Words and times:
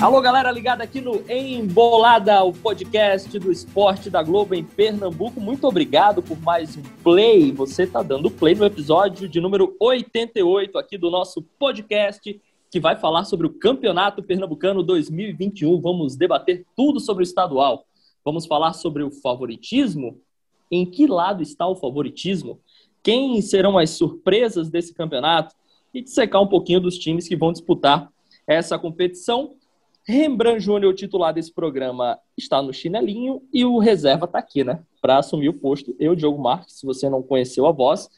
Alô, 0.00 0.18
galera 0.22 0.50
ligada 0.50 0.82
aqui 0.82 0.98
no 0.98 1.22
Embolada, 1.30 2.42
o 2.42 2.54
podcast 2.54 3.38
do 3.38 3.52
esporte 3.52 4.08
da 4.08 4.22
Globo 4.22 4.54
em 4.54 4.64
Pernambuco. 4.64 5.38
Muito 5.38 5.66
obrigado 5.66 6.22
por 6.22 6.40
mais 6.40 6.74
um 6.74 6.82
play. 7.04 7.52
Você 7.52 7.82
está 7.82 8.02
dando 8.02 8.30
play 8.30 8.54
no 8.54 8.64
episódio 8.64 9.28
de 9.28 9.38
número 9.42 9.76
88 9.78 10.78
aqui 10.78 10.96
do 10.96 11.10
nosso 11.10 11.42
podcast, 11.58 12.40
que 12.70 12.80
vai 12.80 12.96
falar 12.96 13.24
sobre 13.24 13.46
o 13.46 13.52
Campeonato 13.52 14.22
Pernambucano 14.22 14.82
2021. 14.82 15.78
Vamos 15.82 16.16
debater 16.16 16.64
tudo 16.74 16.98
sobre 16.98 17.22
o 17.22 17.24
estadual. 17.24 17.84
Vamos 18.24 18.46
falar 18.46 18.72
sobre 18.72 19.02
o 19.02 19.10
favoritismo. 19.10 20.18
Em 20.70 20.86
que 20.86 21.06
lado 21.06 21.42
está 21.42 21.68
o 21.68 21.76
favoritismo? 21.76 22.58
Quem 23.02 23.42
serão 23.42 23.76
as 23.76 23.90
surpresas 23.90 24.70
desse 24.70 24.94
campeonato? 24.94 25.54
E 25.92 26.00
dissecar 26.00 26.40
um 26.40 26.48
pouquinho 26.48 26.80
dos 26.80 26.96
times 26.96 27.28
que 27.28 27.36
vão 27.36 27.52
disputar 27.52 28.10
essa 28.46 28.78
competição. 28.78 29.59
Rembrandt 30.10 30.60
Júnior, 30.60 30.94
titular 30.94 31.32
desse 31.32 31.52
programa, 31.52 32.18
está 32.36 32.60
no 32.60 32.72
chinelinho 32.72 33.42
e 33.52 33.64
o 33.64 33.78
reserva 33.78 34.24
está 34.26 34.38
aqui, 34.38 34.64
né? 34.64 34.82
Para 35.00 35.18
assumir 35.18 35.48
o 35.48 35.54
posto. 35.54 35.94
Eu, 35.98 36.14
Diogo 36.14 36.42
Marques, 36.42 36.80
se 36.80 36.86
você 36.86 37.08
não 37.08 37.22
conheceu 37.22 37.66
a 37.66 37.72
voz, 37.72 38.08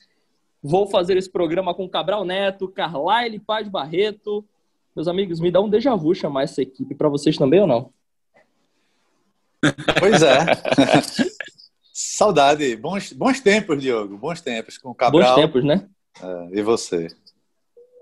vou 0.62 0.86
fazer 0.86 1.16
esse 1.16 1.30
programa 1.30 1.74
com 1.74 1.88
Cabral 1.88 2.24
Neto, 2.24 2.68
Carlyle 2.68 3.38
Paz 3.38 3.68
Barreto. 3.68 4.44
Meus 4.96 5.08
amigos, 5.08 5.40
me 5.40 5.50
dá 5.50 5.60
um 5.60 5.68
déjà 5.68 5.94
vu 5.94 6.14
chamar 6.14 6.42
essa 6.44 6.62
equipe 6.62 6.94
para 6.94 7.08
vocês 7.08 7.36
também 7.36 7.60
ou 7.60 7.66
não? 7.66 7.90
Pois 9.98 10.22
é. 10.22 10.38
Saudade. 11.92 12.74
Bons, 12.76 13.12
bons 13.12 13.40
tempos, 13.40 13.80
Diogo. 13.80 14.16
Bons 14.16 14.40
tempos 14.40 14.78
com 14.78 14.90
o 14.90 14.94
Cabral. 14.94 15.34
Bons 15.34 15.42
tempos, 15.42 15.64
né? 15.64 15.88
É, 16.20 16.58
e 16.58 16.62
você? 16.62 17.08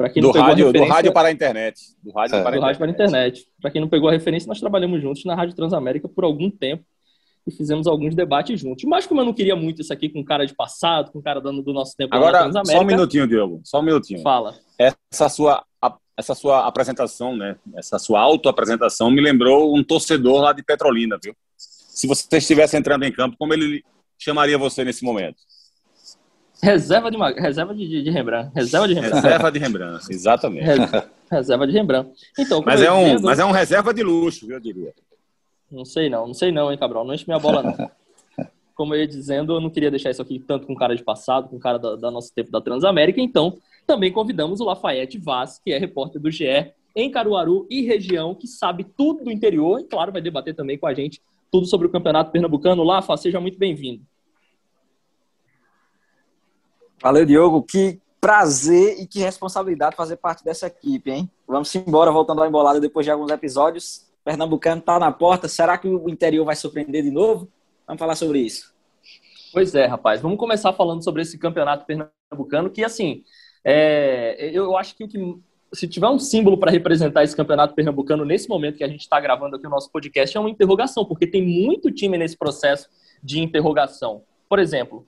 Quem 0.09 0.23
do, 0.23 0.31
rádio, 0.31 0.67
referência... 0.67 0.89
do 0.89 0.95
rádio 0.95 1.13
para 1.13 1.29
a 1.29 1.33
internet. 1.33 1.81
Do 2.03 2.11
rádio, 2.13 2.37
é. 2.37 2.43
para, 2.43 2.51
a 2.51 2.59
internet. 2.59 2.63
rádio 2.63 2.79
para 2.79 2.87
a 2.87 2.91
internet. 2.91 3.47
Para 3.61 3.71
quem 3.71 3.81
não 3.81 3.89
pegou 3.89 4.09
a 4.09 4.13
referência, 4.13 4.49
nós 4.49 4.61
trabalhamos 4.61 5.03
juntos 5.03 5.25
na 5.25 5.35
Rádio 5.35 5.55
Transamérica 5.55 6.09
por 6.09 6.25
algum 6.25 6.51
tempo 6.51 6.85
e 7.47 7.51
fizemos 7.51 7.87
alguns 7.87 8.15
debates 8.15 8.59
juntos. 8.59 8.85
Mas 8.85 9.07
como 9.07 9.21
eu 9.21 9.25
não 9.25 9.35
queria 9.35 9.57
muito 9.57 9.83
isso 9.83 9.93
aqui 9.93 10.09
com 10.09 10.25
cara 10.25 10.47
de 10.47 10.55
passado, 10.55 11.11
com 11.11 11.21
cara 11.21 11.41
dando 11.41 11.63
do 11.63 11.73
nosso 11.73 11.97
tempo 11.97 12.15
Agora, 12.15 12.33
na 12.33 12.39
Transamérica... 12.45 12.77
só 12.77 12.83
um 12.83 12.87
minutinho, 12.87 13.27
Diogo. 13.27 13.61
Só 13.65 13.81
um 13.81 13.83
minutinho. 13.83 14.23
Fala. 14.23 14.55
Essa 14.79 15.29
sua, 15.29 15.65
essa 16.17 16.35
sua 16.35 16.67
apresentação, 16.67 17.37
né? 17.37 17.57
Essa 17.75 17.99
sua 17.99 18.21
auto-apresentação 18.21 19.11
me 19.11 19.21
lembrou 19.21 19.77
um 19.77 19.83
torcedor 19.83 20.41
lá 20.41 20.53
de 20.53 20.63
Petrolina, 20.63 21.19
viu? 21.23 21.35
Se 21.57 22.07
você 22.07 22.39
estivesse 22.39 22.77
entrando 22.77 23.05
em 23.05 23.13
campo, 23.13 23.37
como 23.39 23.53
ele 23.53 23.83
chamaria 24.19 24.57
você 24.57 24.85
nesse 24.85 25.05
momento? 25.05 25.37
Reserva 26.63 27.11
de, 27.11 27.17
reserva 27.41 27.75
de, 27.75 28.03
de, 28.03 28.11
Rembrandt. 28.11 28.51
Reserva 28.55 28.87
de 28.87 28.95
Rembrandt. 28.95 29.15
Reserva 29.17 29.53
de 29.53 29.59
Rembrandt, 29.59 30.07
exatamente. 30.11 30.67
Reserva 31.31 31.67
de 31.67 31.73
Rembrandt. 31.73 32.11
Então, 32.39 32.63
mas, 32.65 32.83
é 32.83 32.93
um, 32.93 33.21
mas 33.21 33.39
é 33.39 33.45
um 33.45 33.51
reserva 33.51 33.95
de 33.95 34.03
luxo, 34.03 34.51
eu 34.51 34.61
diria. 34.61 34.93
Não 35.71 35.85
sei 35.85 36.11
não, 36.11 36.27
não 36.27 36.35
sei 36.35 36.53
não, 36.53 36.71
hein, 36.71 36.79
Cabral. 36.79 37.05
Não 37.05 37.15
enche 37.15 37.25
minha 37.27 37.39
bola, 37.39 37.63
não. 37.63 37.91
Como 38.75 38.95
eu 38.95 39.01
ia 39.01 39.07
dizendo, 39.07 39.55
eu 39.55 39.61
não 39.61 39.71
queria 39.71 39.91
deixar 39.91 40.11
isso 40.11 40.23
aqui 40.23 40.39
tanto 40.39 40.67
com 40.67 40.75
cara 40.75 40.97
de 40.97 41.03
passado, 41.03 41.49
com 41.49 41.59
cara 41.59 41.79
da, 41.79 41.97
da 41.97 42.11
nosso 42.11 42.33
tempo 42.35 42.51
da 42.51 42.61
Transamérica. 42.61 43.21
Então, 43.21 43.57
também 43.87 44.13
convidamos 44.13 44.61
o 44.61 44.65
Lafayette 44.65 45.19
Vaz, 45.19 45.61
que 45.63 45.73
é 45.73 45.79
repórter 45.79 46.21
do 46.21 46.31
GE 46.31 46.73
em 46.95 47.11
Caruaru 47.11 47.67
e 47.71 47.83
região, 47.83 48.35
que 48.35 48.47
sabe 48.47 48.85
tudo 48.85 49.25
do 49.25 49.31
interior 49.31 49.81
e, 49.81 49.85
claro, 49.85 50.13
vai 50.13 50.21
debater 50.21 50.55
também 50.55 50.77
com 50.77 50.87
a 50.87 50.95
gente 50.95 51.21
tudo 51.51 51.67
sobre 51.67 51.87
o 51.87 51.91
Campeonato 51.91 52.31
Pernambucano. 52.31 52.85
Lafa, 52.85 53.17
seja 53.17 53.41
muito 53.41 53.59
bem-vindo. 53.59 54.03
Valeu, 57.03 57.25
Diogo. 57.25 57.63
Que 57.63 57.99
prazer 58.21 59.01
e 59.01 59.07
que 59.07 59.21
responsabilidade 59.21 59.97
fazer 59.97 60.17
parte 60.17 60.45
dessa 60.45 60.67
equipe, 60.67 61.11
hein? 61.11 61.31
Vamos 61.49 61.75
embora, 61.75 62.13
voltando 62.13 62.43
ao 62.43 62.49
embolada 62.49 62.79
depois 62.79 63.07
de 63.07 63.11
alguns 63.11 63.31
episódios. 63.31 64.07
Pernambucano 64.23 64.81
está 64.81 64.99
na 64.99 65.11
porta. 65.11 65.49
Será 65.49 65.79
que 65.79 65.89
o 65.89 66.11
interior 66.11 66.45
vai 66.45 66.55
surpreender 66.55 67.03
de 67.03 67.11
novo? 67.11 67.49
Vamos 67.87 67.99
falar 67.99 68.15
sobre 68.15 68.41
isso. 68.41 68.75
Pois 69.51 69.75
é, 69.75 69.87
rapaz. 69.87 70.21
Vamos 70.21 70.39
começar 70.39 70.75
falando 70.75 71.03
sobre 71.03 71.23
esse 71.23 71.39
campeonato 71.39 71.87
pernambucano, 71.87 72.69
que, 72.69 72.85
assim, 72.85 73.25
é... 73.65 74.51
eu 74.53 74.77
acho 74.77 74.95
que 74.95 75.05
o 75.05 75.09
que 75.09 75.39
se 75.73 75.89
tiver 75.89 76.09
um 76.09 76.19
símbolo 76.19 76.59
para 76.59 76.71
representar 76.71 77.25
esse 77.25 77.35
campeonato 77.35 77.75
pernambucano 77.75 78.25
nesse 78.25 78.49
momento 78.49 78.77
que 78.77 78.85
a 78.85 78.89
gente 78.89 79.01
está 79.01 79.19
gravando 79.19 79.57
aqui 79.57 79.67
o 79.67 79.71
nosso 79.71 79.91
podcast, 79.91 80.37
é 80.37 80.41
uma 80.41 80.51
interrogação, 80.51 81.05
porque 81.05 81.27
tem 81.27 81.43
muito 81.43 81.91
time 81.91 82.19
nesse 82.19 82.37
processo 82.37 82.89
de 83.23 83.41
interrogação. 83.41 84.23
Por 84.49 84.59
exemplo, 84.59 85.07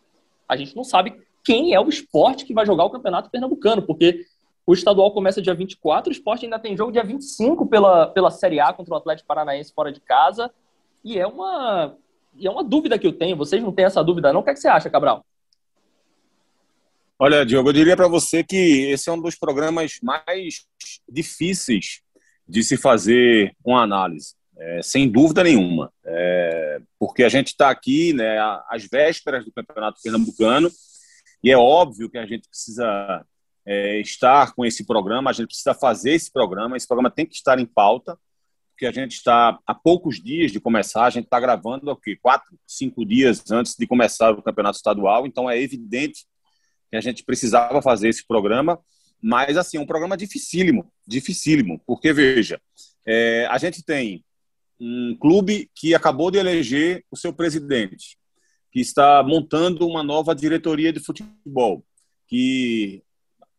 a 0.49 0.57
gente 0.57 0.75
não 0.75 0.85
sabe 0.85 1.21
quem 1.45 1.75
é 1.75 1.81
o 1.81 1.89
esporte 1.89 2.45
que 2.45 2.55
vai 2.55 2.65
jogar 2.65 2.85
o 2.85 2.91
Campeonato 2.91 3.31
Pernambucano, 3.31 3.83
porque 3.83 4.25
o 4.67 4.73
estadual 4.73 5.13
começa 5.13 5.43
dia 5.43 5.55
24, 5.55 6.11
o 6.11 6.13
esporte 6.13 6.45
ainda 6.45 6.59
tem 6.59 6.77
jogo 6.77 6.93
dia 6.93 7.03
25 7.03 7.67
pela, 7.67 8.07
pela 8.07 8.31
Série 8.31 8.61
A 8.61 8.73
contra 8.73 8.95
o 8.95 8.97
Atlético 8.97 9.27
Paranaense 9.27 9.73
fora 9.75 9.91
de 9.91 10.01
casa. 10.01 10.51
E 11.05 11.19
é 11.19 11.27
uma, 11.27 11.97
e 12.37 12.47
é 12.47 12.51
uma 12.51 12.63
dúvida 12.63 12.99
que 12.99 13.07
eu 13.07 13.13
tenho. 13.13 13.37
Vocês 13.37 13.63
não 13.63 13.73
têm 13.73 13.85
essa 13.85 14.05
dúvida, 14.05 14.33
não? 14.33 14.41
O 14.41 14.43
que, 14.45 14.51
é 14.51 14.55
que 14.55 14.61
você 14.61 14.69
acha, 14.69 14.89
Cabral? 14.89 15.25
Olha, 17.19 17.45
Diogo, 17.45 17.69
eu 17.69 17.73
diria 17.73 17.97
para 17.97 18.09
você 18.09 18.43
que 18.43 18.91
esse 18.91 19.09
é 19.09 19.13
um 19.13 19.21
dos 19.21 19.37
programas 19.37 19.99
mais 20.03 20.67
difíceis 21.09 22.01
de 22.49 22.63
se 22.63 22.77
fazer 22.77 23.55
uma 23.65 23.83
análise, 23.83 24.35
é, 24.57 24.81
sem 24.83 25.09
dúvida 25.09 25.43
nenhuma. 25.43 25.93
É, 26.05 26.81
porque 26.99 27.25
a 27.25 27.29
gente 27.29 27.49
está 27.49 27.71
aqui 27.71 28.13
né, 28.13 28.39
às 28.69 28.87
vésperas 28.89 29.45
do 29.45 29.53
Campeonato 29.53 30.01
Pernambucano 30.03 30.71
e 31.43 31.51
é 31.51 31.57
óbvio 31.57 32.09
que 32.09 32.19
a 32.19 32.27
gente 32.27 32.49
precisa 32.49 33.27
é, 33.67 34.01
estar 34.01 34.55
com 34.55 34.65
esse 34.65 34.85
programa, 34.85 35.31
a 35.31 35.33
gente 35.33 35.49
precisa 35.49 35.75
fazer 35.75 36.13
esse 36.13 36.33
programa, 36.33 36.77
esse 36.77 36.87
programa 36.87 37.11
tem 37.11 37.27
que 37.27 37.35
estar 37.35 37.59
em 37.59 37.67
pauta, 37.67 38.19
porque 38.71 38.87
a 38.87 38.93
gente 38.93 39.13
está 39.13 39.59
há 39.67 39.75
poucos 39.75 40.23
dias 40.23 40.51
de 40.51 40.61
começar, 40.61 41.05
a 41.05 41.11
gente 41.11 41.25
está 41.25 41.39
gravando 41.39 41.91
aqui 41.91 42.17
quatro, 42.17 42.59
cinco 42.67 43.05
dias 43.05 43.51
antes 43.51 43.77
de 43.77 43.87
começar 43.87 44.33
o 44.33 44.43
campeonato 44.43 44.77
estadual, 44.77 45.27
então 45.27 45.49
é 45.49 45.61
evidente 45.61 46.27
que 46.91 46.97
a 46.97 47.01
gente 47.01 47.25
precisava 47.25 47.81
fazer 47.81 48.09
esse 48.09 48.27
programa, 48.27 48.79
mas 49.21 49.57
assim, 49.57 49.77
é 49.77 49.81
um 49.81 49.87
programa 49.87 50.17
dificílimo, 50.17 50.93
dificílimo, 51.07 51.81
porque 51.87 52.13
veja, 52.13 52.61
é, 53.07 53.47
a 53.51 53.59
gente 53.59 53.85
tem 53.85 54.25
um 54.81 55.17
clube 55.19 55.71
que 55.75 55.95
acabou 55.95 56.31
de 56.31 56.39
eleger 56.39 57.05
o 57.11 57.17
seu 57.17 57.33
presidente, 57.33 58.19
que 58.73 58.81
está 58.81 59.23
montando 59.23 59.87
uma 59.87 60.03
nova 60.03 60.35
diretoria 60.35 60.91
de 60.93 60.99
futebol, 60.99 61.85
que 62.27 63.03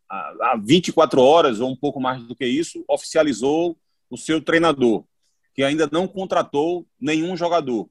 há 0.09 0.59
24 0.61 1.21
horas 1.21 1.59
ou 1.59 1.69
um 1.69 1.75
pouco 1.75 2.01
mais 2.01 2.23
do 2.23 2.35
que 2.35 2.45
isso 2.45 2.83
oficializou 2.87 3.77
o 4.09 4.17
seu 4.17 4.41
treinador, 4.41 5.05
que 5.53 5.63
ainda 5.63 5.87
não 5.91 6.07
contratou 6.07 6.87
nenhum 6.99 7.37
jogador. 7.37 7.87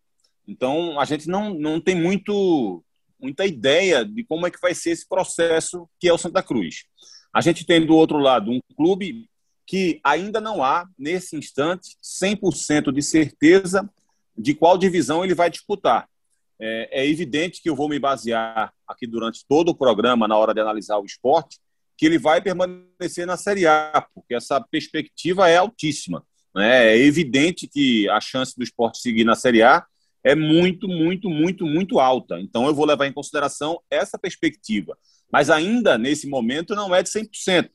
Então, 0.47 0.99
a 0.99 1.05
gente 1.05 1.29
não, 1.29 1.55
não 1.55 1.81
tem 1.81 1.95
muito, 1.95 2.85
muita 3.21 3.47
ideia 3.47 4.05
de 4.05 4.25
como 4.25 4.45
é 4.45 4.51
que 4.51 4.61
vai 4.61 4.75
ser 4.75 4.91
esse 4.91 5.09
processo 5.09 5.89
que 6.01 6.09
é 6.09 6.13
o 6.13 6.19
Santa 6.19 6.43
Cruz. 6.43 6.87
A 7.33 7.41
gente 7.41 7.65
tem 7.65 7.87
do 7.87 7.95
outro 7.95 8.19
lado 8.19 8.51
um 8.51 8.61
clube 8.77 9.29
que 9.65 10.01
ainda 10.03 10.41
não 10.41 10.63
há, 10.63 10.89
nesse 10.99 11.37
instante, 11.37 11.97
100% 12.03 12.93
de 12.93 13.01
certeza 13.01 13.89
de 14.37 14.55
qual 14.55 14.77
divisão 14.77 15.25
ele 15.25 15.35
vai 15.37 15.49
disputar 15.49 16.09
é, 16.61 17.03
é 17.03 17.07
evidente 17.09 17.61
que 17.63 17.69
eu 17.69 17.77
vou 17.77 17.89
me 17.89 17.99
basear 17.99 18.73
aqui 18.87 19.07
durante 19.07 19.45
todo 19.49 19.71
o 19.71 19.75
programa, 19.75 20.29
na 20.29 20.37
hora 20.37 20.55
de 20.55 20.61
analisar 20.61 20.99
o 20.99 21.05
esporte, 21.05 21.59
que 21.97 22.07
ele 22.07 22.19
vai 22.19 22.41
permanecer 22.41 23.27
na 23.27 23.37
Série 23.37 23.67
A, 23.67 24.07
porque 24.15 24.35
essa 24.35 24.61
perspectiva 24.61 25.49
é 25.49 25.57
altíssima. 25.57 26.25
Né? 26.55 26.95
É 26.95 26.99
evidente 26.99 27.67
que 27.67 28.09
a 28.09 28.21
chance 28.21 28.57
do 28.57 28.63
esporte 28.63 28.99
seguir 28.99 29.25
na 29.25 29.35
Série 29.35 29.63
A 29.63 29.85
é 30.25 30.35
muito, 30.35 30.87
muito, 30.87 31.29
muito, 31.29 31.67
muito 31.67 31.99
alta. 31.99 32.41
Então 32.41 32.67
eu 32.67 32.75
vou 32.75 32.87
levar 32.87 33.07
em 33.07 33.13
consideração 33.13 33.81
essa 33.91 34.19
perspectiva. 34.19 34.97
Mas 35.31 35.51
ainda 35.51 35.99
nesse 35.99 36.29
momento 36.29 36.75
não 36.75 36.95
é 36.95 37.03
de 37.03 37.09
100%. 37.09 37.71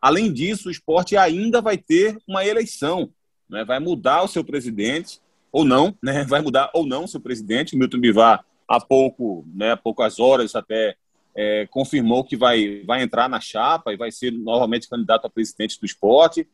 Além 0.00 0.32
disso, 0.32 0.68
o 0.68 0.72
esporte 0.72 1.16
ainda 1.16 1.60
vai 1.62 1.78
ter 1.78 2.18
uma 2.28 2.44
eleição, 2.44 3.10
né? 3.48 3.64
vai 3.64 3.78
mudar 3.78 4.22
o 4.22 4.28
seu 4.28 4.44
presidente 4.44 5.20
ou 5.54 5.64
não, 5.64 5.96
né? 6.02 6.24
Vai 6.24 6.40
mudar 6.40 6.68
ou 6.74 6.84
não 6.84 7.06
seu 7.06 7.20
presidente. 7.20 7.76
Milton 7.76 8.00
Bivar, 8.00 8.44
há 8.66 8.80
pouco, 8.80 9.46
né, 9.54 9.70
há 9.70 9.76
poucas 9.76 10.18
horas 10.18 10.56
até 10.56 10.96
é, 11.36 11.64
confirmou 11.70 12.24
que 12.24 12.36
vai, 12.36 12.82
vai 12.84 13.04
entrar 13.04 13.28
na 13.28 13.40
chapa 13.40 13.92
e 13.92 13.96
vai 13.96 14.10
ser 14.10 14.32
novamente 14.32 14.88
candidato 14.88 15.26
a 15.26 15.30
presidente 15.30 15.78
do 15.78 15.86
esporte. 15.86 16.44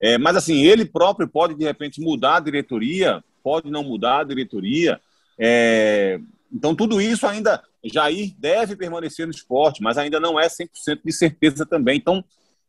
É, 0.00 0.18
mas 0.18 0.34
assim, 0.34 0.64
ele 0.64 0.84
próprio 0.84 1.28
pode 1.28 1.54
de 1.54 1.64
repente 1.64 2.00
mudar 2.00 2.38
a 2.38 2.40
diretoria, 2.40 3.22
pode 3.44 3.70
não 3.70 3.84
mudar 3.84 4.20
a 4.20 4.24
diretoria. 4.24 5.00
É, 5.38 6.18
então 6.52 6.74
tudo 6.74 7.00
isso 7.00 7.28
ainda 7.28 7.62
Jair 7.84 8.34
deve 8.36 8.74
permanecer 8.74 9.24
no 9.24 9.32
esporte, 9.32 9.80
mas 9.80 9.96
ainda 9.96 10.18
não 10.18 10.38
é 10.38 10.48
100% 10.48 10.98
de 11.04 11.12
certeza 11.12 11.64
também. 11.64 11.96
Então 11.96 12.24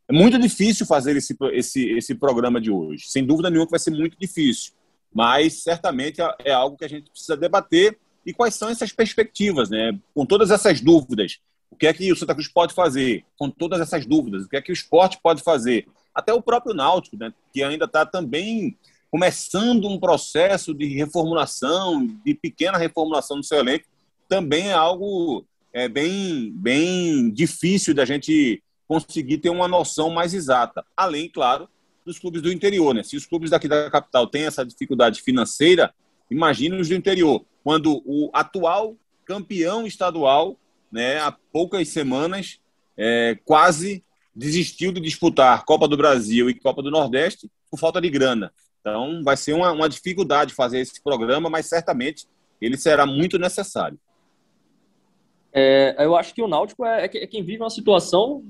É 0.07 0.13
muito 0.13 0.37
difícil 0.37 0.85
fazer 0.85 1.15
esse, 1.17 1.35
esse, 1.51 1.89
esse 1.91 2.15
programa 2.15 2.61
de 2.61 2.69
hoje. 2.69 3.05
Sem 3.07 3.25
dúvida 3.25 3.49
nenhuma 3.49 3.65
que 3.65 3.71
vai 3.71 3.79
ser 3.79 3.91
muito 3.91 4.17
difícil. 4.19 4.73
Mas 5.13 5.63
certamente 5.63 6.21
é, 6.21 6.35
é 6.45 6.51
algo 6.51 6.77
que 6.77 6.85
a 6.85 6.89
gente 6.89 7.09
precisa 7.09 7.35
debater 7.35 7.97
e 8.25 8.33
quais 8.33 8.55
são 8.55 8.69
essas 8.69 8.91
perspectivas, 8.91 9.69
né? 9.69 9.97
Com 10.13 10.25
todas 10.25 10.51
essas 10.51 10.81
dúvidas, 10.81 11.39
o 11.71 11.75
que 11.75 11.87
é 11.87 11.93
que 11.93 12.11
o 12.11 12.15
Santa 12.15 12.33
Cruz 12.33 12.47
pode 12.47 12.73
fazer? 12.73 13.25
Com 13.37 13.49
todas 13.49 13.79
essas 13.79 14.05
dúvidas, 14.05 14.43
o 14.43 14.49
que 14.49 14.57
é 14.57 14.61
que 14.61 14.71
o 14.71 14.73
esporte 14.73 15.19
pode 15.21 15.41
fazer? 15.41 15.87
Até 16.13 16.33
o 16.33 16.41
próprio 16.41 16.75
Náutico, 16.75 17.17
né? 17.17 17.33
Que 17.53 17.63
ainda 17.63 17.85
está 17.85 18.05
também 18.05 18.77
começando 19.11 19.87
um 19.87 19.99
processo 19.99 20.73
de 20.73 20.85
reformulação, 20.85 22.05
de 22.23 22.33
pequena 22.35 22.77
reformulação 22.77 23.37
do 23.37 23.45
seu 23.45 23.57
elenco, 23.59 23.85
também 24.27 24.69
é 24.69 24.73
algo 24.73 25.45
é, 25.73 25.87
bem, 25.87 26.51
bem 26.53 27.31
difícil 27.31 27.93
da 27.93 28.05
gente 28.05 28.61
conseguir 28.87 29.39
ter 29.39 29.49
uma 29.49 29.67
noção 29.67 30.09
mais 30.09 30.33
exata. 30.33 30.85
Além, 30.95 31.29
claro, 31.29 31.67
dos 32.05 32.19
clubes 32.19 32.41
do 32.41 32.51
interior. 32.51 32.93
Né? 32.93 33.03
Se 33.03 33.15
os 33.15 33.25
clubes 33.25 33.49
daqui 33.49 33.67
da 33.67 33.89
capital 33.89 34.27
têm 34.27 34.43
essa 34.43 34.65
dificuldade 34.65 35.21
financeira, 35.21 35.93
imagine 36.29 36.79
os 36.79 36.87
do 36.87 36.95
interior. 36.95 37.45
Quando 37.63 38.01
o 38.05 38.29
atual 38.33 38.95
campeão 39.25 39.85
estadual, 39.85 40.57
né, 40.91 41.19
há 41.19 41.31
poucas 41.31 41.87
semanas, 41.89 42.59
é, 42.97 43.37
quase 43.45 44.03
desistiu 44.35 44.91
de 44.91 45.01
disputar 45.01 45.65
Copa 45.65 45.87
do 45.87 45.97
Brasil 45.97 46.49
e 46.49 46.59
Copa 46.59 46.81
do 46.81 46.89
Nordeste 46.89 47.49
por 47.69 47.79
falta 47.79 48.01
de 48.01 48.09
grana. 48.09 48.51
Então, 48.79 49.21
vai 49.23 49.35
ser 49.35 49.53
uma, 49.53 49.71
uma 49.71 49.89
dificuldade 49.89 50.53
fazer 50.53 50.79
esse 50.79 51.01
programa, 51.03 51.49
mas 51.49 51.67
certamente 51.67 52.25
ele 52.61 52.77
será 52.77 53.05
muito 53.05 53.37
necessário. 53.37 53.99
É, 55.51 55.95
eu 55.99 56.15
acho 56.15 56.33
que 56.33 56.41
o 56.41 56.47
Náutico 56.47 56.85
é, 56.85 57.05
é, 57.05 57.23
é 57.23 57.27
quem 57.27 57.43
vive 57.43 57.61
uma 57.61 57.69
situação 57.69 58.43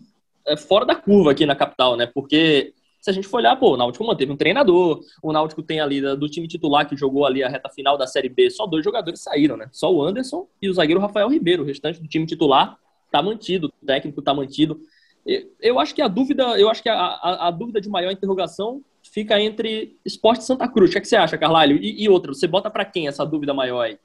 é, 0.46 0.58
fora 0.58 0.86
da 0.86 0.96
curva 0.96 1.32
aqui 1.32 1.46
na 1.46 1.56
capital, 1.56 1.96
né? 1.96 2.06
Porque 2.06 2.74
se 3.00 3.10
a 3.10 3.14
gente 3.14 3.28
for 3.28 3.38
olhar, 3.38 3.56
pô, 3.56 3.74
o 3.74 3.78
Náutico 3.78 4.04
manteve 4.06 4.32
um 4.32 4.38
treinador, 4.38 5.02
o 5.24 5.32
Náutico 5.32 5.64
tem 5.64 5.80
ali 5.80 6.02
do 6.02 6.28
time 6.28 6.48
titular 6.48 6.88
que 6.88 6.98
jogou 6.98 7.26
ali 7.26 7.44
a 7.44 7.50
reta 7.50 7.70
final 7.70 7.98
da 7.98 8.06
Série 8.06 8.30
B, 8.30 8.50
só 8.50 8.66
dois 8.66 8.84
jogadores 8.84 9.22
saíram, 9.22 9.56
né? 9.56 9.70
Só 9.72 9.94
o 9.94 10.02
Anderson 10.02 10.48
e 10.62 10.70
o 10.70 10.74
zagueiro 10.74 11.00
Rafael 11.00 11.30
Ribeiro. 11.30 11.64
O 11.64 11.66
restante 11.66 12.02
do 12.02 12.08
time 12.08 12.26
titular 12.26 12.78
tá 13.10 13.22
mantido, 13.22 13.68
o 13.82 13.86
técnico 13.86 14.22
tá 14.22 14.34
mantido. 14.34 14.80
Eu 15.62 15.80
acho 15.80 15.96
que 15.96 16.02
a 16.02 16.08
dúvida, 16.08 16.60
eu 16.60 16.70
acho 16.70 16.84
que 16.84 16.90
a, 16.90 16.96
a, 16.96 17.48
a 17.48 17.52
dúvida 17.52 17.80
de 17.80 17.90
maior 17.90 18.12
interrogação 18.12 18.82
fica 19.02 19.40
entre 19.40 19.98
Esporte 20.06 20.44
Santa 20.44 20.68
Cruz. 20.68 20.90
O 20.90 20.94
que, 20.94 20.98
é 20.98 21.02
que 21.02 21.08
você 21.08 21.16
acha, 21.16 21.38
Carlalho? 21.38 21.78
E, 21.78 22.04
e 22.04 22.10
outra, 22.10 22.34
você 22.34 22.48
bota 22.48 22.70
para 22.70 22.86
quem 22.86 23.08
essa 23.08 23.26
dúvida 23.26 23.54
maior 23.54 23.82
aí? 23.82 23.98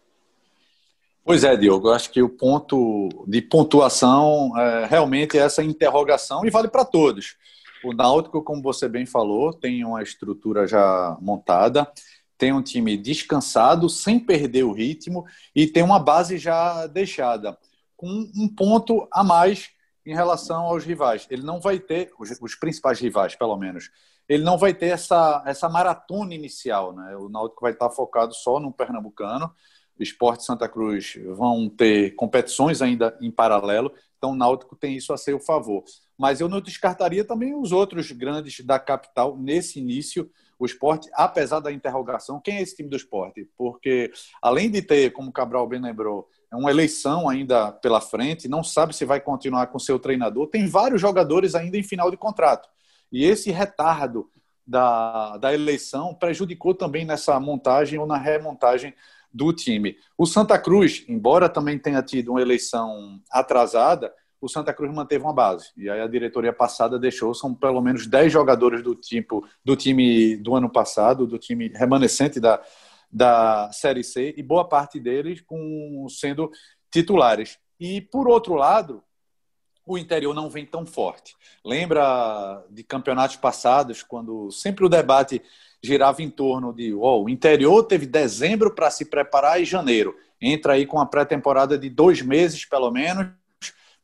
Pois 1.24 1.42
é, 1.42 1.56
Diogo, 1.56 1.88
eu 1.88 1.94
acho 1.94 2.10
que 2.10 2.22
o 2.22 2.28
ponto 2.28 3.08
de 3.26 3.40
pontuação 3.40 4.52
é 4.58 4.86
realmente 4.86 5.38
é 5.38 5.40
essa 5.40 5.64
interrogação 5.64 6.44
e 6.44 6.50
vale 6.50 6.68
para 6.68 6.84
todos. 6.84 7.36
O 7.84 7.92
Náutico, 7.92 8.42
como 8.42 8.62
você 8.62 8.88
bem 8.88 9.04
falou, 9.04 9.52
tem 9.52 9.84
uma 9.84 10.02
estrutura 10.02 10.66
já 10.66 11.18
montada, 11.20 11.86
tem 12.38 12.52
um 12.52 12.62
time 12.62 12.96
descansado, 12.96 13.88
sem 13.90 14.18
perder 14.18 14.64
o 14.64 14.72
ritmo 14.72 15.26
e 15.54 15.66
tem 15.66 15.82
uma 15.82 15.98
base 15.98 16.38
já 16.38 16.86
deixada, 16.86 17.58
com 17.96 18.08
um 18.34 18.48
ponto 18.48 19.06
a 19.12 19.22
mais 19.22 19.70
em 20.04 20.14
relação 20.14 20.62
aos 20.64 20.84
rivais. 20.84 21.26
Ele 21.30 21.42
não 21.42 21.60
vai 21.60 21.78
ter, 21.78 22.10
os, 22.18 22.30
os 22.40 22.54
principais 22.54 22.98
rivais, 23.00 23.36
pelo 23.36 23.56
menos, 23.56 23.90
ele 24.26 24.42
não 24.42 24.56
vai 24.56 24.72
ter 24.72 24.86
essa, 24.86 25.42
essa 25.46 25.68
maratona 25.68 26.34
inicial. 26.34 26.94
Né? 26.94 27.14
O 27.16 27.28
Náutico 27.28 27.60
vai 27.60 27.72
estar 27.72 27.90
focado 27.90 28.34
só 28.34 28.58
no 28.58 28.72
Pernambucano. 28.72 29.52
Esporte 29.98 30.44
Santa 30.44 30.68
Cruz 30.68 31.18
vão 31.36 31.68
ter 31.68 32.14
competições 32.16 32.82
ainda 32.82 33.16
em 33.20 33.30
paralelo, 33.30 33.92
então 34.18 34.32
o 34.32 34.36
Náutico 34.36 34.74
tem 34.74 34.96
isso 34.96 35.12
a 35.12 35.16
seu 35.16 35.38
favor. 35.38 35.84
Mas 36.18 36.40
eu 36.40 36.48
não 36.48 36.60
descartaria 36.60 37.24
também 37.24 37.54
os 37.54 37.72
outros 37.72 38.10
grandes 38.12 38.64
da 38.64 38.78
capital 38.78 39.36
nesse 39.36 39.80
início. 39.80 40.30
O 40.58 40.64
esporte, 40.64 41.10
apesar 41.14 41.60
da 41.60 41.72
interrogação, 41.72 42.40
quem 42.40 42.58
é 42.58 42.62
esse 42.62 42.76
time 42.76 42.88
do 42.88 42.96
esporte? 42.96 43.48
Porque, 43.56 44.12
além 44.40 44.70
de 44.70 44.80
ter, 44.80 45.12
como 45.12 45.30
o 45.30 45.32
Cabral 45.32 45.66
bem 45.66 45.80
lembrou, 45.80 46.28
uma 46.52 46.70
eleição 46.70 47.28
ainda 47.28 47.72
pela 47.72 48.00
frente, 48.00 48.48
não 48.48 48.62
sabe 48.62 48.94
se 48.94 49.04
vai 49.04 49.20
continuar 49.20 49.66
com 49.66 49.78
seu 49.78 49.98
treinador, 49.98 50.46
tem 50.46 50.66
vários 50.68 51.00
jogadores 51.00 51.54
ainda 51.54 51.76
em 51.76 51.82
final 51.82 52.10
de 52.10 52.16
contrato. 52.16 52.68
E 53.10 53.24
esse 53.24 53.50
retardo 53.50 54.30
da, 54.66 55.36
da 55.38 55.52
eleição 55.52 56.14
prejudicou 56.14 56.74
também 56.74 57.04
nessa 57.04 57.38
montagem 57.38 57.98
ou 57.98 58.06
na 58.06 58.16
remontagem 58.16 58.94
do 59.32 59.52
time. 59.52 59.96
O 60.16 60.26
Santa 60.26 60.58
Cruz, 60.58 61.04
embora 61.08 61.48
também 61.48 61.78
tenha 61.78 62.02
tido 62.02 62.30
uma 62.30 62.40
eleição 62.40 63.20
atrasada, 63.30 64.12
o 64.44 64.48
Santa 64.48 64.74
Cruz 64.74 64.92
manteve 64.92 65.24
uma 65.24 65.32
base. 65.32 65.70
E 65.74 65.88
aí 65.88 66.00
a 66.00 66.06
diretoria 66.06 66.52
passada 66.52 66.98
deixou, 66.98 67.34
são 67.34 67.54
pelo 67.54 67.80
menos 67.80 68.06
10 68.06 68.30
jogadores 68.30 68.82
do 68.82 68.94
tipo 68.94 69.46
do 69.64 69.74
time 69.74 70.36
do 70.36 70.54
ano 70.54 70.68
passado, 70.68 71.26
do 71.26 71.38
time 71.38 71.68
remanescente 71.68 72.38
da, 72.38 72.60
da 73.10 73.70
Série 73.72 74.04
C, 74.04 74.34
e 74.36 74.42
boa 74.42 74.68
parte 74.68 75.00
deles 75.00 75.40
com, 75.40 76.06
sendo 76.10 76.50
titulares. 76.90 77.58
E 77.80 78.02
por 78.02 78.28
outro 78.28 78.54
lado, 78.54 79.02
o 79.86 79.96
interior 79.96 80.34
não 80.34 80.50
vem 80.50 80.66
tão 80.66 80.84
forte. 80.84 81.34
Lembra 81.64 82.62
de 82.70 82.82
campeonatos 82.82 83.36
passados, 83.36 84.02
quando 84.02 84.50
sempre 84.50 84.84
o 84.84 84.90
debate 84.90 85.40
girava 85.82 86.22
em 86.22 86.30
torno 86.30 86.72
de 86.72 86.92
oh, 86.92 87.24
o 87.24 87.28
interior 87.30 87.82
teve 87.84 88.06
dezembro 88.06 88.74
para 88.74 88.90
se 88.90 89.06
preparar 89.06 89.60
e 89.60 89.64
janeiro. 89.64 90.14
Entra 90.40 90.74
aí 90.74 90.84
com 90.84 90.98
a 90.98 91.06
pré-temporada 91.06 91.78
de 91.78 91.88
dois 91.88 92.20
meses, 92.20 92.64
pelo 92.66 92.90
menos, 92.90 93.26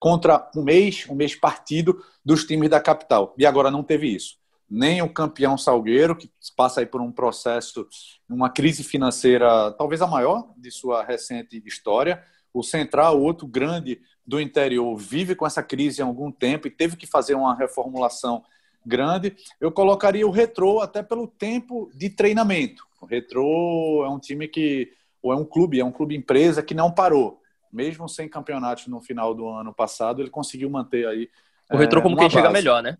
contra 0.00 0.50
um 0.56 0.64
mês, 0.64 1.06
um 1.08 1.14
mês 1.14 1.34
partido 1.34 2.02
dos 2.24 2.44
times 2.44 2.70
da 2.70 2.80
capital. 2.80 3.34
E 3.36 3.44
agora 3.44 3.70
não 3.70 3.84
teve 3.84 4.08
isso. 4.08 4.40
Nem 4.68 5.02
o 5.02 5.12
campeão 5.12 5.58
Salgueiro, 5.58 6.16
que 6.16 6.30
passa 6.56 6.80
aí 6.80 6.86
por 6.86 7.02
um 7.02 7.12
processo, 7.12 7.86
uma 8.28 8.48
crise 8.48 8.82
financeira 8.82 9.70
talvez 9.72 10.00
a 10.00 10.06
maior 10.06 10.48
de 10.56 10.70
sua 10.70 11.04
recente 11.04 11.62
história. 11.66 12.24
O 12.52 12.62
Central, 12.62 13.20
outro 13.20 13.46
grande 13.46 14.00
do 14.26 14.40
interior 14.40 14.96
vive 14.96 15.34
com 15.34 15.46
essa 15.46 15.62
crise 15.62 16.00
há 16.00 16.04
algum 16.04 16.32
tempo 16.32 16.66
e 16.66 16.70
teve 16.70 16.96
que 16.96 17.06
fazer 17.06 17.34
uma 17.34 17.54
reformulação 17.54 18.42
grande. 18.86 19.36
Eu 19.60 19.70
colocaria 19.70 20.26
o 20.26 20.30
Retrô 20.30 20.80
até 20.80 21.02
pelo 21.02 21.26
tempo 21.26 21.90
de 21.94 22.08
treinamento. 22.08 22.84
O 23.00 23.06
Retrô 23.06 24.04
é 24.04 24.08
um 24.08 24.18
time 24.18 24.48
que, 24.48 24.92
ou 25.22 25.32
é 25.32 25.36
um 25.36 25.44
clube, 25.44 25.80
é 25.80 25.84
um 25.84 25.92
clube 25.92 26.16
empresa 26.16 26.62
que 26.62 26.74
não 26.74 26.90
parou. 26.90 27.39
Mesmo 27.72 28.08
sem 28.08 28.28
campeonatos 28.28 28.86
no 28.86 29.00
final 29.00 29.34
do 29.34 29.48
ano 29.48 29.72
passado, 29.72 30.20
ele 30.20 30.30
conseguiu 30.30 30.68
manter 30.70 31.06
aí. 31.06 31.28
O 31.72 31.76
Retrô 31.76 32.00
é, 32.00 32.02
como 32.02 32.16
quem 32.16 32.24
base. 32.24 32.34
chega 32.34 32.50
melhor, 32.50 32.82
né? 32.82 32.96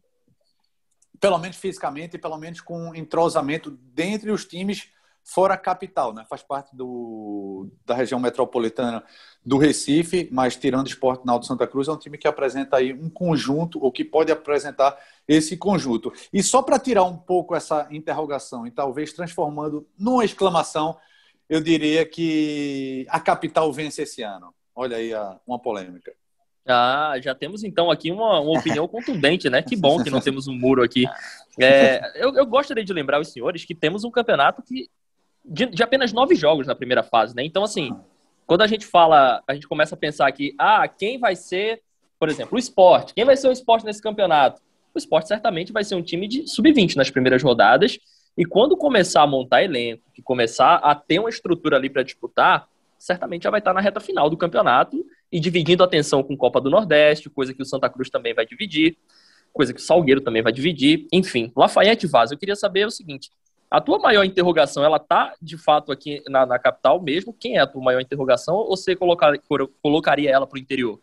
Pelo 1.20 1.38
menos 1.38 1.56
fisicamente 1.56 2.17
e 2.17 2.19
pelo 2.19 2.39
menos 2.39 2.60
com 2.60 2.94
entrosamento 2.94 3.70
dentre 3.94 4.31
os 4.31 4.44
times 4.44 4.91
fora 5.22 5.55
a 5.55 5.56
capital, 5.56 6.12
né? 6.12 6.24
Faz 6.29 6.43
parte 6.43 6.74
do, 6.74 7.70
da 7.84 7.94
região 7.94 8.19
metropolitana 8.19 9.05
do 9.44 9.58
Recife, 9.58 10.29
mas 10.32 10.56
tirando 10.56 10.86
o 10.86 10.89
Esporte 10.89 11.24
Náutico 11.24 11.46
Santa 11.46 11.67
Cruz, 11.67 11.89
é 11.89 11.93
um 11.93 11.96
time 11.96 12.19
que 12.19 12.27
apresenta 12.27 12.77
aí 12.77 12.93
um 12.93 13.08
conjunto, 13.08 13.82
ou 13.82 13.93
que 13.93 14.05
pode 14.05 14.32
apresentar 14.32 14.98
esse 15.29 15.56
conjunto. 15.56 16.12
E 16.32 16.43
só 16.43 16.62
para 16.62 16.79
tirar 16.79 17.05
um 17.05 17.17
pouco 17.17 17.55
essa 17.55 17.86
interrogação 17.91 18.67
e 18.67 18.70
talvez 18.70 19.12
transformando 19.12 19.86
numa 19.98 20.24
exclamação, 20.24 20.96
eu 21.48 21.60
diria 21.60 22.05
que 22.06 23.06
a 23.08 23.20
capital 23.20 23.72
vence 23.72 24.03
esse 24.03 24.22
ano. 24.22 24.55
Olha 24.74 24.96
aí 24.96 25.12
a, 25.12 25.39
uma 25.46 25.58
polêmica. 25.58 26.12
Ah, 26.67 27.15
já 27.20 27.34
temos 27.34 27.65
então 27.65 27.91
aqui 27.91 28.10
uma, 28.10 28.41
uma 28.41 28.58
opinião 28.58 28.86
contundente, 28.86 29.48
né? 29.48 29.62
Que 29.62 29.77
bom 29.77 30.03
que 30.03 30.10
não 30.10 30.20
temos 30.20 30.46
um 30.46 30.55
muro 30.55 30.82
aqui. 30.82 31.05
É, 31.58 32.12
eu, 32.15 32.34
eu 32.34 32.46
gostaria 32.46 32.84
de 32.84 32.93
lembrar 32.93 33.20
os 33.20 33.32
senhores 33.32 33.65
que 33.65 33.74
temos 33.74 34.05
um 34.05 34.10
campeonato 34.10 34.62
que 34.62 34.89
de, 35.44 35.67
de, 35.67 35.82
apenas 35.82 36.12
nove 36.12 36.34
jogos 36.34 36.67
na 36.67 36.74
primeira 36.74 37.03
fase, 37.03 37.34
né? 37.34 37.43
Então, 37.44 37.65
assim, 37.65 37.96
quando 38.46 38.62
a 38.62 38.67
gente 38.67 38.86
fala, 38.86 39.43
a 39.46 39.55
gente 39.55 39.67
começa 39.67 39.94
a 39.94 39.98
pensar 39.98 40.29
aqui, 40.29 40.55
ah, 40.58 40.86
quem 40.86 41.19
vai 41.19 41.34
ser, 41.34 41.82
por 42.19 42.29
exemplo, 42.29 42.56
o 42.56 42.58
esporte? 42.58 43.15
Quem 43.15 43.24
vai 43.24 43.36
ser 43.36 43.48
o 43.48 43.53
esporte 43.53 43.84
nesse 43.84 44.03
campeonato? 44.03 44.60
O 44.94 44.98
esporte 44.98 45.29
certamente 45.29 45.72
vai 45.72 45.82
ser 45.82 45.94
um 45.94 46.03
time 46.03 46.29
de 46.29 46.46
sub-20 46.48 46.96
nas 46.96 47.10
primeiras 47.10 47.43
rodadas. 47.43 47.98
E 48.36 48.44
quando 48.44 48.77
começar 48.77 49.22
a 49.22 49.27
montar 49.27 49.62
elenco, 49.62 50.03
que 50.12 50.22
começar 50.22 50.77
a 50.77 50.94
ter 50.94 51.19
uma 51.19 51.29
estrutura 51.29 51.77
ali 51.77 51.89
para 51.89 52.03
disputar, 52.03 52.69
certamente 53.01 53.45
já 53.45 53.51
vai 53.51 53.61
estar 53.61 53.73
na 53.73 53.81
reta 53.81 53.99
final 53.99 54.29
do 54.29 54.37
campeonato 54.37 55.05
e 55.33 55.41
dividindo 55.41 55.83
a 55.83 55.87
atenção 55.87 56.23
com 56.23 56.37
Copa 56.37 56.61
do 56.61 56.69
Nordeste, 56.69 57.31
coisa 57.31 57.55
que 57.55 57.63
o 57.63 57.65
Santa 57.65 57.89
Cruz 57.89 58.11
também 58.11 58.35
vai 58.35 58.45
dividir, 58.45 58.99
coisa 59.55 59.73
que 59.73 59.81
o 59.81 59.83
Salgueiro 59.83 60.21
também 60.21 60.43
vai 60.43 60.53
dividir. 60.53 61.07
Enfim, 61.11 61.51
Lafayette 61.57 62.07
Vaz, 62.07 62.31
eu 62.31 62.37
queria 62.37 62.55
saber 62.55 62.87
o 62.87 62.91
seguinte: 62.91 63.31
a 63.71 63.81
tua 63.81 63.99
maior 63.99 64.23
interrogação, 64.23 64.85
ela 64.85 64.99
tá 64.99 65.35
de 65.41 65.57
fato 65.57 65.91
aqui 65.91 66.23
na, 66.29 66.45
na 66.45 66.59
capital 66.59 67.01
mesmo? 67.01 67.33
Quem 67.33 67.57
é 67.57 67.61
a 67.61 67.67
tua 67.67 67.83
maior 67.83 68.01
interrogação? 68.01 68.55
Ou 68.55 68.77
você 68.77 68.95
colocar, 68.95 69.33
colocaria 69.83 70.31
ela 70.31 70.47
para 70.47 70.59
o 70.59 70.61
interior? 70.61 71.01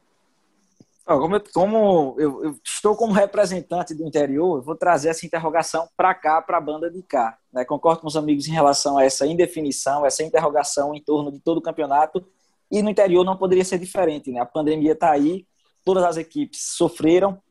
Como, 1.08 1.36
eu, 1.38 1.44
como 1.54 2.16
eu, 2.18 2.44
eu, 2.44 2.60
estou 2.66 2.94
como 2.94 3.14
representante 3.14 3.96
do 3.96 4.06
interior, 4.06 4.58
eu 4.58 4.62
vou 4.62 4.76
trazer 4.76 5.08
essa 5.08 5.26
interrogação 5.26 5.88
para 5.96 6.14
cá, 6.14 6.42
para 6.42 6.58
a 6.58 6.62
banda 6.62 6.92
de 6.92 7.02
cá. 7.02 7.38
Né? 7.54 7.64
Concordo 7.64 8.02
com 8.02 8.08
os 8.08 8.18
amigos 8.18 8.46
em 8.46 8.52
relação 8.52 8.98
a 8.98 9.06
essa 9.06 9.26
indefinição, 9.26 10.06
essa 10.06 10.22
interrogação 10.22 10.94
em 10.94 11.02
torno 11.02 11.32
de 11.32 11.40
todo 11.40 11.60
o 11.60 11.62
campeonato. 11.62 12.26
E 12.70 12.82
no 12.82 12.90
interior 12.90 13.24
não 13.24 13.38
poderia 13.38 13.64
ser 13.64 13.80
diferente. 13.80 14.32
Né? 14.34 14.42
A 14.42 14.46
pandemia 14.46 14.92
está 14.92 15.10
aí, 15.10 15.48
todas 15.86 16.04
as 16.04 16.18
equipes 16.18 16.76
sofreram 16.76 17.42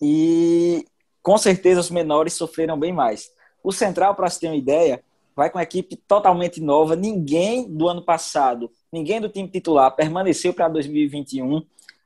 e 0.00 0.86
com 1.20 1.36
certeza 1.36 1.80
os 1.80 1.90
menores 1.90 2.34
sofreram 2.34 2.78
bem 2.78 2.92
mais. 2.92 3.32
O 3.64 3.72
Central, 3.72 4.14
para 4.14 4.30
você 4.30 4.38
ter 4.38 4.46
uma 4.46 4.56
ideia, 4.56 5.02
vai 5.34 5.50
com 5.50 5.58
a 5.58 5.64
equipe 5.64 5.96
totalmente 5.96 6.60
nova. 6.60 6.94
Ninguém 6.94 7.68
do 7.68 7.88
ano 7.88 8.02
passado, 8.02 8.70
ninguém 8.92 9.20
do 9.20 9.28
time 9.28 9.48
titular 9.48 9.90
permaneceu 9.96 10.54
para 10.54 10.68
2021. 10.68 11.62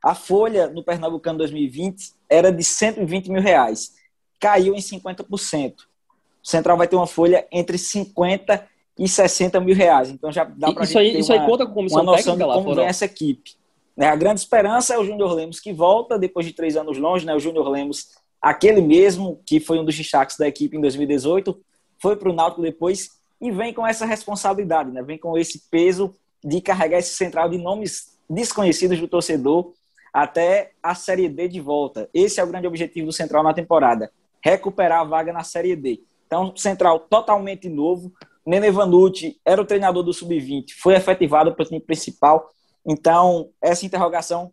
A 0.07 0.15
folha 0.15 0.69
no 0.69 0.85
Pernambucano 0.85 1.37
2020 1.39 2.13
era 2.31 2.53
de 2.53 2.63
120 2.63 3.29
mil 3.29 3.43
reais. 3.43 3.91
Caiu 4.39 4.73
em 4.73 4.79
50%. 4.79 5.75
O 5.81 6.49
Central 6.49 6.77
vai 6.77 6.87
ter 6.87 6.95
uma 6.95 7.09
folha 7.09 7.45
entre 7.51 7.77
50 7.77 8.69
e 8.97 9.09
60 9.09 9.59
mil 9.59 9.75
reais. 9.75 10.09
Então 10.09 10.31
já 10.31 10.45
dá 10.45 10.73
para 10.73 10.85
aí, 10.85 10.93
ter 10.93 11.19
isso 11.19 11.33
uma, 11.33 11.43
aí 11.43 11.51
conta 11.51 11.67
com 11.67 11.75
comissão 11.75 12.03
uma 12.03 12.13
noção 12.13 12.37
técnica 12.37 12.45
de 12.45 12.49
lá 12.49 12.55
como 12.55 12.67
fora. 12.67 12.77
vem 12.83 12.87
essa 12.87 13.05
equipe. 13.05 13.57
Né, 13.97 14.07
A 14.07 14.15
grande 14.15 14.39
esperança 14.39 14.95
é 14.95 14.99
o 14.99 15.05
Júnior 15.05 15.33
Lemos 15.33 15.59
que 15.59 15.73
volta 15.73 16.17
depois 16.17 16.47
de 16.47 16.53
três 16.53 16.77
anos 16.77 16.99
longe. 16.99 17.27
Né? 17.27 17.35
O 17.35 17.41
Júnior 17.41 17.69
Lemos, 17.69 18.11
aquele 18.41 18.81
mesmo 18.81 19.43
que 19.45 19.59
foi 19.59 19.81
um 19.81 19.85
dos 19.85 19.97
destaques 19.97 20.37
da 20.37 20.47
equipe 20.47 20.77
em 20.77 20.81
2018, 20.81 21.61
foi 21.99 22.15
para 22.15 22.31
o 22.31 22.33
Náutico 22.33 22.63
depois 22.63 23.11
e 23.41 23.51
vem 23.51 23.75
com 23.75 23.85
essa 23.85 24.07
responsabilidade, 24.07 24.93
né? 24.93 25.03
vem 25.03 25.19
com 25.19 25.37
esse 25.37 25.69
peso 25.69 26.15
de 26.45 26.61
carregar 26.61 27.01
esse 27.01 27.17
central 27.17 27.49
de 27.49 27.59
nomes 27.59 28.17
desconhecidos 28.31 29.01
do 29.01 29.09
torcedor 29.09 29.75
até 30.17 30.71
a 30.83 30.95
Série 30.95 31.29
D 31.29 31.47
de 31.47 31.61
volta. 31.61 32.09
Esse 32.15 32.41
é 32.41 32.43
o 32.43 32.47
grande 32.47 32.67
objetivo 32.67 33.09
do 33.09 33.13
Central 33.13 33.43
na 33.43 33.53
temporada, 33.53 34.11
recuperar 34.43 35.01
a 35.01 35.05
vaga 35.05 35.31
na 35.31 35.45
Série 35.45 35.77
D. 35.77 36.01
Então, 36.27 36.57
Central 36.57 37.01
totalmente 37.01 37.69
novo. 37.69 38.11
Nene 38.47 38.71
Vanucci 38.71 39.39
era 39.45 39.61
o 39.61 39.65
treinador 39.67 40.03
do 40.03 40.15
Sub-20, 40.15 40.71
foi 40.79 40.95
efetivado 40.95 41.55
para 41.55 41.63
o 41.63 41.67
time 41.67 41.81
principal. 41.81 42.51
Então, 42.87 43.51
essa 43.61 43.85
interrogação 43.85 44.51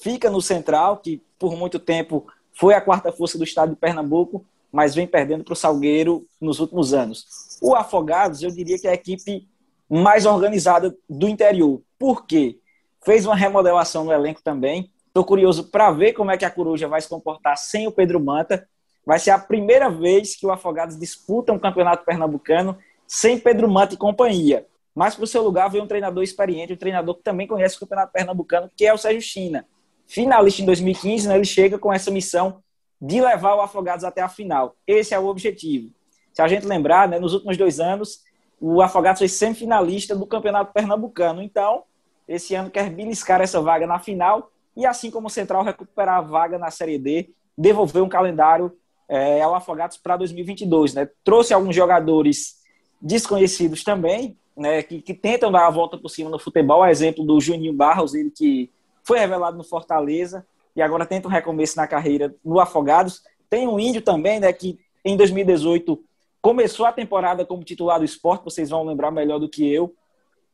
fica 0.00 0.30
no 0.30 0.40
Central, 0.40 0.98
que 0.98 1.20
por 1.40 1.56
muito 1.56 1.80
tempo 1.80 2.24
foi 2.52 2.74
a 2.74 2.80
quarta 2.80 3.10
força 3.10 3.36
do 3.36 3.42
estado 3.42 3.70
de 3.70 3.80
Pernambuco, 3.80 4.46
mas 4.70 4.94
vem 4.94 5.08
perdendo 5.08 5.42
para 5.42 5.54
o 5.54 5.56
Salgueiro 5.56 6.24
nos 6.40 6.60
últimos 6.60 6.94
anos. 6.94 7.58
O 7.60 7.74
Afogados, 7.74 8.44
eu 8.44 8.50
diria 8.52 8.78
que 8.78 8.86
é 8.86 8.90
a 8.92 8.94
equipe 8.94 9.48
mais 9.88 10.24
organizada 10.24 10.96
do 11.08 11.28
interior. 11.28 11.82
Por 11.98 12.26
quê? 12.26 12.60
Fez 13.04 13.26
uma 13.26 13.34
remodelação 13.34 14.04
no 14.04 14.12
elenco 14.12 14.40
também. 14.40 14.88
Estou 15.10 15.24
curioso 15.24 15.64
para 15.64 15.90
ver 15.90 16.12
como 16.12 16.30
é 16.30 16.38
que 16.38 16.44
a 16.44 16.50
Coruja 16.50 16.86
vai 16.86 17.00
se 17.00 17.08
comportar 17.08 17.58
sem 17.58 17.88
o 17.88 17.90
Pedro 17.90 18.20
Manta. 18.20 18.68
Vai 19.04 19.18
ser 19.18 19.32
a 19.32 19.38
primeira 19.40 19.90
vez 19.90 20.36
que 20.36 20.46
o 20.46 20.52
Afogados 20.52 20.96
disputa 20.96 21.52
um 21.52 21.58
campeonato 21.58 22.04
pernambucano 22.04 22.78
sem 23.08 23.36
Pedro 23.36 23.68
Manta 23.68 23.94
e 23.94 23.96
companhia. 23.96 24.64
Mas 24.94 25.16
para 25.16 25.24
o 25.24 25.26
seu 25.26 25.42
lugar 25.42 25.68
veio 25.68 25.82
um 25.82 25.86
treinador 25.88 26.22
experiente, 26.22 26.74
um 26.74 26.76
treinador 26.76 27.16
que 27.16 27.24
também 27.24 27.48
conhece 27.48 27.76
o 27.76 27.80
campeonato 27.80 28.12
pernambucano, 28.12 28.70
que 28.76 28.86
é 28.86 28.94
o 28.94 28.98
Sérgio 28.98 29.20
China. 29.20 29.66
Finalista 30.06 30.62
em 30.62 30.66
2015, 30.66 31.26
né, 31.26 31.34
ele 31.34 31.44
chega 31.44 31.76
com 31.76 31.92
essa 31.92 32.08
missão 32.08 32.62
de 33.02 33.20
levar 33.20 33.56
o 33.56 33.60
Afogados 33.60 34.04
até 34.04 34.20
a 34.20 34.28
final. 34.28 34.76
Esse 34.86 35.12
é 35.12 35.18
o 35.18 35.26
objetivo. 35.26 35.90
Se 36.32 36.40
a 36.40 36.46
gente 36.46 36.66
lembrar, 36.66 37.08
né, 37.08 37.18
nos 37.18 37.34
últimos 37.34 37.56
dois 37.56 37.80
anos, 37.80 38.20
o 38.60 38.80
Afogados 38.80 39.18
foi 39.18 39.28
semifinalista 39.28 40.14
do 40.14 40.24
Campeonato 40.24 40.72
Pernambucano. 40.72 41.42
Então, 41.42 41.82
esse 42.28 42.54
ano 42.54 42.70
quer 42.70 42.88
beliscar 42.90 43.40
essa 43.40 43.60
vaga 43.60 43.88
na 43.88 43.98
final 43.98 44.52
e, 44.80 44.86
assim 44.86 45.10
como 45.10 45.26
o 45.26 45.30
Central, 45.30 45.62
recuperar 45.62 46.16
a 46.16 46.20
vaga 46.22 46.58
na 46.58 46.70
Série 46.70 46.98
D, 46.98 47.30
devolver 47.56 48.02
um 48.02 48.08
calendário 48.08 48.72
é, 49.06 49.42
ao 49.42 49.54
Afogados 49.54 49.98
para 49.98 50.16
2022. 50.16 50.94
Né? 50.94 51.08
Trouxe 51.22 51.52
alguns 51.52 51.76
jogadores 51.76 52.60
desconhecidos 53.00 53.84
também, 53.84 54.38
né, 54.56 54.82
que, 54.82 55.02
que, 55.02 55.12
tentam 55.12 55.52
dar 55.52 55.66
a 55.66 55.70
volta 55.70 55.98
por 55.98 56.08
cima 56.08 56.30
no 56.30 56.38
futebol. 56.38 56.82
A 56.82 56.90
exemplo 56.90 57.24
do 57.24 57.38
Juninho 57.40 57.74
Barros, 57.74 58.14
ele 58.14 58.30
que 58.30 58.70
foi 59.02 59.18
revelado 59.18 59.56
no 59.56 59.64
Fortaleza 59.64 60.46
e 60.74 60.80
agora 60.80 61.04
tenta 61.04 61.28
um 61.28 61.30
recomeço 61.30 61.76
na 61.76 61.86
carreira 61.86 62.34
no 62.42 62.58
Afogados. 62.58 63.22
Tem 63.50 63.68
um 63.68 63.78
índio 63.78 64.00
também, 64.00 64.40
né, 64.40 64.50
que 64.52 64.78
em 65.04 65.16
2018 65.16 66.02
começou 66.40 66.86
a 66.86 66.92
temporada 66.92 67.44
como 67.44 67.64
titular 67.64 67.98
do 67.98 68.04
esporte, 68.04 68.44
vocês 68.44 68.70
vão 68.70 68.84
lembrar 68.84 69.10
melhor 69.10 69.38
do 69.38 69.48
que 69.48 69.70
eu. 69.70 69.94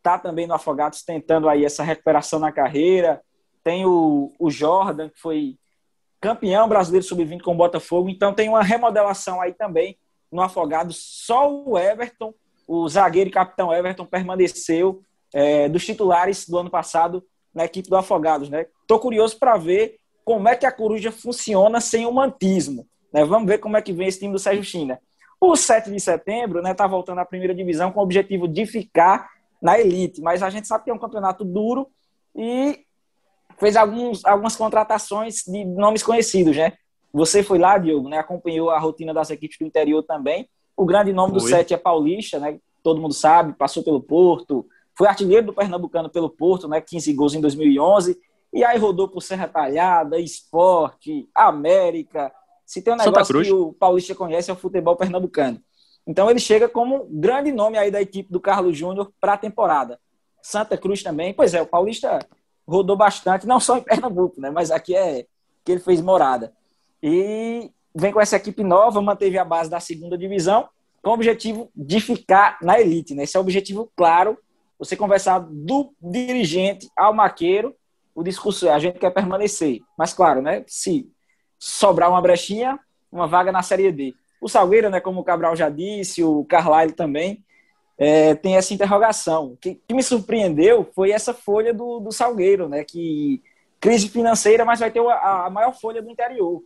Tá 0.03 0.19
também 0.19 0.49
no 0.49 0.55
Afogados 0.55 1.03
tentando 1.03 1.49
aí 1.49 1.65
essa 1.65 1.85
recuperação 1.85 2.41
na 2.41 2.51
carreira. 2.51 3.23
Tem 3.67 3.85
o, 3.85 4.33
o 4.39 4.49
Jordan, 4.49 5.09
que 5.09 5.19
foi 5.19 5.57
campeão 6.21 6.69
brasileiro 6.69 7.05
sub-20 7.05 7.43
com 7.43 7.51
o 7.51 7.57
Botafogo. 7.57 8.09
Então 8.09 8.33
tem 8.33 8.49
uma 8.49 8.63
remodelação 8.63 9.41
aí 9.41 9.53
também 9.53 9.99
no 10.31 10.41
Afogados. 10.41 10.97
Só 11.27 11.53
o 11.53 11.77
Everton, 11.77 12.33
o 12.65 12.89
zagueiro 12.89 13.29
e 13.29 13.33
capitão 13.33 13.75
Everton, 13.75 14.07
permaneceu 14.07 15.03
é, 15.35 15.69
dos 15.69 15.85
titulares 15.85 16.49
do 16.49 16.57
ano 16.57 16.71
passado 16.71 17.25
na 17.53 17.65
equipe 17.65 17.89
do 17.89 17.97
Afogados. 17.97 18.49
Né? 18.49 18.67
Tô 18.87 19.01
curioso 19.01 19.37
para 19.37 19.57
ver 19.57 19.97
como 20.25 20.49
é 20.49 20.55
que 20.55 20.65
a 20.65 20.71
Coruja 20.71 21.11
funciona 21.11 21.81
sem 21.81 22.07
o 22.07 22.13
mantismo. 22.13 22.87
Né? 23.13 23.25
Vamos 23.25 23.49
ver 23.49 23.59
como 23.59 23.77
é 23.77 23.83
que 23.83 23.93
vem 23.93 24.07
esse 24.07 24.21
time 24.21 24.33
do 24.33 24.39
Sérgio 24.39 24.63
China. 24.63 25.01
O 25.41 25.57
7 25.57 25.91
de 25.91 25.99
setembro 25.99 26.61
está 26.61 26.69
né, 26.69 26.73
tá 26.73 26.87
voltando 26.87 27.19
à 27.19 27.25
primeira 27.25 27.53
divisão 27.53 27.91
com 27.91 27.99
o 27.99 28.05
objetivo 28.05 28.47
de 28.47 28.65
ficar 28.65 29.29
na 29.61 29.77
elite, 29.77 30.21
mas 30.21 30.41
a 30.41 30.51
gente 30.51 30.69
sabe 30.69 30.85
que 30.85 30.91
é 30.91 30.95
um 30.95 31.01
campeonato 31.01 31.45
duro 31.45 31.89
e 32.33 32.86
fez 33.59 33.77
alguns, 33.77 34.25
algumas 34.25 34.57
contratações 34.57 35.43
de 35.47 35.65
nomes 35.65 36.03
conhecidos, 36.03 36.57
né? 36.57 36.73
Você 37.13 37.43
foi 37.43 37.59
lá, 37.59 37.79
Diogo, 37.79 38.09
né? 38.09 38.19
acompanhou 38.19 38.71
a 38.71 38.79
rotina 38.79 39.15
das 39.15 39.31
equipes 39.31 39.59
do 39.59 39.65
interior 39.65 40.03
também. 40.03 40.49
O 40.77 40.85
grande 40.85 41.13
nome 41.13 41.33
do 41.33 41.41
7 41.41 41.73
é 41.73 41.77
Paulista, 41.77 42.39
né? 42.39 42.59
todo 42.83 43.01
mundo 43.01 43.15
sabe, 43.15 43.53
passou 43.55 43.83
pelo 43.83 44.01
Porto, 44.01 44.65
foi 44.95 45.09
artilheiro 45.09 45.47
do 45.47 45.53
Pernambucano 45.53 46.09
pelo 46.09 46.31
Porto, 46.31 46.69
né? 46.69 46.81
15 46.81 47.13
gols 47.15 47.35
em 47.35 47.41
2011, 47.41 48.17
e 48.53 48.65
aí 48.65 48.79
rodou 48.79 49.09
por 49.09 49.21
Serra 49.23 49.49
Talhada, 49.49 50.21
Esporte, 50.21 51.29
América, 51.35 52.33
se 52.65 52.81
tem 52.83 52.95
um 52.95 52.97
negócio 52.97 53.43
que 53.43 53.53
o 53.53 53.73
Paulista 53.73 54.15
conhece 54.15 54.51
é 54.51 54.53
o 54.53 54.57
futebol 54.57 54.95
pernambucano. 54.97 55.61
Então 56.07 56.31
ele 56.31 56.39
chega 56.39 56.69
como 56.69 57.07
grande 57.11 57.51
nome 57.51 57.77
aí 57.77 57.91
da 57.91 58.01
equipe 58.01 58.31
do 58.33 58.41
Carlos 58.41 58.77
Júnior 58.77 59.13
para 59.21 59.33
a 59.33 59.39
temporada. 59.39 59.99
Santa 60.41 60.77
Cruz 60.77 61.03
também. 61.03 61.35
Pois 61.35 61.55
é, 61.55 61.63
o 61.63 61.67
Paulista 61.67 62.21
rodou 62.67 62.97
bastante, 62.97 63.47
não 63.47 63.61
só 63.61 63.77
em 63.77 63.83
Pernambuco, 63.83 64.41
né? 64.41 64.51
Mas 64.51 64.71
aqui 64.71 64.95
é 64.95 65.27
que 65.65 65.73
ele 65.73 65.81
fez 65.81 66.01
morada. 66.01 66.53
E 67.03 67.71
vem 67.95 68.13
com 68.13 68.21
essa 68.21 68.37
equipe 68.37 68.63
nova, 68.63 69.01
manteve 69.01 69.39
a 69.39 69.45
base 69.45 69.71
da 69.71 69.81
segunda 69.81 70.19
divisão, 70.19 70.69
com 71.03 71.11
o 71.11 71.15
objetivo 71.15 71.71
de 71.75 72.01
ficar 72.01 72.59
na 72.61 72.81
elite, 72.81 73.15
né? 73.15 73.23
Esse 73.23 73.37
é 73.37 73.41
o 73.41 73.43
objetivo 73.43 73.91
claro. 73.97 74.37
Você 74.79 74.97
conversar 74.97 75.39
do 75.39 75.93
dirigente 76.03 76.91
ao 76.97 77.15
maqueiro, 77.15 77.75
o 78.15 78.23
discurso 78.23 78.67
é 78.67 78.73
a 78.73 78.79
gente 78.79 78.99
quer 78.99 79.11
permanecer. 79.11 79.81
Mas 79.97 80.13
claro, 80.13 80.43
né? 80.43 80.65
Se 80.67 81.09
sobrar 81.59 82.11
uma 82.11 82.21
brechinha, 82.21 82.79
uma 83.11 83.27
vaga 83.27 83.53
na 83.53 83.63
Série 83.63 83.91
D. 83.93 84.15
O 84.41 84.49
Salgueiro, 84.49 84.91
né, 84.91 85.01
como 85.01 85.21
o 85.21 85.25
Cabral 85.25 85.57
já 85.57 85.69
disse, 85.69 86.23
o 86.23 86.45
Carlyle 86.45 86.93
também, 86.93 87.45
é, 87.99 88.35
tem 88.35 88.57
essa 88.57 88.75
interrogação. 88.75 89.53
O 89.53 89.57
que, 89.57 89.75
que, 89.75 89.95
me 89.95 90.03
surpreendeu 90.03 90.89
foi 90.95 91.11
essa 91.11 91.33
folha 91.33 91.73
do, 91.73 92.01
do 92.01 92.13
Salgueiro, 92.13 92.69
né, 92.69 92.85
que 92.85 93.43
crise 93.81 94.09
financeira, 94.09 94.65
mas 94.65 94.81
vai 94.81 94.91
ter 94.91 95.01
a, 95.01 95.47
a 95.47 95.51
maior 95.51 95.73
folha 95.73 96.03
do 96.03 96.11
interior. 96.11 96.63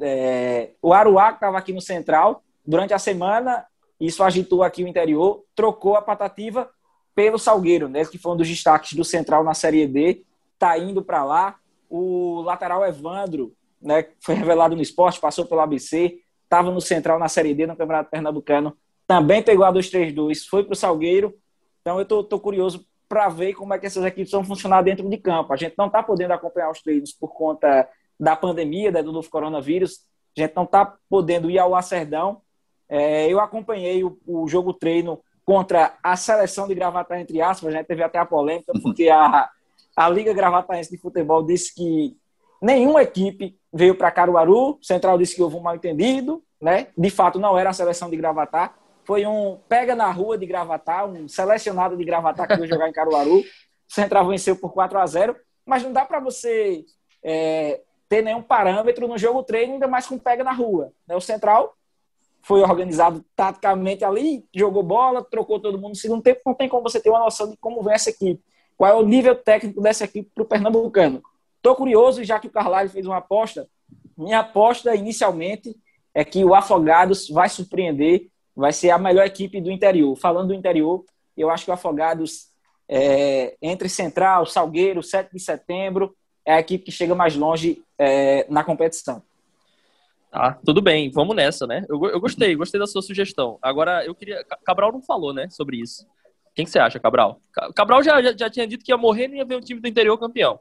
É, 0.00 0.70
o 0.80 0.92
Aruá, 0.92 1.30
que 1.30 1.36
estava 1.36 1.58
aqui 1.58 1.72
no 1.72 1.80
Central, 1.80 2.42
durante 2.64 2.94
a 2.94 2.98
semana, 2.98 3.66
isso 3.98 4.22
agitou 4.22 4.62
aqui 4.62 4.84
o 4.84 4.88
interior, 4.88 5.44
trocou 5.54 5.96
a 5.96 6.02
patativa 6.02 6.70
pelo 7.14 7.38
Salgueiro, 7.38 7.88
né, 7.88 8.04
que 8.04 8.18
foi 8.18 8.32
um 8.32 8.36
dos 8.36 8.48
destaques 8.48 8.92
do 8.92 9.04
Central 9.04 9.42
na 9.42 9.54
Série 9.54 9.86
D, 9.86 10.24
tá 10.58 10.78
indo 10.78 11.02
para 11.02 11.24
lá. 11.24 11.56
O 11.90 12.40
lateral 12.42 12.86
Evandro, 12.86 13.54
né, 13.80 14.06
foi 14.20 14.34
revelado 14.34 14.74
no 14.76 14.82
esporte, 14.82 15.20
passou 15.20 15.44
pelo 15.44 15.60
ABC, 15.60 16.20
estava 16.44 16.70
no 16.70 16.80
Central 16.80 17.18
na 17.18 17.28
Série 17.28 17.54
D, 17.54 17.66
no 17.66 17.76
Campeonato 17.76 18.10
Pernambucano, 18.10 18.76
também 19.06 19.42
pegou 19.42 19.64
a 19.64 19.72
2-3-2, 19.72 20.46
foi 20.48 20.64
para 20.64 20.72
o 20.72 20.76
Salgueiro. 20.76 21.34
Então 21.80 21.98
eu 21.98 22.04
tô, 22.04 22.22
tô 22.22 22.38
curioso 22.38 22.86
para 23.08 23.28
ver 23.28 23.52
como 23.52 23.74
é 23.74 23.78
que 23.78 23.84
essas 23.84 24.04
equipes 24.04 24.32
vão 24.32 24.44
funcionar 24.44 24.82
dentro 24.82 25.08
de 25.08 25.18
campo. 25.18 25.52
A 25.52 25.56
gente 25.56 25.74
não 25.76 25.86
está 25.86 26.02
podendo 26.02 26.32
acompanhar 26.32 26.70
os 26.70 26.80
treinos 26.80 27.12
por 27.12 27.34
conta 27.34 27.86
da 28.18 28.34
pandemia, 28.34 28.90
né, 28.90 29.02
do 29.02 29.12
novo 29.12 29.28
coronavírus. 29.28 30.00
A 30.36 30.40
gente 30.40 30.56
não 30.56 30.64
está 30.64 30.96
podendo 31.10 31.50
ir 31.50 31.58
ao 31.58 31.68
Lacerdão. 31.68 32.40
É, 32.88 33.26
eu 33.28 33.40
acompanhei 33.40 34.02
o, 34.02 34.18
o, 34.26 34.48
jogo 34.48 34.72
treino 34.72 35.20
contra 35.44 35.94
a 36.02 36.16
seleção 36.16 36.68
de 36.68 36.74
Gravatar, 36.74 37.20
entre 37.20 37.40
aspas, 37.40 37.74
a 37.74 37.76
gente 37.76 37.86
teve 37.86 38.02
até 38.02 38.18
a 38.18 38.24
polêmica, 38.24 38.72
porque 38.82 39.08
a, 39.08 39.50
a 39.96 40.08
Liga 40.08 40.32
Gravataense 40.32 40.90
de 40.90 40.96
Futebol 40.96 41.42
disse 41.42 41.74
que 41.74 42.16
nenhuma 42.62 43.02
equipe 43.02 43.58
veio 43.72 43.94
para 43.94 44.10
Caruaru, 44.10 44.78
Central 44.80 45.18
disse 45.18 45.34
que 45.34 45.42
houve 45.42 45.56
um 45.56 45.60
mal 45.60 45.74
entendido, 45.74 46.42
né? 46.60 46.88
De 46.96 47.10
fato, 47.10 47.38
não 47.38 47.58
era 47.58 47.70
a 47.70 47.74
seleção 47.74 48.08
de 48.08 48.16
Gravatar, 48.16 48.74
foi 49.04 49.26
um 49.26 49.58
pega 49.68 49.94
na 49.94 50.10
rua 50.10 50.38
de 50.38 50.46
Gravatar, 50.46 51.06
um 51.06 51.28
selecionado 51.28 51.96
de 51.96 52.04
Gravatar 52.04 52.46
que 52.46 52.56
veio 52.56 52.68
jogar 52.68 52.88
em 52.88 52.92
Caruaru. 52.92 53.42
O 53.88 53.94
Central 53.94 54.26
venceu 54.26 54.56
por 54.56 54.72
4 54.72 54.98
a 54.98 55.06
0 55.06 55.36
mas 55.66 55.82
não 55.82 55.92
dá 55.92 56.02
para 56.02 56.18
você 56.18 56.82
é, 57.22 57.82
ter 58.08 58.22
nenhum 58.22 58.40
parâmetro 58.40 59.06
no 59.06 59.18
jogo 59.18 59.42
treino, 59.42 59.74
ainda 59.74 59.86
mais 59.86 60.06
com 60.06 60.18
pega 60.18 60.42
na 60.42 60.52
rua. 60.52 60.94
Né? 61.06 61.14
O 61.14 61.20
Central 61.20 61.74
foi 62.40 62.62
organizado 62.62 63.22
taticamente 63.36 64.02
ali, 64.02 64.46
jogou 64.54 64.82
bola, 64.82 65.22
trocou 65.22 65.60
todo 65.60 65.76
mundo 65.76 65.90
no 65.90 65.94
segundo 65.94 66.22
tempo, 66.22 66.40
não 66.46 66.54
tem 66.54 66.70
como 66.70 66.82
você 66.82 66.98
ter 66.98 67.10
uma 67.10 67.18
noção 67.18 67.50
de 67.50 67.56
como 67.58 67.82
vem 67.82 67.92
essa 67.92 68.08
equipe. 68.08 68.42
Qual 68.78 68.90
é 68.90 68.94
o 68.94 69.04
nível 69.04 69.34
técnico 69.34 69.82
dessa 69.82 70.04
equipe 70.04 70.30
para 70.34 70.42
o 70.42 70.46
Pernambucano. 70.46 71.22
Estou 71.58 71.76
curioso, 71.76 72.24
já 72.24 72.40
que 72.40 72.46
o 72.46 72.50
Carlyle 72.50 72.88
fez 72.88 73.04
uma 73.04 73.18
aposta 73.18 73.68
minha 74.16 74.40
aposta 74.40 74.94
inicialmente 74.94 75.76
é 76.14 76.24
que 76.24 76.44
o 76.44 76.54
Afogados 76.54 77.28
vai 77.28 77.48
surpreender, 77.48 78.28
vai 78.54 78.72
ser 78.72 78.90
a 78.90 78.98
melhor 78.98 79.24
equipe 79.24 79.60
do 79.60 79.70
interior. 79.70 80.16
Falando 80.16 80.48
do 80.48 80.54
interior, 80.54 81.04
eu 81.36 81.50
acho 81.50 81.64
que 81.64 81.70
o 81.70 81.74
Afogados, 81.74 82.48
é, 82.88 83.56
entre 83.62 83.88
Central, 83.88 84.46
Salgueiro, 84.46 85.02
7 85.02 85.32
de 85.32 85.40
setembro, 85.40 86.14
é 86.44 86.54
a 86.54 86.60
equipe 86.60 86.84
que 86.84 86.92
chega 86.92 87.14
mais 87.14 87.36
longe 87.36 87.82
é, 87.98 88.46
na 88.48 88.64
competição. 88.64 89.22
Ah, 90.32 90.56
tudo 90.64 90.80
bem, 90.80 91.10
vamos 91.10 91.36
nessa, 91.36 91.66
né? 91.66 91.84
Eu, 91.88 92.02
eu 92.06 92.18
gostei, 92.18 92.54
gostei 92.56 92.80
da 92.80 92.86
sua 92.86 93.02
sugestão. 93.02 93.58
Agora, 93.60 94.04
eu 94.04 94.14
queria. 94.14 94.42
Cabral 94.64 94.90
não 94.90 95.02
falou, 95.02 95.32
né, 95.32 95.48
sobre 95.50 95.76
isso. 95.76 96.06
Quem 96.54 96.64
que 96.64 96.70
você 96.70 96.78
acha, 96.78 96.98
Cabral? 96.98 97.40
Cabral 97.74 98.02
já, 98.02 98.20
já, 98.22 98.36
já 98.36 98.50
tinha 98.50 98.66
dito 98.66 98.84
que 98.84 98.92
ia 98.92 98.96
morrer 98.96 99.28
e 99.28 99.36
ia 99.36 99.44
ver 99.44 99.56
o 99.56 99.60
time 99.60 99.80
do 99.80 99.88
interior 99.88 100.18
campeão. 100.18 100.58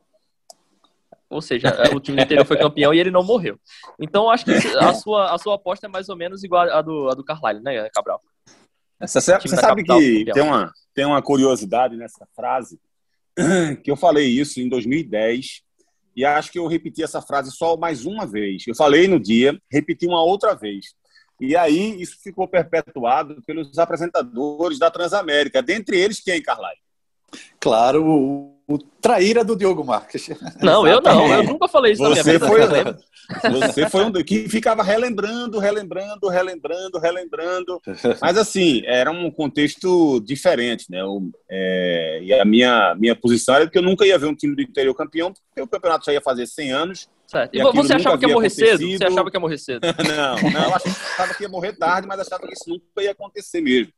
Ou 1.32 1.42
seja, 1.42 1.70
o 1.96 2.00
time 2.00 2.18
do 2.18 2.24
interior 2.24 2.46
foi 2.46 2.58
campeão 2.58 2.94
e 2.94 3.00
ele 3.00 3.10
não 3.10 3.24
morreu. 3.24 3.58
Então, 3.98 4.30
acho 4.30 4.44
que 4.44 4.52
a 4.52 4.94
sua, 4.94 5.34
a 5.34 5.38
sua 5.38 5.56
aposta 5.56 5.88
é 5.88 5.90
mais 5.90 6.10
ou 6.10 6.18
menos 6.18 6.44
igual 6.44 6.70
à 6.70 6.82
do, 6.82 7.10
a 7.10 7.14
do 7.14 7.24
Carlisle, 7.24 7.64
né, 7.64 7.90
Cabral? 7.94 8.22
Você, 9.00 9.20
você 9.20 9.48
sabe 9.56 9.84
capital, 9.84 9.98
que 9.98 10.26
tem 10.26 10.44
uma, 10.44 10.72
tem 10.94 11.06
uma 11.06 11.22
curiosidade 11.22 11.96
nessa 11.96 12.28
frase, 12.36 12.80
que 13.84 13.90
eu 13.90 13.96
falei 13.96 14.28
isso 14.28 14.60
em 14.60 14.70
2010 14.70 15.62
e 16.16 16.26
acho 16.26 16.52
que 16.52 16.60
eu 16.60 16.68
repeti 16.68 17.02
essa 17.02 17.22
frase 17.22 17.52
só 17.52 17.78
mais 17.78 18.06
uma 18.06 18.28
vez. 18.28 18.68
Eu 18.68 18.76
falei 18.76 19.08
no 19.08 19.20
dia, 19.20 19.58
repeti 19.72 20.06
uma 20.06 20.22
outra 20.22 20.54
vez. 20.54 20.88
E 21.40 21.56
aí 21.56 22.00
isso 22.00 22.18
ficou 22.22 22.48
perpetuado 22.48 23.42
pelos 23.48 23.78
apresentadores 23.80 24.78
da 24.78 24.92
Transamérica, 24.92 25.64
dentre 25.64 25.98
eles 25.98 26.20
quem, 26.20 26.42
Carlai? 26.44 26.76
Claro, 27.60 28.54
o, 28.74 28.78
traíra 28.78 29.44
do 29.44 29.56
Diogo 29.56 29.84
Marques. 29.84 30.30
Não, 30.62 30.88
eu 30.88 31.02
não, 31.02 31.34
eu 31.34 31.44
nunca 31.44 31.68
falei 31.68 31.94
isso 31.94 32.04
você 32.04 32.10
na 32.10 32.24
minha 32.24 32.40
vida. 32.40 32.48
Foi, 32.48 33.52
você 33.52 33.90
foi 33.90 34.06
um 34.06 34.12
que 34.12 34.50
ficava 34.50 34.84
relembrando, 34.84 35.58
relembrando, 35.58 36.28
relembrando, 36.28 37.00
relembrando. 37.00 37.82
Mas 38.22 38.38
assim, 38.38 38.82
era 38.86 39.10
um 39.12 39.32
contexto 39.32 40.20
diferente, 40.22 40.86
né? 40.90 41.04
O, 41.04 41.32
é, 41.50 42.20
e 42.24 42.34
a 42.34 42.44
minha, 42.44 42.96
minha 42.96 43.16
posição 43.16 43.56
era 43.56 43.70
que 43.70 43.78
eu 43.78 43.82
nunca 43.84 44.06
ia 44.06 44.18
ver 44.18 44.28
um 44.28 44.36
time 44.36 44.56
do 44.56 44.62
interior 44.62 44.94
campeão, 44.94 45.34
porque 45.34 45.62
o 45.62 45.68
campeonato 45.68 46.06
já 46.06 46.14
ia 46.14 46.22
fazer 46.22 46.46
100 46.46 46.72
anos. 46.72 47.10
Certo. 47.28 47.56
E, 47.56 47.60
e 47.60 47.64
você 47.64 47.94
achava 47.94 48.18
que 48.18 48.26
ia 48.26 48.34
morrer 48.34 48.50
cedo? 48.50 48.86
Você 48.86 49.06
achava 49.06 49.32
que 49.32 49.38
ia 49.38 49.42
morrer 49.42 49.58
cedo? 49.58 49.82
não, 50.06 50.52
não, 50.52 50.64
eu 50.66 50.76
achava 50.76 51.34
que 51.34 51.44
ia 51.44 51.50
morrer 51.50 51.74
tarde, 51.74 52.08
mas 52.08 52.20
achava 52.20 52.46
que 52.46 52.54
isso 52.54 52.70
nunca 52.70 53.02
ia 53.02 53.12
acontecer 53.12 53.62
mesmo. 53.62 53.94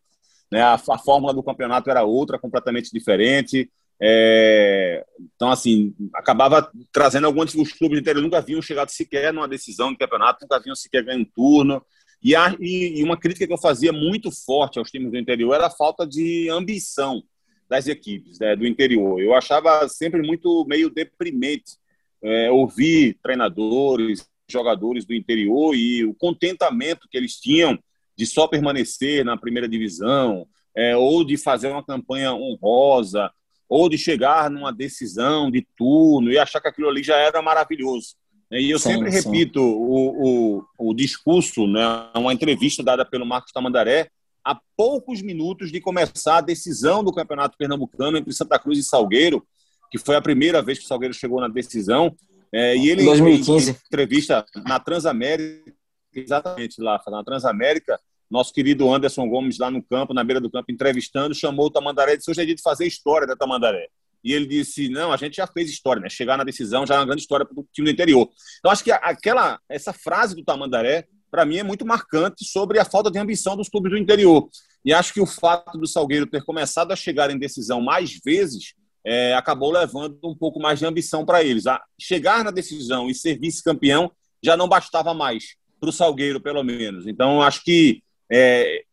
Né? 0.52 0.62
A, 0.62 0.76
a 0.76 0.98
fórmula 1.00 1.34
do 1.34 1.42
campeonato 1.42 1.90
era 1.90 2.04
outra, 2.04 2.38
completamente 2.38 2.92
diferente. 2.94 3.72
É, 4.06 5.06
então, 5.34 5.50
assim, 5.50 5.96
acabava 6.14 6.70
trazendo 6.92 7.26
alguns 7.26 7.56
os 7.56 7.72
clubes 7.72 7.98
do 7.98 8.02
interior 8.02 8.22
nunca 8.22 8.40
haviam 8.40 8.62
chegado 8.62 8.90
sequer 8.90 9.32
numa 9.32 9.48
decisão 9.48 9.94
de 9.94 9.98
campeonato, 9.98 10.40
nunca 10.42 10.58
haviam 10.58 10.76
sequer 10.76 11.06
ganho 11.06 11.22
um 11.22 11.26
turno. 11.26 11.82
E, 12.22 12.36
a, 12.36 12.54
e, 12.60 13.02
uma 13.02 13.16
crítica 13.18 13.48
que 13.48 13.54
eu 13.54 13.58
fazia 13.58 13.94
muito 13.94 14.30
forte 14.30 14.78
aos 14.78 14.92
times 14.92 15.10
do 15.10 15.18
interior 15.18 15.54
era 15.54 15.68
a 15.68 15.72
falta 15.72 16.06
de 16.06 16.50
ambição 16.50 17.24
das 17.70 17.88
equipes 17.88 18.40
né, 18.40 18.58
do 18.58 18.68
interior. 18.68 19.22
Eu 19.22 19.34
achava 19.34 19.88
sempre 19.88 20.22
muito 20.22 20.66
meio 20.68 20.90
deprimente 20.90 21.78
é, 22.22 22.52
ouvir 22.52 23.18
treinadores, 23.24 24.28
jogadores 24.50 25.06
do 25.06 25.14
interior 25.14 25.76
e 25.76 26.04
o 26.04 26.14
contentamento 26.14 27.08
que 27.10 27.18
eles 27.18 27.40
tinham 27.40 27.80
de 28.18 28.26
só 28.26 28.48
permanecer 28.48 29.24
na 29.24 29.38
primeira 29.38 29.68
divisão, 29.68 30.46
é, 30.76 30.96
ou 30.98 31.24
de 31.24 31.38
fazer 31.38 31.70
uma 31.70 31.84
campanha 31.84 32.34
honrosa, 32.34 33.32
ou 33.74 33.90
de 33.90 33.98
chegar 33.98 34.52
numa 34.52 34.72
decisão 34.72 35.50
de 35.50 35.66
turno 35.76 36.32
e 36.32 36.38
achar 36.38 36.62
que 36.62 36.68
aquilo 36.68 36.88
ali 36.88 37.02
já 37.02 37.16
era 37.16 37.42
maravilhoso. 37.42 38.14
E 38.52 38.70
eu 38.70 38.78
sim, 38.78 38.92
sempre 38.92 39.12
sim. 39.12 39.18
repito 39.18 39.60
o, 39.64 40.60
o, 40.78 40.90
o 40.92 40.94
discurso, 40.94 41.66
né, 41.66 41.82
uma 42.16 42.32
entrevista 42.32 42.84
dada 42.84 43.04
pelo 43.04 43.26
Marcos 43.26 43.52
Tamandaré, 43.52 44.12
há 44.46 44.56
poucos 44.78 45.24
minutos 45.24 45.72
de 45.72 45.82
começar 45.82 46.38
a 46.38 46.42
decisão 46.42 47.04
do 47.04 47.12
Campeonato 47.12 47.58
Pernambucano 47.58 48.16
entre 48.16 48.32
Santa 48.32 48.60
Cruz 48.60 48.78
e 48.78 48.84
Salgueiro, 48.84 49.44
que 49.90 49.98
foi 49.98 50.16
a 50.16 50.22
primeira 50.22 50.62
vez 50.62 50.78
que 50.78 50.86
o 50.86 50.88
Salgueiro 50.88 51.16
chegou 51.16 51.42
na 51.42 51.48
decisão. 51.48 52.16
É, 52.54 52.78
e 52.78 52.92
ele, 52.92 53.04
2015. 53.04 53.72
em 53.72 53.76
entrevista 53.88 54.46
na 54.68 54.80
Transamérica, 54.80 55.74
exatamente 56.14 56.80
lá, 56.80 57.02
na 57.08 57.24
Transamérica, 57.24 58.00
nosso 58.34 58.52
querido 58.52 58.92
Anderson 58.92 59.30
Gomes 59.30 59.60
lá 59.60 59.70
no 59.70 59.82
campo, 59.84 60.14
na 60.14 60.24
beira 60.24 60.42
do 60.42 60.50
campo, 60.50 60.72
entrevistando, 60.72 61.36
chamou 61.36 61.68
o 61.68 61.70
Tamandaré 61.70 62.14
e 62.14 62.18
disse: 62.18 62.32
hoje 62.32 62.42
é 62.42 62.46
dia 62.46 62.56
de 62.56 62.64
fazer 62.64 62.88
história 62.88 63.28
da 63.28 63.36
Tamandaré. 63.36 63.88
E 64.24 64.34
ele 64.34 64.48
disse: 64.48 64.90
não, 64.90 65.14
a 65.14 65.18
gente 65.18 65.36
já 65.36 65.46
fez 65.46 65.70
história, 65.70 66.02
né? 66.02 66.10
Chegar 66.10 66.36
na 66.36 66.44
decisão 66.44 66.86
já 66.86 66.96
é 66.96 66.98
uma 66.98 67.06
grande 67.06 67.22
história 67.22 67.46
para 67.46 67.60
o 67.60 67.68
time 67.72 67.88
do 67.88 67.94
interior. 67.94 68.28
Então, 68.58 68.72
acho 68.72 68.84
que 68.84 68.92
aquela, 68.92 69.60
essa 69.70 69.94
frase 69.94 70.36
do 70.36 70.44
Tamandaré, 70.44 71.06
para 71.30 71.46
mim, 71.46 71.58
é 71.58 71.64
muito 71.64 71.86
marcante 71.86 72.44
sobre 72.44 72.80
a 72.80 72.86
falta 72.86 73.12
de 73.12 73.20
ambição 73.20 73.56
dos 73.56 73.70
clubes 73.70 73.92
do 73.92 73.98
interior. 73.98 74.50
E 74.84 74.92
acho 74.92 75.14
que 75.14 75.22
o 75.22 75.28
fato 75.28 75.78
do 75.78 75.86
Salgueiro 75.86 76.26
ter 76.26 76.44
começado 76.44 76.92
a 76.92 76.96
chegar 76.96 77.30
em 77.30 77.38
decisão 77.38 77.82
mais 77.82 78.20
vezes 78.26 78.74
é, 79.06 79.36
acabou 79.36 79.72
levando 79.72 80.18
um 80.24 80.36
pouco 80.36 80.60
mais 80.60 80.80
de 80.80 80.86
ambição 80.88 81.24
para 81.24 81.44
eles. 81.44 81.68
A 81.68 81.80
chegar 82.00 82.44
na 82.44 82.50
decisão 82.50 83.10
e 83.10 83.14
ser 83.14 83.38
vice-campeão 83.38 84.12
já 84.42 84.58
não 84.58 84.68
bastava 84.68 85.14
mais 85.14 85.56
para 85.80 85.90
o 85.90 85.94
Salgueiro, 85.94 86.40
pelo 86.42 86.64
menos. 86.64 87.06
Então, 87.06 87.42
acho 87.42 87.64
que 87.64 88.02
é, 88.34 88.84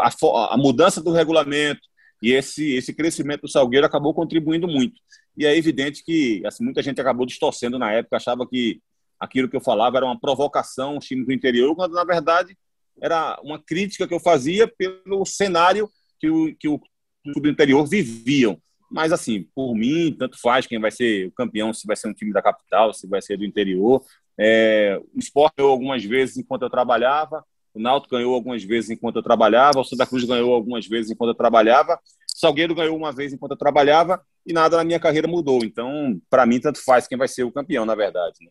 a, 0.00 0.54
a, 0.54 0.56
mudança 0.56 1.02
do 1.02 1.12
regulamento 1.12 1.80
e 2.22 2.32
esse, 2.32 2.74
esse 2.74 2.94
crescimento 2.94 3.42
do 3.42 3.50
Salgueiro 3.50 3.86
acabou 3.86 4.14
contribuindo 4.14 4.66
muito. 4.66 5.00
E 5.36 5.44
é 5.44 5.56
evidente 5.56 6.02
que 6.04 6.42
assim, 6.46 6.64
muita 6.64 6.82
gente 6.82 7.00
acabou 7.00 7.26
distorcendo 7.26 7.78
na 7.78 7.92
época, 7.92 8.16
achava 8.16 8.46
que 8.46 8.80
aquilo 9.18 9.48
que 9.48 9.56
eu 9.56 9.60
falava 9.60 9.98
era 9.98 10.06
uma 10.06 10.18
provocação 10.18 10.94
aos 10.94 11.04
times 11.04 11.26
do 11.26 11.32
interior, 11.32 11.74
quando 11.76 11.92
na 11.92 12.04
verdade 12.04 12.56
era 13.02 13.38
uma 13.42 13.58
crítica 13.58 14.08
que 14.08 14.14
eu 14.14 14.20
fazia 14.20 14.66
pelo 14.66 15.24
cenário 15.26 15.90
que 16.18 16.30
o, 16.30 16.54
que 16.56 16.68
o 16.68 16.80
clube 17.24 17.48
do 17.48 17.50
interior 17.50 17.86
viviam. 17.86 18.58
Mas, 18.90 19.12
assim, 19.12 19.46
por 19.54 19.74
mim, 19.74 20.14
tanto 20.18 20.38
faz 20.40 20.66
quem 20.66 20.80
vai 20.80 20.90
ser 20.90 21.28
o 21.28 21.32
campeão, 21.32 21.72
se 21.72 21.86
vai 21.86 21.96
ser 21.96 22.08
um 22.08 22.14
time 22.14 22.32
da 22.32 22.42
capital, 22.42 22.92
se 22.92 23.06
vai 23.06 23.22
ser 23.22 23.36
do 23.36 23.44
interior. 23.44 24.04
É, 24.38 25.00
o 25.14 25.18
esporte 25.18 25.54
ganhou 25.58 25.70
algumas 25.70 26.04
vezes 26.04 26.36
enquanto 26.38 26.62
eu 26.62 26.70
trabalhava, 26.70 27.44
o 27.74 27.80
Náutico 27.80 28.14
ganhou 28.14 28.34
algumas 28.34 28.62
vezes 28.64 28.90
enquanto 28.90 29.16
eu 29.16 29.22
trabalhava, 29.22 29.80
o 29.80 29.84
Santa 29.84 30.06
Cruz 30.06 30.24
ganhou 30.24 30.52
algumas 30.52 30.86
vezes 30.86 31.10
enquanto 31.10 31.30
eu 31.30 31.34
trabalhava, 31.34 31.94
o 31.94 32.38
Salgueiro 32.38 32.74
ganhou 32.74 32.96
uma 32.96 33.12
vez 33.12 33.32
enquanto 33.32 33.52
eu 33.52 33.58
trabalhava 33.58 34.20
e 34.46 34.52
nada 34.52 34.76
na 34.76 34.84
minha 34.84 34.98
carreira 34.98 35.28
mudou. 35.28 35.60
Então, 35.64 36.20
para 36.28 36.46
mim, 36.46 36.60
tanto 36.60 36.82
faz 36.84 37.06
quem 37.06 37.18
vai 37.18 37.28
ser 37.28 37.44
o 37.44 37.52
campeão, 37.52 37.84
na 37.84 37.94
verdade. 37.94 38.36
Né? 38.40 38.50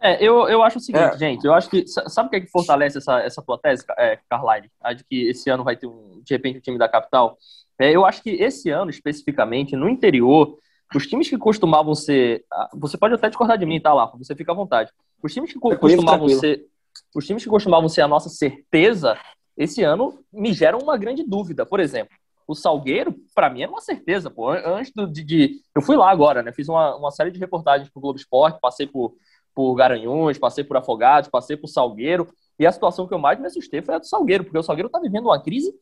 É, 0.00 0.22
eu, 0.22 0.48
eu 0.48 0.62
acho 0.62 0.78
o 0.78 0.80
seguinte, 0.80 1.14
é. 1.14 1.18
gente, 1.18 1.44
eu 1.44 1.54
acho 1.54 1.70
que. 1.70 1.86
Sabe 1.86 2.26
o 2.26 2.30
que, 2.30 2.36
é 2.36 2.40
que 2.40 2.50
fortalece 2.50 2.98
essa, 2.98 3.20
essa 3.20 3.42
tua 3.42 3.58
tese, 3.58 3.84
é, 3.96 4.18
Carline? 4.28 4.70
A 4.80 4.92
de 4.92 5.04
que 5.04 5.28
esse 5.28 5.48
ano 5.48 5.64
vai 5.64 5.76
ter, 5.76 5.86
um, 5.86 6.20
de 6.22 6.34
repente, 6.34 6.56
o 6.56 6.58
um 6.58 6.62
time 6.62 6.78
da 6.78 6.88
capital? 6.88 7.38
É, 7.78 7.90
eu 7.90 8.04
acho 8.04 8.22
que 8.22 8.30
esse 8.30 8.70
ano, 8.70 8.90
especificamente, 8.90 9.74
no 9.76 9.88
interior, 9.88 10.58
os 10.94 11.06
times 11.06 11.28
que 11.28 11.38
costumavam 11.38 11.94
ser. 11.94 12.44
Ah, 12.52 12.68
você 12.74 12.98
pode 12.98 13.14
até 13.14 13.28
discordar 13.28 13.56
de 13.56 13.66
mim, 13.66 13.80
tá 13.80 13.94
lá? 13.94 14.06
Você 14.18 14.34
fica 14.34 14.52
à 14.52 14.54
vontade. 14.54 14.90
Os 15.22 15.32
times 15.32 15.52
que 15.52 15.58
costumavam 15.58 16.28
ser 16.28 16.66
os 17.14 17.26
times 17.26 17.44
que 17.44 17.50
costumavam 17.50 17.88
ser 17.88 18.02
a 18.02 18.08
nossa 18.08 18.28
certeza, 18.28 19.18
esse 19.56 19.82
ano 19.82 20.24
me 20.32 20.52
geram 20.52 20.78
uma 20.78 20.96
grande 20.96 21.22
dúvida. 21.22 21.64
Por 21.64 21.80
exemplo, 21.80 22.16
o 22.46 22.54
Salgueiro, 22.54 23.14
para 23.34 23.48
mim, 23.48 23.62
é 23.62 23.68
uma 23.68 23.80
certeza. 23.80 24.30
Pô. 24.30 24.50
Antes 24.50 24.92
de, 25.10 25.24
de, 25.24 25.60
Eu 25.74 25.82
fui 25.82 25.96
lá 25.96 26.10
agora, 26.10 26.42
né? 26.42 26.52
Fiz 26.52 26.68
uma, 26.68 26.96
uma 26.96 27.10
série 27.10 27.30
de 27.30 27.38
reportagens 27.38 27.88
para 27.88 27.98
o 27.98 28.02
Globo 28.02 28.18
Esporte, 28.18 28.60
passei 28.60 28.86
por, 28.86 29.14
por 29.54 29.74
Garanhuns, 29.74 30.38
passei 30.38 30.64
por 30.64 30.76
Afogados, 30.76 31.28
passei 31.28 31.56
por 31.56 31.68
Salgueiro. 31.68 32.28
E 32.58 32.66
a 32.66 32.72
situação 32.72 33.06
que 33.06 33.14
eu 33.14 33.18
mais 33.18 33.38
me 33.40 33.46
assustei 33.46 33.82
foi 33.82 33.94
a 33.94 33.98
do 33.98 34.06
Salgueiro, 34.06 34.44
porque 34.44 34.58
o 34.58 34.62
Salgueiro 34.62 34.86
está 34.86 35.00
vivendo 35.00 35.26
uma 35.26 35.40
crise 35.40 35.74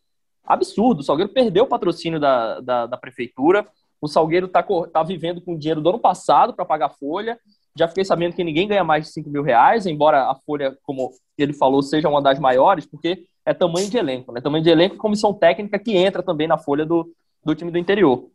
absurda. 0.45 1.01
O 1.01 1.05
Salgueiro 1.05 1.33
perdeu 1.33 1.65
o 1.65 1.69
patrocínio 1.69 2.21
da, 2.21 2.61
da, 2.61 2.87
da 2.87 2.97
prefeitura. 2.97 3.67
O 4.01 4.09
Salgueiro 4.09 4.47
está 4.47 4.63
tá 4.63 5.03
vivendo 5.03 5.41
com 5.41 5.57
dinheiro 5.57 5.81
do 5.81 5.91
ano 5.91 5.99
passado 5.99 6.55
para 6.55 6.65
pagar 6.65 6.91
folha. 6.91 7.39
Já 7.77 7.89
fiquei 7.89 8.05
sabendo 8.05 8.35
que 8.35 8.45
ninguém 8.45 8.69
ganha 8.69 8.85
mais 8.85 9.07
de 9.07 9.13
5 9.13 9.31
mil 9.31 9.43
reais, 9.43 9.87
embora 9.87 10.31
a 10.31 10.35
folha, 10.35 10.77
como 10.83 11.11
ele 11.39 11.53
falou, 11.53 11.83
seja 11.83 12.09
uma 12.09 12.21
das 12.21 12.39
maiores, 12.39 12.87
porque 12.87 13.25
é 13.45 13.55
tamanho 13.55 13.89
de 13.89 13.97
elenco, 13.97 14.33
né? 14.33 14.41
Tamanho 14.41 14.63
de 14.63 14.71
elenco 14.71 14.95
e 14.95 14.99
comissão 14.99 15.33
técnica 15.33 15.79
que 15.79 15.97
entra 15.97 16.23
também 16.23 16.47
na 16.47 16.59
folha 16.59 16.85
do, 16.85 17.11
do 17.45 17.55
time 17.55 17.71
do 17.71 17.79
interior. 17.79 18.29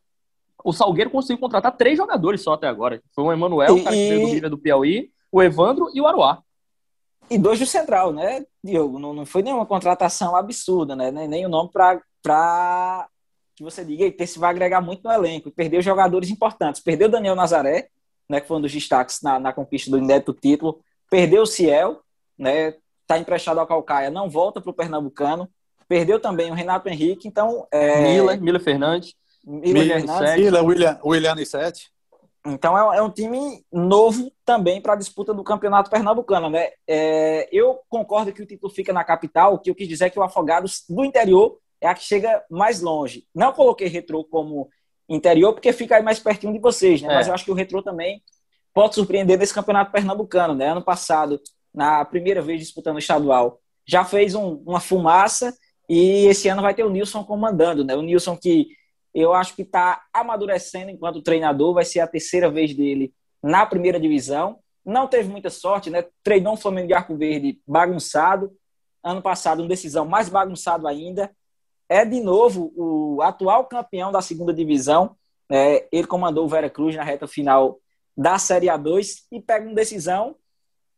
O 0.64 0.74
Salgueiro 0.74 1.10
conseguiu 1.10 1.40
contratar 1.40 1.78
três 1.78 1.98
jogadores 1.98 2.42
só 2.42 2.54
até 2.54 2.68
agora. 2.68 3.02
Foi 3.14 3.24
o 3.24 3.32
Emanuel, 3.32 3.76
o 3.76 3.84
cara 3.84 3.96
que 3.96 4.10
veio 4.10 4.22
do 4.22 4.34
River 4.34 4.50
do 4.50 4.58
Piauí, 4.58 5.10
o 5.32 5.42
Evandro 5.42 5.90
e 5.94 6.02
o 6.02 6.08
Aruá. 6.08 6.42
E 7.30 7.38
dois 7.38 7.60
do 7.60 7.66
Central, 7.66 8.12
né, 8.12 8.46
Diogo? 8.64 8.98
Não, 8.98 9.14
não 9.14 9.26
foi 9.26 9.44
nenhuma 9.44 9.66
contratação 9.66 10.36
absurda, 10.36 10.96
né? 10.96 11.12
Nem, 11.12 11.28
nem 11.28 11.46
o 11.46 11.50
nome 11.50 11.70
para 11.72 13.08
que 13.56 13.64
você 13.64 13.84
diga, 13.84 14.14
esse 14.24 14.38
vai 14.38 14.52
agregar 14.52 14.82
muito 14.82 15.04
no 15.04 15.12
elenco. 15.12 15.52
Perdeu 15.52 15.82
jogadores 15.82 16.30
importantes. 16.30 16.82
Perdeu 16.82 17.08
o 17.08 17.12
Daniel 17.12 17.36
Nazaré, 17.36 17.90
né, 18.30 18.42
que 18.42 18.48
foi 18.48 18.58
um 18.58 18.62
dos 18.62 18.72
destaques 18.72 19.22
na, 19.22 19.40
na 19.40 19.54
conquista 19.54 19.90
do 19.90 19.98
inédito 19.98 20.34
título. 20.34 20.80
Perdeu 21.10 21.44
o 21.44 21.48
Ciel, 21.48 22.02
né, 22.38 22.76
está 23.02 23.18
emprestado 23.18 23.60
ao 23.60 23.68
Calcaia, 23.68 24.10
não 24.10 24.30
volta 24.30 24.60
para 24.60 24.72
o 24.72 24.74
Pernambucano. 24.74 25.50
Perdeu 25.88 26.20
também 26.20 26.52
o 26.52 26.54
Renato 26.54 26.90
Henrique, 26.90 27.28
então... 27.28 27.66
É... 27.72 28.02
Miller, 28.02 28.42
Miller 28.42 28.62
Fernandes. 28.62 29.16
Miller, 29.46 30.02
Fernandes. 30.02 30.36
Miller, 30.36 30.66
William, 30.66 31.00
William 31.04 31.36
Nissete. 31.36 31.90
Então 32.46 32.78
é, 32.78 32.98
é 32.98 33.02
um 33.02 33.10
time 33.10 33.64
novo 33.72 34.32
também 34.46 34.82
para 34.82 34.94
a 34.94 34.98
disputa 34.98 35.34
do 35.34 35.44
campeonato 35.44 35.90
pernambucano, 35.90 36.50
né? 36.50 36.70
É, 36.88 37.48
eu 37.52 37.80
concordo 37.90 38.32
que 38.32 38.42
o 38.42 38.46
título 38.46 38.72
fica 38.72 38.94
na 38.94 39.04
capital, 39.04 39.54
o 39.54 39.60
que 39.60 39.70
eu 39.70 39.76
quis 39.76 39.88
dizer 39.88 40.06
é 40.06 40.10
que 40.10 40.20
o 40.20 40.24
Afogados 40.24 40.84
do 40.90 41.04
interior 41.04 41.58
é 41.82 41.88
a 41.88 41.94
que 41.94 42.04
chega 42.04 42.44
mais 42.50 42.82
longe. 42.82 43.28
Não 43.36 43.52
coloquei 43.52 43.88
Retrô 43.88 44.24
como 44.24 44.70
interior 45.10 45.54
porque 45.54 45.72
fica 45.72 45.96
aí 45.96 46.04
mais 46.04 46.20
pertinho 46.20 46.54
de 46.54 46.60
vocês, 46.60 47.02
né? 47.02 47.14
É. 47.14 47.16
Mas 47.16 47.28
eu 47.28 47.34
acho 47.34 47.46
que 47.46 47.52
o 47.52 47.56
Retrô 47.56 47.82
também 47.82 48.22
pode 48.74 48.96
surpreender 48.96 49.38
nesse 49.38 49.54
campeonato 49.54 49.92
pernambucano, 49.92 50.54
né? 50.54 50.70
Ano 50.70 50.84
passado, 50.84 51.42
na 51.74 52.04
primeira 52.06 52.42
vez 52.42 52.60
disputando 52.60 52.96
o 52.96 53.00
estadual, 53.00 53.60
já 53.86 54.04
fez 54.04 54.36
um, 54.36 54.62
uma 54.66 54.80
fumaça 54.80 55.56
e 55.90 56.26
esse 56.26 56.50
ano 56.50 56.62
vai 56.62 56.74
ter 56.74 56.84
o 56.84 56.90
Nilson 56.90 57.24
comandando, 57.24 57.84
né? 57.84 57.96
O 57.96 58.02
Nilson 58.02 58.36
que 58.36 58.68
eu 59.14 59.34
acho 59.34 59.56
que 59.56 59.64
está 59.64 60.04
amadurecendo 60.14 60.92
enquanto 60.92 61.24
treinador, 61.24 61.74
vai 61.74 61.84
ser 61.84 62.02
a 62.02 62.08
terceira 62.08 62.52
vez 62.52 62.76
dele 62.76 63.12
na 63.42 63.66
primeira 63.66 64.00
divisão. 64.00 64.60
Não 64.86 65.08
teve 65.08 65.28
muita 65.30 65.50
sorte, 65.50 65.90
né? 65.90 66.06
Treinou 66.24 66.54
um 66.54 66.58
Flamengo 66.58 66.88
de 66.88 66.94
Arco 66.94 67.16
Verde 67.16 67.60
bagunçado. 67.68 68.52
Ano 69.04 69.22
passado, 69.22 69.64
um 69.64 69.68
decisão 69.68 70.06
mais 70.06 70.30
bagunçado 70.30 70.88
ainda. 70.88 71.32
É 71.90 72.04
de 72.04 72.20
novo 72.20 72.72
o 72.76 73.22
atual 73.22 73.66
campeão 73.66 74.12
da 74.12 74.22
segunda 74.22 74.54
divisão. 74.54 75.16
É, 75.50 75.88
ele 75.92 76.08
comandou 76.08 76.46
o 76.46 76.50
Vera 76.50 76.70
Cruz 76.70 76.96
na 76.96 77.04
reta 77.04 77.28
final 77.28 77.80
da 78.16 78.38
Série 78.38 78.68
A2 78.68 79.24
e 79.32 79.40
pega 79.40 79.70
um 79.70 79.74
decisão, 79.74 80.36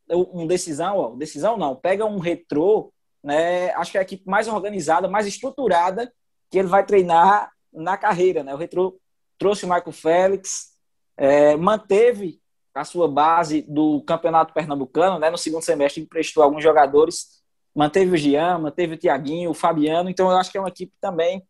um 0.10 0.47
decisão, 0.47 0.97
ó, 0.97 1.10
decisão 1.15 1.58
não, 1.58 1.75
pega 1.75 2.06
um 2.06 2.17
retrô, 2.17 2.91
né? 3.23 3.71
Acho 3.73 3.91
que 3.91 3.97
é 3.97 4.02
a 4.02 4.04
equipe 4.04 4.28
mais 4.28 4.47
organizada, 4.47 5.08
mais 5.08 5.28
estruturada 5.28 6.12
que 6.49 6.58
ele 6.58 6.67
vai 6.67 6.86
treinar 6.86 7.52
na 7.71 7.97
carreira. 7.97 8.43
Né? 8.43 8.54
O 8.54 8.58
Retro 8.58 8.99
trouxe 9.38 9.65
o 9.65 9.67
Marco 9.67 9.91
Félix, 9.91 10.73
é, 11.15 11.56
manteve 11.56 12.41
a 12.73 12.84
sua 12.84 13.08
base 13.08 13.62
do 13.63 14.02
Campeonato 14.04 14.54
Pernambucano, 14.54 15.19
né? 15.19 15.30
no 15.30 15.38
segundo 15.38 15.63
semestre 15.63 16.02
emprestou 16.02 16.41
alguns 16.41 16.63
jogadores, 16.63 17.38
manteve 17.79 18.11
o 18.11 18.17
Gian, 18.17 18.57
manteve 18.57 18.95
o 18.95 18.97
Tiaguinho, 18.97 19.51
o 19.51 19.53
Fabiano, 19.53 20.09
então 20.09 20.29
eu 20.29 20.35
acho 20.35 20.51
que 20.51 20.57
é 20.57 20.61
uma 20.61 20.67
equipe 20.67 20.91
que 20.91 20.99
também 20.99 21.41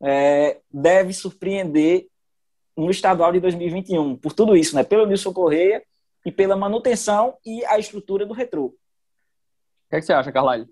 é, 0.00 0.60
deve 0.72 1.12
surpreender 1.12 2.06
no 2.76 2.88
estadual 2.88 3.32
de 3.32 3.40
2021, 3.40 4.16
por 4.16 4.32
tudo 4.32 4.56
isso, 4.56 4.76
né? 4.76 4.84
pelo 4.84 5.06
Nilson 5.06 5.32
Correia 5.32 5.82
e 6.24 6.30
pela 6.30 6.54
manutenção 6.54 7.34
e 7.44 7.64
a 7.64 7.80
estrutura 7.80 8.24
do 8.24 8.32
Retro. 8.32 8.66
O 8.66 8.70
que, 9.90 9.96
é 9.96 9.98
que 9.98 10.06
você 10.06 10.12
acha, 10.12 10.30
Carlyle? 10.30 10.68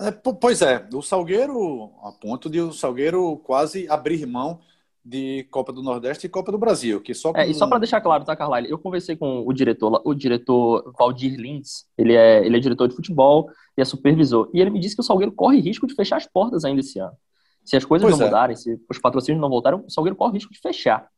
É, 0.00 0.10
pois 0.10 0.60
é, 0.60 0.86
o 0.92 1.00
Salgueiro, 1.00 1.90
a 2.02 2.12
ponto 2.12 2.50
de 2.50 2.60
o 2.60 2.74
Salgueiro 2.74 3.38
quase 3.38 3.88
abrir 3.88 4.26
mão 4.26 4.60
de 5.06 5.46
Copa 5.52 5.72
do 5.72 5.84
Nordeste 5.84 6.26
e 6.26 6.28
Copa 6.28 6.50
do 6.50 6.58
Brasil, 6.58 7.00
que 7.00 7.14
só 7.14 7.32
com... 7.32 7.38
é, 7.38 7.46
e 7.46 7.54
só 7.54 7.68
para 7.68 7.78
deixar 7.78 8.00
claro, 8.00 8.24
tá, 8.24 8.34
Carlyle? 8.34 8.68
Eu 8.68 8.76
conversei 8.76 9.14
com 9.14 9.46
o 9.46 9.52
diretor, 9.52 10.02
o 10.04 10.12
diretor 10.12 10.92
Valdir 10.98 11.38
Lins, 11.38 11.84
ele 11.96 12.12
é, 12.12 12.44
ele 12.44 12.56
é 12.56 12.60
diretor 12.60 12.88
de 12.88 12.96
futebol 12.96 13.48
e 13.78 13.80
é 13.80 13.84
supervisor, 13.84 14.50
e 14.52 14.60
ele 14.60 14.70
me 14.70 14.80
disse 14.80 14.96
que 14.96 15.00
o 15.00 15.04
Salgueiro 15.04 15.30
corre 15.30 15.60
risco 15.60 15.86
de 15.86 15.94
fechar 15.94 16.16
as 16.16 16.26
portas 16.26 16.64
ainda 16.64 16.80
esse 16.80 16.98
ano. 16.98 17.16
Se 17.64 17.76
as 17.76 17.84
coisas 17.84 18.04
pois 18.04 18.18
não 18.18 18.26
é. 18.26 18.28
mudarem, 18.28 18.56
se 18.56 18.80
os 18.90 18.98
patrocínios 18.98 19.40
não 19.40 19.48
voltarem, 19.48 19.78
o 19.78 19.88
Salgueiro 19.88 20.16
corre 20.16 20.34
risco 20.34 20.52
de 20.52 20.58
fechar. 20.58 21.08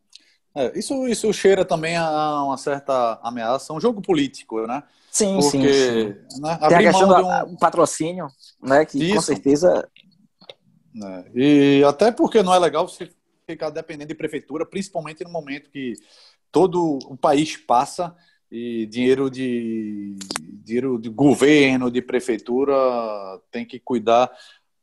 É, 0.54 0.78
isso, 0.78 1.08
isso 1.08 1.32
cheira 1.32 1.64
também 1.64 1.96
a 1.96 2.42
uma 2.42 2.58
certa 2.58 3.18
ameaça, 3.22 3.72
um 3.72 3.80
jogo 3.80 4.02
político, 4.02 4.66
né? 4.66 4.82
Sim, 5.10 5.38
Porque, 5.40 5.72
sim. 5.72 6.14
sim. 6.28 6.42
Né, 6.42 6.58
Tem 6.68 6.76
a 6.76 6.80
questão 6.80 7.08
do 7.08 7.52
um... 7.52 7.56
patrocínio, 7.56 8.28
né? 8.62 8.84
Que 8.84 8.98
isso. 8.98 9.14
com 9.14 9.22
certeza. 9.22 9.88
É, 11.02 11.24
e 11.34 11.84
até 11.84 12.12
porque 12.12 12.42
não 12.42 12.52
é 12.52 12.58
legal 12.58 12.86
você 12.86 13.08
ficar 13.48 13.70
dependendo 13.70 14.08
de 14.08 14.14
prefeitura, 14.14 14.66
principalmente 14.66 15.24
no 15.24 15.30
momento 15.30 15.70
que 15.70 15.94
todo 16.52 16.98
o 17.06 17.16
país 17.16 17.56
passa 17.56 18.14
e 18.52 18.86
dinheiro 18.86 19.30
de 19.30 20.16
dinheiro 20.62 20.98
de 21.00 21.08
governo, 21.08 21.90
de 21.90 22.02
prefeitura 22.02 22.74
tem 23.50 23.64
que 23.64 23.80
cuidar 23.80 24.30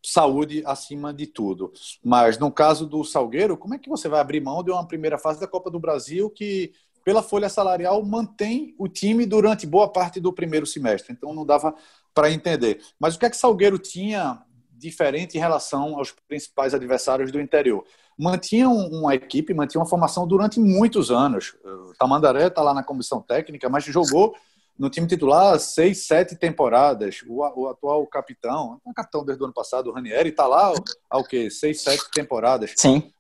saúde 0.04 0.64
acima 0.66 1.14
de 1.14 1.28
tudo. 1.28 1.72
Mas 2.04 2.40
no 2.40 2.52
caso 2.52 2.88
do 2.88 3.04
Salgueiro, 3.04 3.56
como 3.56 3.76
é 3.76 3.80
que 3.80 3.90
você 3.90 4.10
vai 4.10 4.20
abrir 4.20 4.42
mão 4.42 4.64
de 4.64 4.72
uma 4.72 4.88
primeira 4.88 5.18
fase 5.18 5.40
da 5.40 5.48
Copa 5.48 5.70
do 5.70 5.80
Brasil 5.80 6.30
que, 6.30 6.74
pela 7.04 7.22
folha 7.22 7.50
salarial, 7.50 8.04
mantém 8.04 8.74
o 8.80 8.88
time 8.88 9.28
durante 9.28 9.68
boa 9.68 9.92
parte 9.92 10.20
do 10.20 10.34
primeiro 10.34 10.66
semestre? 10.66 11.14
Então 11.14 11.34
não 11.34 11.46
dava 11.46 11.76
para 12.16 12.32
entender. 12.32 12.82
Mas 13.00 13.16
o 13.16 13.20
que 13.20 13.26
é 13.26 13.30
que 13.30 13.38
Salgueiro 13.38 13.78
tinha 13.78 14.42
diferente 14.86 15.38
em 15.38 15.40
relação 15.40 15.98
aos 15.98 16.12
principais 16.12 16.74
adversários 16.74 17.32
do 17.32 17.42
interior? 17.42 17.84
Mantinha 18.18 18.70
uma 18.70 19.14
equipe, 19.14 19.54
mantinha 19.54 19.82
uma 19.82 19.90
formação 19.90 20.26
durante 20.28 20.60
muitos 20.60 21.12
anos. 21.12 21.56
O 21.64 21.94
Tamandaré 22.00 22.48
está 22.48 22.62
lá 22.62 22.74
na 22.74 22.84
comissão 22.84 23.22
técnica, 23.22 23.68
mas 23.68 23.84
jogou 23.84 24.36
no 24.78 24.90
time 24.90 25.08
titular 25.08 25.58
seis, 25.60 26.06
sete 26.06 26.36
temporadas. 26.36 27.24
O, 27.28 27.40
o 27.40 27.68
atual 27.68 28.06
capitão, 28.08 28.80
o 28.86 28.94
capitão 28.94 29.24
desde 29.24 29.42
o 29.42 29.46
ano 29.46 29.54
passado, 29.54 29.90
o 29.90 29.94
Ranieri, 29.94 30.30
está 30.30 30.46
lá 30.48 30.74
há 31.10 31.18
o 31.18 31.24
quê? 31.24 31.50
Seis, 31.50 31.82
sete 31.82 32.10
temporadas. 32.12 32.74
Sim. 32.78 33.12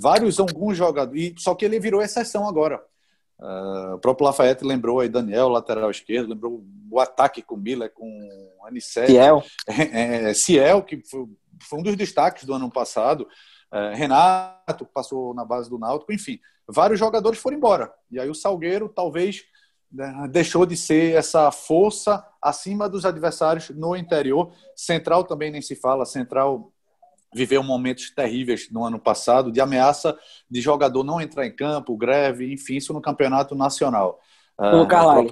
Vários, 0.00 0.38
alguns 0.40 0.76
jogadores. 0.76 1.34
Só 1.38 1.54
que 1.54 1.64
ele 1.64 1.80
virou 1.80 2.02
exceção 2.02 2.48
agora. 2.48 2.82
Uh, 3.38 3.94
o 3.94 3.98
próprio 3.98 4.26
Lafayette 4.26 4.64
lembrou 4.64 5.00
aí 5.00 5.08
Daniel, 5.08 5.48
lateral 5.48 5.90
esquerdo, 5.90 6.28
lembrou 6.28 6.62
o 6.90 7.00
ataque 7.00 7.40
com 7.40 7.56
Miller, 7.56 7.90
com 7.90 8.49
Anissete. 8.70 9.12
Ciel. 9.12 9.42
É, 9.68 10.30
é, 10.30 10.34
Ciel, 10.34 10.82
que 10.82 11.02
foi, 11.04 11.26
foi, 11.62 11.78
um 11.78 11.82
dos 11.82 11.96
destaques 11.96 12.44
do 12.44 12.54
ano 12.54 12.70
passado. 12.70 13.28
É, 13.72 13.94
Renato, 13.94 14.84
que 14.84 14.92
passou 14.92 15.34
na 15.34 15.44
base 15.44 15.68
do 15.68 15.78
Náutico, 15.78 16.12
enfim. 16.12 16.38
Vários 16.66 16.98
jogadores 16.98 17.38
foram 17.38 17.56
embora. 17.56 17.92
E 18.10 18.18
aí 18.18 18.28
o 18.28 18.34
Salgueiro 18.34 18.88
talvez 18.88 19.44
né, 19.92 20.28
deixou 20.30 20.64
de 20.64 20.76
ser 20.76 21.16
essa 21.16 21.50
força 21.50 22.24
acima 22.40 22.88
dos 22.88 23.04
adversários 23.04 23.70
no 23.70 23.96
interior. 23.96 24.52
Central 24.74 25.24
também 25.24 25.50
nem 25.50 25.62
se 25.62 25.74
fala, 25.74 26.04
Central 26.04 26.72
viveu 27.34 27.62
momentos 27.62 28.10
terríveis 28.10 28.68
no 28.70 28.84
ano 28.84 28.98
passado 28.98 29.52
de 29.52 29.60
ameaça 29.60 30.18
de 30.50 30.60
jogador 30.60 31.04
não 31.04 31.20
entrar 31.20 31.46
em 31.46 31.54
campo, 31.54 31.96
greve, 31.96 32.52
enfim, 32.52 32.76
isso 32.76 32.92
no 32.92 33.00
campeonato 33.00 33.54
nacional. 33.54 34.20
Ô, 34.60 34.86
Carlai, 34.86 35.26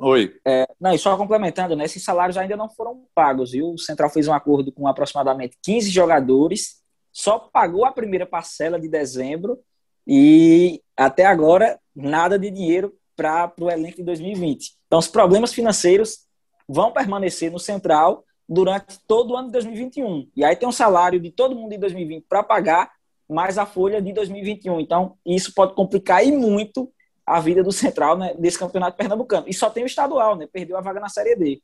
Oi. 0.00 0.34
É, 0.46 0.66
não, 0.80 0.94
e 0.94 0.98
só 0.98 1.14
complementando, 1.18 1.76
né, 1.76 1.84
esses 1.84 2.02
salários 2.02 2.38
ainda 2.38 2.56
não 2.56 2.68
foram 2.68 3.04
pagos, 3.14 3.52
viu? 3.52 3.72
O 3.74 3.78
Central 3.78 4.08
fez 4.08 4.26
um 4.26 4.32
acordo 4.32 4.72
com 4.72 4.88
aproximadamente 4.88 5.58
15 5.62 5.90
jogadores, 5.90 6.82
só 7.12 7.38
pagou 7.38 7.84
a 7.84 7.92
primeira 7.92 8.24
parcela 8.24 8.80
de 8.80 8.88
dezembro 8.88 9.58
e 10.06 10.80
até 10.96 11.26
agora 11.26 11.78
nada 11.94 12.38
de 12.38 12.50
dinheiro 12.50 12.94
para 13.14 13.52
o 13.60 13.70
elenco 13.70 13.98
de 13.98 14.02
2020. 14.02 14.72
Então, 14.86 14.98
os 14.98 15.08
problemas 15.08 15.52
financeiros 15.52 16.20
vão 16.66 16.90
permanecer 16.90 17.52
no 17.52 17.58
Central 17.58 18.24
durante 18.48 18.98
todo 19.06 19.32
o 19.32 19.36
ano 19.36 19.48
de 19.48 19.52
2021. 19.52 20.28
E 20.34 20.42
aí 20.42 20.56
tem 20.56 20.68
um 20.68 20.72
salário 20.72 21.20
de 21.20 21.30
todo 21.30 21.54
mundo 21.54 21.74
em 21.74 21.78
2020 21.78 22.24
para 22.28 22.42
pagar, 22.42 22.90
mais 23.28 23.58
a 23.58 23.66
folha 23.66 24.00
de 24.00 24.12
2021. 24.12 24.80
Então, 24.80 25.16
isso 25.24 25.52
pode 25.54 25.74
complicar 25.74 26.26
e 26.26 26.32
muito 26.32 26.90
a 27.26 27.40
vida 27.40 27.62
do 27.62 27.72
Central 27.72 28.18
né, 28.18 28.34
desse 28.38 28.58
campeonato 28.58 28.96
pernambucano. 28.96 29.46
E 29.48 29.54
só 29.54 29.70
tem 29.70 29.84
o 29.84 29.86
estadual, 29.86 30.36
né? 30.36 30.46
Perdeu 30.46 30.76
a 30.76 30.80
vaga 30.80 31.00
na 31.00 31.08
Série 31.08 31.36
D. 31.36 31.62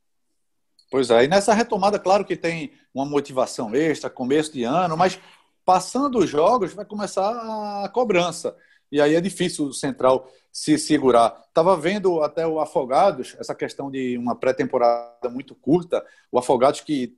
Pois 0.91 1.11
é, 1.11 1.25
e 1.25 1.29
nessa 1.29 1.55
retomada, 1.55 1.99
claro 1.99 2.25
que 2.25 2.37
tem 2.37 2.73
uma 2.93 3.05
motivação 3.05 3.75
extra, 3.75 4.11
começo 4.11 4.53
de 4.53 4.65
ano, 4.65 4.97
mas 4.97 5.21
passando 5.65 6.19
os 6.19 6.29
jogos 6.29 6.73
vai 6.73 6.85
começar 6.85 7.31
a 7.85 7.89
cobrança. 7.89 8.57
E 8.91 9.01
aí 9.01 9.15
é 9.15 9.21
difícil 9.21 9.67
o 9.67 9.73
Central 9.73 10.29
se 10.53 10.77
segurar. 10.77 11.45
Estava 11.47 11.77
vendo 11.77 12.23
até 12.23 12.45
o 12.45 12.59
Afogados, 12.59 13.37
essa 13.39 13.55
questão 13.55 13.89
de 13.89 14.19
uma 14.19 14.35
pré-temporada 14.35 15.29
muito 15.31 15.55
curta, 15.55 16.05
o 16.33 16.39
Afogados 16.39 16.81
que 16.81 17.15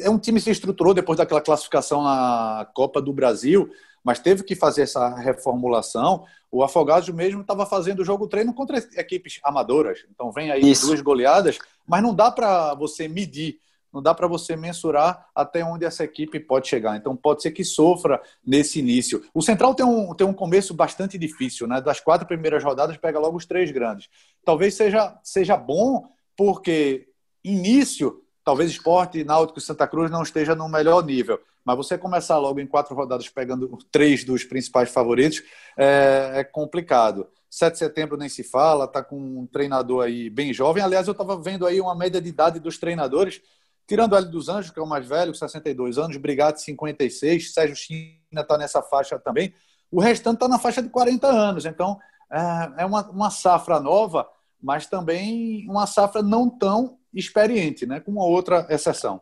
é 0.00 0.10
um 0.10 0.18
time 0.18 0.38
que 0.38 0.44
se 0.44 0.50
estruturou 0.50 0.92
depois 0.92 1.16
daquela 1.16 1.40
classificação 1.40 2.02
na 2.02 2.68
Copa 2.74 3.00
do 3.00 3.12
Brasil, 3.12 3.70
mas 4.04 4.20
teve 4.20 4.44
que 4.44 4.54
fazer 4.54 4.82
essa 4.82 5.08
reformulação. 5.16 6.24
O 6.52 6.62
Afogados 6.62 7.08
mesmo 7.08 7.40
estava 7.40 7.64
fazendo 7.64 8.00
o 8.00 8.04
jogo 8.04 8.28
treino 8.28 8.52
contra 8.52 8.76
equipes 8.96 9.40
amadoras. 9.42 10.04
Então 10.14 10.30
vem 10.30 10.50
aí 10.50 10.70
Isso. 10.70 10.86
duas 10.86 11.00
goleadas, 11.00 11.58
mas 11.86 12.02
não 12.02 12.14
dá 12.14 12.30
para 12.30 12.74
você 12.74 13.08
medir 13.08 13.58
não 13.94 14.02
dá 14.02 14.12
para 14.12 14.26
você 14.26 14.56
mensurar 14.56 15.28
até 15.32 15.64
onde 15.64 15.84
essa 15.84 16.02
equipe 16.02 16.40
pode 16.40 16.66
chegar. 16.66 16.96
Então, 16.96 17.14
pode 17.14 17.42
ser 17.42 17.52
que 17.52 17.62
sofra 17.62 18.20
nesse 18.44 18.80
início. 18.80 19.22
O 19.32 19.40
Central 19.40 19.72
tem 19.72 19.86
um, 19.86 20.12
tem 20.12 20.26
um 20.26 20.32
começo 20.32 20.74
bastante 20.74 21.16
difícil, 21.16 21.68
né? 21.68 21.80
Das 21.80 22.00
quatro 22.00 22.26
primeiras 22.26 22.64
rodadas, 22.64 22.96
pega 22.96 23.20
logo 23.20 23.36
os 23.36 23.46
três 23.46 23.70
grandes. 23.70 24.08
Talvez 24.44 24.74
seja, 24.74 25.16
seja 25.22 25.56
bom, 25.56 26.08
porque 26.36 27.06
início, 27.44 28.23
talvez 28.44 28.70
esporte, 28.70 29.24
náutico 29.24 29.58
e 29.58 29.62
Santa 29.62 29.86
Cruz 29.86 30.10
não 30.10 30.22
esteja 30.22 30.54
no 30.54 30.68
melhor 30.68 31.04
nível. 31.04 31.40
Mas 31.64 31.76
você 31.76 31.96
começar 31.96 32.38
logo 32.38 32.60
em 32.60 32.66
quatro 32.66 32.94
rodadas 32.94 33.28
pegando 33.28 33.78
três 33.90 34.22
dos 34.22 34.44
principais 34.44 34.90
favoritos 34.90 35.42
é, 35.76 36.32
é 36.34 36.44
complicado. 36.44 37.26
7 37.48 37.72
de 37.72 37.78
setembro 37.78 38.16
nem 38.16 38.28
se 38.28 38.42
fala, 38.42 38.86
tá 38.86 39.02
com 39.02 39.16
um 39.16 39.46
treinador 39.46 40.04
aí 40.04 40.28
bem 40.28 40.52
jovem. 40.52 40.82
Aliás, 40.82 41.06
eu 41.06 41.12
estava 41.12 41.40
vendo 41.40 41.66
aí 41.66 41.80
uma 41.80 41.94
média 41.94 42.20
de 42.20 42.28
idade 42.28 42.58
dos 42.60 42.78
treinadores 42.78 43.40
Tirando 43.86 44.14
o 44.14 44.16
Hélio 44.16 44.30
dos 44.30 44.48
Anjos, 44.48 44.70
que 44.70 44.78
é 44.78 44.82
o 44.82 44.86
mais 44.86 45.06
velho, 45.06 45.34
62 45.34 45.98
anos, 45.98 46.16
Brigatti, 46.16 46.62
56, 46.62 47.52
Sérgio 47.52 47.76
China 47.76 48.40
está 48.40 48.56
nessa 48.56 48.80
faixa 48.80 49.18
também. 49.18 49.54
O 49.90 50.00
restante 50.00 50.36
está 50.36 50.48
na 50.48 50.58
faixa 50.58 50.82
de 50.82 50.88
40 50.88 51.26
anos. 51.26 51.66
Então, 51.66 51.98
é, 52.32 52.82
é 52.82 52.86
uma, 52.86 53.02
uma 53.10 53.30
safra 53.30 53.78
nova, 53.78 54.26
mas 54.60 54.86
também 54.86 55.68
uma 55.68 55.86
safra 55.86 56.22
não 56.22 56.48
tão 56.48 56.98
experiente, 57.14 57.86
né? 57.86 58.00
com 58.00 58.10
uma 58.10 58.24
outra 58.24 58.66
exceção. 58.70 59.20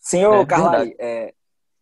Senhor 0.00 0.34
é, 0.42 0.46
Carlai, 0.46 0.94
é... 0.98 1.34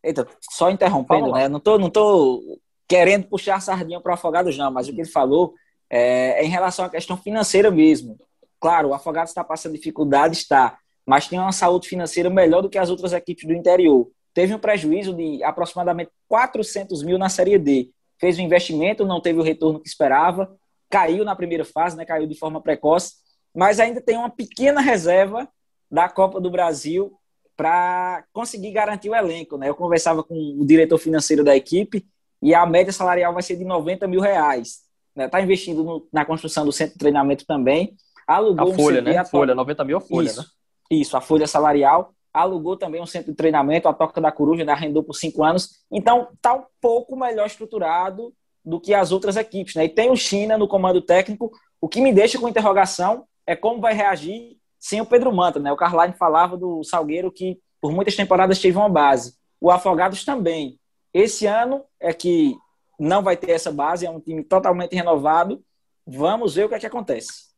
Eita, 0.02 0.26
só 0.40 0.70
interrompendo, 0.70 1.30
né? 1.32 1.46
Não 1.46 1.60
tô, 1.60 1.78
não 1.78 1.90
tô 1.90 2.58
querendo 2.88 3.26
puxar 3.28 3.56
a 3.56 3.60
sardinha 3.60 4.00
para 4.00 4.10
o 4.10 4.14
Afogados, 4.14 4.56
não, 4.56 4.70
mas 4.70 4.88
o 4.88 4.92
que 4.94 5.00
ele 5.00 5.08
falou 5.08 5.54
é, 5.90 6.40
é, 6.40 6.44
em 6.44 6.48
relação 6.48 6.84
à 6.84 6.88
questão 6.88 7.16
financeira 7.16 7.70
mesmo. 7.70 8.18
Claro, 8.58 8.88
o 8.88 8.94
Afogados 8.94 9.30
está 9.30 9.44
passando 9.44 9.74
dificuldade, 9.74 10.36
está, 10.36 10.78
mas 11.04 11.28
tem 11.28 11.38
uma 11.38 11.52
saúde 11.52 11.88
financeira 11.88 12.30
melhor 12.30 12.62
do 12.62 12.70
que 12.70 12.78
as 12.78 12.90
outras 12.90 13.12
equipes 13.12 13.46
do 13.46 13.52
interior. 13.52 14.10
Teve 14.32 14.54
um 14.54 14.58
prejuízo 14.58 15.14
de 15.14 15.42
aproximadamente 15.42 16.10
400 16.28 17.02
mil 17.02 17.18
na 17.18 17.28
Série 17.28 17.58
D. 17.58 17.90
Fez 18.18 18.38
o 18.38 18.40
um 18.40 18.44
investimento, 18.44 19.04
não 19.04 19.20
teve 19.20 19.38
o 19.38 19.42
retorno 19.42 19.80
que 19.80 19.88
esperava, 19.88 20.56
caiu 20.88 21.24
na 21.24 21.36
primeira 21.36 21.64
fase, 21.64 21.96
né, 21.96 22.04
caiu 22.04 22.26
de 22.26 22.34
forma 22.34 22.60
precoce, 22.60 23.14
mas 23.54 23.80
ainda 23.80 24.00
tem 24.00 24.16
uma 24.16 24.30
pequena 24.30 24.80
reserva 24.80 25.48
da 25.90 26.08
Copa 26.08 26.40
do 26.40 26.50
Brasil 26.50 27.12
para 27.56 28.24
conseguir 28.32 28.70
garantir 28.70 29.10
o 29.10 29.14
elenco. 29.14 29.58
Né? 29.58 29.68
Eu 29.68 29.74
conversava 29.74 30.22
com 30.22 30.34
o 30.34 30.64
diretor 30.64 30.98
financeiro 30.98 31.44
da 31.44 31.54
equipe 31.54 32.06
e 32.40 32.54
a 32.54 32.64
média 32.64 32.92
salarial 32.92 33.34
vai 33.34 33.42
ser 33.42 33.56
de 33.56 33.64
90 33.64 34.06
mil 34.06 34.20
reais. 34.20 34.80
Está 35.10 35.22
né? 35.24 35.28
Tá 35.28 35.42
investindo 35.42 35.84
no, 35.84 36.08
na 36.12 36.24
construção 36.24 36.64
do 36.64 36.72
centro 36.72 36.94
de 36.94 36.98
treinamento 36.98 37.44
também. 37.44 37.94
Alugou 38.26 38.72
a 38.72 38.74
folha, 38.74 39.00
um 39.00 39.04
né? 39.04 39.18
A 39.18 39.24
folha, 39.24 39.54
90 39.54 39.84
mil 39.84 39.98
a 39.98 40.00
folha, 40.00 40.26
isso, 40.26 40.40
né? 40.40 40.46
Isso, 40.90 41.16
a 41.16 41.20
folha 41.20 41.46
salarial. 41.46 42.14
Alugou 42.32 42.76
também 42.76 43.02
um 43.02 43.06
centro 43.06 43.32
de 43.32 43.36
treinamento, 43.36 43.88
a 43.88 43.92
Toca 43.92 44.20
da 44.20 44.30
Coruja, 44.30 44.64
né? 44.64 44.72
arrendou 44.72 45.02
por 45.02 45.14
cinco 45.14 45.42
anos. 45.42 45.80
Então, 45.90 46.28
está 46.32 46.54
um 46.54 46.64
pouco 46.80 47.16
melhor 47.16 47.46
estruturado 47.46 48.32
do 48.64 48.80
que 48.80 48.94
as 48.94 49.10
outras 49.10 49.36
equipes. 49.36 49.74
Né? 49.74 49.86
E 49.86 49.88
tem 49.88 50.10
o 50.10 50.16
China 50.16 50.56
no 50.56 50.68
comando 50.68 51.02
técnico. 51.02 51.50
O 51.80 51.88
que 51.88 52.00
me 52.00 52.12
deixa 52.12 52.38
com 52.38 52.48
interrogação 52.48 53.26
é 53.46 53.56
como 53.56 53.80
vai 53.80 53.94
reagir 53.94 54.56
sem 54.78 55.00
o 55.00 55.06
Pedro 55.06 55.32
Manta, 55.32 55.58
né? 55.58 55.70
O 55.72 55.76
Carline 55.76 56.16
falava 56.16 56.56
do 56.56 56.82
Salgueiro 56.84 57.30
que 57.30 57.58
por 57.80 57.92
muitas 57.92 58.16
temporadas 58.16 58.58
teve 58.58 58.76
uma 58.76 58.88
base. 58.88 59.34
O 59.60 59.70
Afogados 59.70 60.24
também. 60.24 60.78
Esse 61.12 61.46
ano 61.46 61.84
é 61.98 62.12
que 62.12 62.56
não 62.98 63.22
vai 63.22 63.36
ter 63.36 63.50
essa 63.52 63.72
base, 63.72 64.06
é 64.06 64.10
um 64.10 64.20
time 64.20 64.44
totalmente 64.44 64.94
renovado. 64.94 65.62
Vamos 66.06 66.54
ver 66.54 66.64
o 66.64 66.68
que 66.68 66.74
é 66.74 66.78
que 66.78 66.86
acontece. 66.86 67.50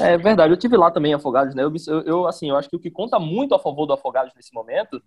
É 0.00 0.16
verdade, 0.18 0.52
eu 0.52 0.58
tive 0.58 0.76
lá 0.76 0.90
também 0.90 1.14
Afogados, 1.14 1.54
né? 1.54 1.62
Eu, 1.62 1.72
eu, 2.04 2.26
assim, 2.26 2.50
eu 2.50 2.56
acho 2.56 2.68
que 2.68 2.76
o 2.76 2.80
que 2.80 2.90
conta 2.90 3.18
muito 3.18 3.54
a 3.54 3.58
favor 3.58 3.86
do 3.86 3.92
Afogados 3.92 4.32
nesse 4.34 4.52
momento 4.52 5.02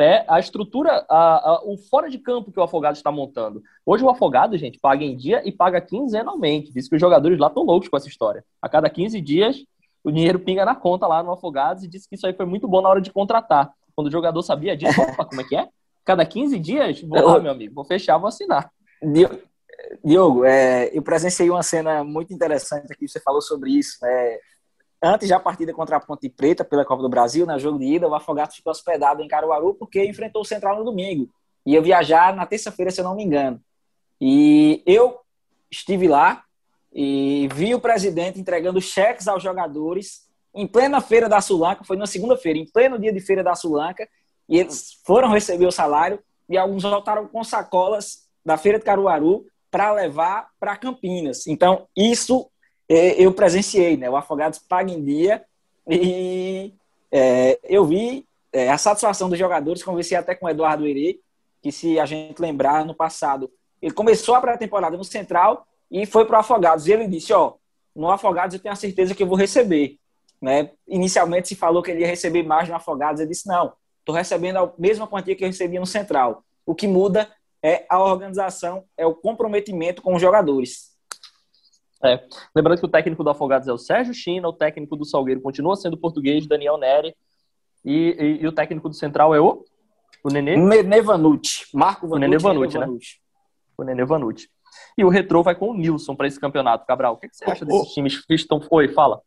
é 0.00 0.24
a 0.28 0.38
estrutura, 0.38 1.04
a, 1.08 1.50
a, 1.50 1.62
o 1.64 1.76
fora 1.76 2.08
de 2.08 2.18
campo 2.18 2.52
que 2.52 2.58
o 2.58 2.62
Afogados 2.62 2.98
está 2.98 3.10
montando. 3.10 3.62
Hoje 3.84 4.04
o 4.04 4.10
Afogado, 4.10 4.56
gente, 4.56 4.78
paga 4.78 5.04
em 5.04 5.16
dia 5.16 5.42
e 5.44 5.52
paga 5.52 5.80
quinzenalmente. 5.80 6.72
Diz 6.72 6.88
que 6.88 6.94
os 6.94 7.00
jogadores 7.00 7.38
lá 7.38 7.48
estão 7.48 7.62
loucos 7.62 7.88
com 7.88 7.96
essa 7.96 8.08
história. 8.08 8.44
A 8.60 8.68
cada 8.68 8.88
15 8.88 9.20
dias 9.20 9.64
o 10.02 10.10
dinheiro 10.10 10.38
pinga 10.38 10.64
na 10.64 10.74
conta 10.74 11.06
lá 11.06 11.22
no 11.22 11.30
Afogados 11.30 11.84
e 11.84 11.88
disse 11.88 12.08
que 12.08 12.14
isso 12.14 12.26
aí 12.26 12.32
foi 12.32 12.46
muito 12.46 12.66
bom 12.66 12.80
na 12.80 12.88
hora 12.88 13.00
de 13.00 13.12
contratar. 13.12 13.70
Quando 13.94 14.06
o 14.06 14.10
jogador 14.10 14.42
sabia 14.42 14.76
disso, 14.76 14.98
opa, 15.02 15.24
como 15.24 15.40
é 15.40 15.44
que 15.44 15.56
é? 15.56 15.68
Cada 16.04 16.24
15 16.24 16.58
dias, 16.58 17.02
vou 17.02 17.20
lá, 17.20 17.38
meu 17.38 17.52
amigo, 17.52 17.74
vou 17.74 17.84
fechar, 17.84 18.16
vou 18.16 18.28
assinar. 18.28 18.70
Diogo, 20.04 20.44
é, 20.44 20.90
eu 20.96 21.02
presenciei 21.02 21.50
uma 21.50 21.62
cena 21.62 22.02
muito 22.02 22.32
interessante 22.32 22.92
aqui, 22.92 23.06
você 23.06 23.20
falou 23.20 23.40
sobre 23.40 23.70
isso. 23.70 23.98
Né? 24.02 24.38
Antes 25.02 25.28
da 25.28 25.40
partida 25.40 25.72
contra 25.72 25.96
a 25.96 26.00
Ponte 26.00 26.28
Preta 26.28 26.62
pela 26.62 26.84
Copa 26.84 27.02
do 27.02 27.08
Brasil, 27.08 27.46
no 27.46 27.58
jogo 27.58 27.78
de 27.78 27.86
ida, 27.86 28.06
o 28.06 28.14
Afogados 28.14 28.56
ficou 28.56 28.70
hospedado 28.70 29.22
em 29.22 29.28
Caruaru 29.28 29.74
porque 29.74 30.04
enfrentou 30.04 30.42
o 30.42 30.44
Central 30.44 30.76
no 30.76 30.84
domingo. 30.84 31.30
Ia 31.64 31.80
viajar 31.80 32.34
na 32.34 32.44
terça-feira, 32.44 32.90
se 32.90 33.00
eu 33.00 33.04
não 33.04 33.14
me 33.14 33.24
engano. 33.24 33.60
E 34.20 34.82
eu 34.84 35.20
estive 35.70 36.06
lá, 36.06 36.44
e 36.92 37.48
vi 37.54 37.74
o 37.74 37.80
presidente 37.80 38.38
entregando 38.38 38.80
cheques 38.80 39.26
aos 39.26 39.42
jogadores 39.42 40.28
em 40.54 40.66
plena 40.66 41.00
feira 41.00 41.28
da 41.28 41.40
Sulanca, 41.40 41.84
foi 41.84 41.96
na 41.96 42.06
segunda-feira, 42.06 42.58
em 42.58 42.66
pleno 42.66 42.98
dia 42.98 43.12
de 43.12 43.20
feira 43.20 43.42
da 43.42 43.54
Sulanca, 43.54 44.08
e 44.48 44.58
eles 44.58 45.00
foram 45.04 45.30
receber 45.30 45.66
o 45.66 45.72
salário 45.72 46.18
e 46.48 46.58
alguns 46.58 46.82
voltaram 46.82 47.26
com 47.28 47.42
sacolas 47.44 48.28
da 48.44 48.56
feira 48.56 48.78
de 48.78 48.84
Caruaru 48.84 49.46
para 49.70 49.92
levar 49.92 50.48
para 50.58 50.76
Campinas. 50.76 51.46
Então, 51.46 51.86
isso 51.96 52.49
eu 52.92 53.32
presenciei, 53.32 53.96
né? 53.96 54.10
O 54.10 54.16
Afogados 54.16 54.58
paga 54.58 54.90
em 54.90 55.02
dia 55.02 55.44
e 55.88 56.72
é, 57.10 57.58
eu 57.64 57.84
vi 57.84 58.26
é, 58.52 58.68
a 58.68 58.78
satisfação 58.78 59.28
dos 59.28 59.38
jogadores, 59.38 59.82
conversei 59.82 60.16
até 60.16 60.34
com 60.34 60.46
o 60.46 60.48
Eduardo 60.48 60.86
Herê, 60.86 61.20
que 61.62 61.70
se 61.70 62.00
a 62.00 62.06
gente 62.06 62.40
lembrar, 62.40 62.84
no 62.84 62.94
passado, 62.94 63.50
ele 63.80 63.94
começou 63.94 64.34
a 64.34 64.40
pré-temporada 64.40 64.96
no 64.96 65.04
Central 65.04 65.66
e 65.90 66.04
foi 66.06 66.24
para 66.24 66.36
o 66.36 66.40
Afogados. 66.40 66.86
E 66.86 66.92
ele 66.92 67.06
disse: 67.06 67.32
Ó, 67.32 67.54
no 67.94 68.10
Afogados 68.10 68.54
eu 68.54 68.60
tenho 68.60 68.72
a 68.72 68.76
certeza 68.76 69.14
que 69.14 69.22
eu 69.22 69.26
vou 69.26 69.36
receber. 69.36 69.98
Né? 70.40 70.70
Inicialmente 70.88 71.48
se 71.48 71.54
falou 71.54 71.82
que 71.82 71.90
ele 71.90 72.00
ia 72.00 72.06
receber 72.06 72.42
mais 72.42 72.68
no 72.68 72.74
Afogados. 72.74 73.20
Ele 73.20 73.30
disse: 73.30 73.46
Não, 73.46 73.72
estou 73.98 74.14
recebendo 74.14 74.58
a 74.58 74.72
mesma 74.78 75.06
quantia 75.06 75.36
que 75.36 75.44
eu 75.44 75.48
recebia 75.48 75.80
no 75.80 75.86
Central. 75.86 76.44
O 76.66 76.74
que 76.74 76.86
muda 76.86 77.30
é 77.62 77.84
a 77.88 78.02
organização, 78.02 78.84
é 78.96 79.06
o 79.06 79.14
comprometimento 79.14 80.02
com 80.02 80.14
os 80.14 80.20
jogadores. 80.20 80.89
É. 82.02 82.18
Lembrando 82.54 82.78
que 82.78 82.86
o 82.86 82.90
técnico 82.90 83.22
do 83.22 83.30
Afogados 83.30 83.68
é 83.68 83.72
o 83.72 83.78
Sérgio 83.78 84.14
China, 84.14 84.48
o 84.48 84.52
técnico 84.52 84.96
do 84.96 85.04
Salgueiro 85.04 85.40
continua 85.40 85.76
sendo 85.76 85.94
o 85.94 85.98
português, 85.98 86.46
Daniel 86.46 86.78
Neri, 86.78 87.14
e, 87.84 88.16
e, 88.18 88.42
e, 88.42 88.46
o 88.46 88.52
técnico 88.52 88.88
do 88.88 88.94
Central 88.94 89.34
é 89.34 89.40
o? 89.40 89.64
O 90.22 90.28
Nenê? 90.28 90.56
Nenê 90.56 91.00
Vanucci. 91.00 91.64
Marco 91.72 92.06
Vanucci. 92.06 92.16
O 92.16 92.18
Nenê 92.18 92.38
Vanucci, 92.38 92.74
Nenê 92.74 92.86
Vanucci. 92.86 93.14
né? 93.14 93.20
O 93.78 93.84
Nenê 93.84 94.04
Vanucci. 94.04 94.48
E 94.96 95.04
o 95.04 95.08
Retrô 95.08 95.42
vai 95.42 95.54
com 95.54 95.70
o 95.70 95.74
Nilson 95.74 96.14
para 96.14 96.26
esse 96.26 96.38
campeonato, 96.38 96.86
Cabral. 96.86 97.14
O 97.14 97.16
que, 97.16 97.28
você 97.32 97.44
acha 97.50 97.64
desses 97.64 97.92
times 97.92 98.24
que 98.24 98.34
estão. 98.34 98.60
Oi, 98.70 98.88
fala. 98.88 99.20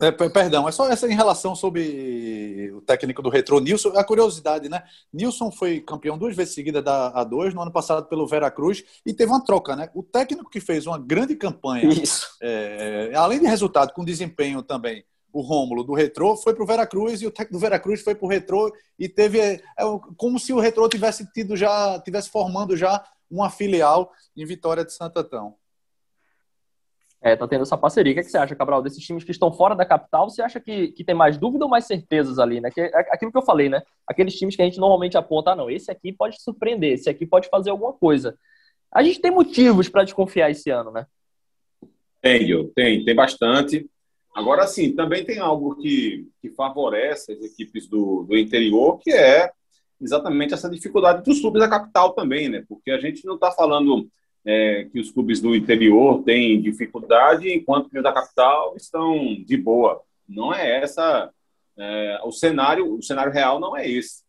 É, 0.00 0.10
perdão, 0.10 0.68
é 0.68 0.72
só 0.72 0.90
essa 0.90 1.06
em 1.06 1.14
relação 1.14 1.54
sobre 1.54 2.72
o 2.74 2.80
técnico 2.80 3.22
do 3.22 3.28
Retro, 3.28 3.60
Nilson. 3.60 3.90
A 3.90 4.04
curiosidade, 4.04 4.68
né? 4.68 4.82
Nilson 5.12 5.50
foi 5.50 5.80
campeão 5.80 6.16
duas 6.16 6.34
vezes 6.34 6.54
seguidas 6.54 6.82
da 6.82 7.12
A2, 7.12 7.52
no 7.52 7.62
ano 7.62 7.72
passado 7.72 8.06
pelo 8.06 8.26
Veracruz, 8.26 8.84
e 9.04 9.12
teve 9.12 9.30
uma 9.30 9.44
troca, 9.44 9.76
né? 9.76 9.90
O 9.94 10.02
técnico 10.02 10.50
que 10.50 10.60
fez 10.60 10.86
uma 10.86 10.98
grande 10.98 11.36
campanha, 11.36 11.88
é, 12.42 13.12
além 13.14 13.40
de 13.40 13.46
resultado, 13.46 13.92
com 13.92 14.04
desempenho 14.04 14.62
também, 14.62 15.04
o 15.32 15.42
Rômulo 15.42 15.84
do 15.84 15.92
Retro, 15.92 16.36
foi 16.36 16.54
para 16.54 16.64
o 16.64 16.66
Veracruz, 16.66 17.20
e 17.20 17.26
o 17.26 17.30
técnico 17.30 17.54
do 17.54 17.60
Veracruz 17.60 18.02
foi 18.02 18.14
para 18.14 18.26
o 18.26 18.28
Retro, 18.28 18.72
e 18.98 19.08
teve. 19.08 19.38
É, 19.40 19.62
como 20.16 20.38
se 20.38 20.52
o 20.52 20.60
Retro 20.60 20.88
tivesse 20.88 21.30
tido 21.32 21.56
já, 21.56 22.00
tivesse 22.00 22.30
formando 22.30 22.76
já 22.76 23.04
uma 23.30 23.50
filial 23.50 24.10
em 24.36 24.46
Vitória 24.46 24.84
de 24.84 24.92
Santo 24.92 25.18
Antão. 25.18 25.54
É, 27.26 27.34
tá 27.34 27.48
tendo 27.48 27.62
essa 27.62 27.76
parceria. 27.76 28.12
O 28.12 28.14
que, 28.14 28.20
é 28.20 28.22
que 28.22 28.30
você 28.30 28.38
acha, 28.38 28.54
Cabral, 28.54 28.80
desses 28.80 29.04
times 29.04 29.24
que 29.24 29.32
estão 29.32 29.52
fora 29.52 29.74
da 29.74 29.84
capital? 29.84 30.30
Você 30.30 30.40
acha 30.40 30.60
que, 30.60 30.92
que 30.92 31.02
tem 31.02 31.12
mais 31.12 31.36
dúvida 31.36 31.64
ou 31.64 31.68
mais 31.68 31.84
certezas 31.84 32.38
ali, 32.38 32.60
né? 32.60 32.70
Que, 32.70 32.82
é 32.82 33.00
aquilo 33.10 33.32
que 33.32 33.36
eu 33.36 33.42
falei, 33.42 33.68
né? 33.68 33.82
Aqueles 34.06 34.36
times 34.36 34.54
que 34.54 34.62
a 34.62 34.64
gente 34.64 34.78
normalmente 34.78 35.18
aponta, 35.18 35.50
ah, 35.50 35.56
não, 35.56 35.68
esse 35.68 35.90
aqui 35.90 36.12
pode 36.12 36.40
surpreender, 36.40 36.92
esse 36.92 37.10
aqui 37.10 37.26
pode 37.26 37.48
fazer 37.48 37.70
alguma 37.70 37.92
coisa. 37.92 38.38
A 38.94 39.02
gente 39.02 39.20
tem 39.20 39.32
motivos 39.32 39.88
para 39.88 40.04
desconfiar 40.04 40.52
esse 40.52 40.70
ano, 40.70 40.92
né? 40.92 41.04
Tem, 42.22 42.68
tem, 42.68 43.04
tem 43.04 43.14
bastante. 43.16 43.90
Agora 44.32 44.64
sim, 44.68 44.94
também 44.94 45.24
tem 45.24 45.40
algo 45.40 45.74
que, 45.74 46.28
que 46.40 46.50
favorece 46.50 47.32
as 47.32 47.42
equipes 47.42 47.88
do, 47.88 48.22
do 48.22 48.38
interior, 48.38 49.00
que 49.00 49.10
é 49.10 49.50
exatamente 50.00 50.54
essa 50.54 50.70
dificuldade 50.70 51.24
dos 51.24 51.40
clubes 51.40 51.60
da 51.60 51.68
capital 51.68 52.12
também, 52.12 52.48
né? 52.48 52.62
Porque 52.68 52.92
a 52.92 53.00
gente 53.00 53.24
não 53.24 53.34
está 53.34 53.50
falando 53.50 54.08
é, 54.46 54.88
que 54.90 55.00
os 55.00 55.10
clubes 55.10 55.40
do 55.40 55.54
interior 55.54 56.22
têm 56.22 56.60
dificuldade, 56.62 57.52
enquanto 57.52 57.90
que 57.90 57.98
os 57.98 58.02
da 58.02 58.12
capital 58.12 58.74
estão 58.76 59.18
de 59.44 59.56
boa. 59.56 60.00
Não 60.28 60.54
é 60.54 60.80
essa 60.80 61.30
é, 61.76 62.20
o 62.24 62.32
cenário. 62.32 62.94
O 62.94 63.02
cenário 63.02 63.32
real 63.32 63.60
não 63.60 63.76
é 63.76 63.88
esse. 63.88 64.22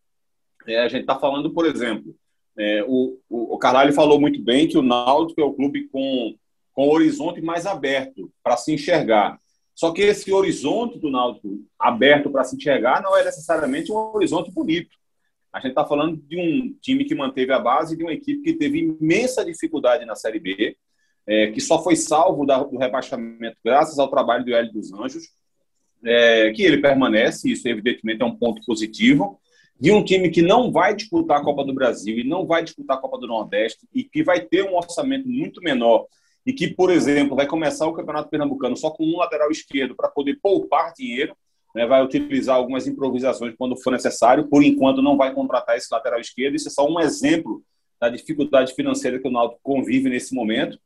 É, 0.66 0.80
a 0.80 0.88
gente 0.88 1.02
está 1.02 1.18
falando, 1.18 1.50
por 1.52 1.64
exemplo, 1.64 2.14
é, 2.58 2.84
o, 2.86 3.18
o, 3.30 3.54
o 3.54 3.58
Carvalho 3.58 3.92
falou 3.92 4.20
muito 4.20 4.42
bem 4.42 4.68
que 4.68 4.76
o 4.76 4.82
Náutico 4.82 5.40
é 5.40 5.44
o 5.44 5.54
clube 5.54 5.88
com 5.88 6.36
com 6.78 6.86
o 6.86 6.92
horizonte 6.92 7.40
mais 7.40 7.66
aberto 7.66 8.30
para 8.40 8.56
se 8.56 8.72
enxergar. 8.72 9.36
Só 9.74 9.90
que 9.90 10.00
esse 10.00 10.32
horizonte 10.32 10.96
do 10.96 11.10
Náutico 11.10 11.60
aberto 11.76 12.30
para 12.30 12.44
se 12.44 12.54
enxergar 12.54 13.02
não 13.02 13.16
é 13.16 13.24
necessariamente 13.24 13.90
um 13.90 13.96
horizonte 14.14 14.52
bonito. 14.52 14.96
A 15.52 15.60
gente 15.60 15.70
está 15.70 15.84
falando 15.84 16.16
de 16.16 16.38
um 16.38 16.74
time 16.80 17.04
que 17.04 17.14
manteve 17.14 17.52
a 17.52 17.58
base 17.58 17.96
de 17.96 18.02
uma 18.02 18.12
equipe 18.12 18.42
que 18.42 18.54
teve 18.54 18.78
imensa 18.78 19.44
dificuldade 19.44 20.04
na 20.04 20.14
Série 20.14 20.38
B, 20.38 20.76
é, 21.26 21.50
que 21.50 21.60
só 21.60 21.82
foi 21.82 21.96
salvo 21.96 22.46
da, 22.46 22.62
do 22.62 22.78
rebaixamento 22.78 23.56
graças 23.64 23.98
ao 23.98 24.08
trabalho 24.08 24.44
do 24.44 24.54
Hélio 24.54 24.72
dos 24.72 24.92
Anjos, 24.92 25.24
é, 26.04 26.52
que 26.52 26.62
ele 26.62 26.78
permanece, 26.78 27.50
isso 27.50 27.66
evidentemente 27.68 28.22
é 28.22 28.24
um 28.24 28.36
ponto 28.36 28.62
positivo, 28.64 29.40
de 29.80 29.92
um 29.92 30.04
time 30.04 30.30
que 30.30 30.42
não 30.42 30.72
vai 30.72 30.94
disputar 30.94 31.38
a 31.38 31.44
Copa 31.44 31.64
do 31.64 31.74
Brasil 31.74 32.18
e 32.18 32.24
não 32.24 32.46
vai 32.46 32.64
disputar 32.64 32.96
a 32.96 33.00
Copa 33.00 33.18
do 33.18 33.26
Nordeste 33.26 33.86
e 33.94 34.02
que 34.02 34.22
vai 34.22 34.40
ter 34.40 34.64
um 34.64 34.76
orçamento 34.76 35.28
muito 35.28 35.62
menor 35.62 36.06
e 36.44 36.52
que, 36.52 36.66
por 36.66 36.90
exemplo, 36.90 37.36
vai 37.36 37.46
começar 37.46 37.86
o 37.86 37.92
Campeonato 37.92 38.28
Pernambucano 38.28 38.76
só 38.76 38.90
com 38.90 39.04
um 39.04 39.18
lateral 39.18 39.50
esquerdo 39.50 39.94
para 39.94 40.08
poder 40.08 40.38
poupar 40.42 40.92
dinheiro, 40.94 41.36
né, 41.78 41.86
vai 41.86 42.02
utilizar 42.02 42.56
algumas 42.56 42.88
improvisações 42.88 43.54
quando 43.56 43.80
for 43.80 43.92
necessário. 43.92 44.48
Por 44.48 44.64
enquanto, 44.64 45.00
não 45.00 45.16
vai 45.16 45.32
contratar 45.32 45.76
esse 45.76 45.86
lateral 45.92 46.18
esquerdo. 46.18 46.56
Isso 46.56 46.66
é 46.66 46.72
só 46.72 46.84
um 46.84 46.98
exemplo 46.98 47.62
da 48.00 48.08
dificuldade 48.08 48.74
financeira 48.74 49.20
que 49.20 49.28
o 49.28 49.30
Náutico 49.30 49.60
convive 49.62 50.10
nesse 50.10 50.34
momento. 50.34 50.76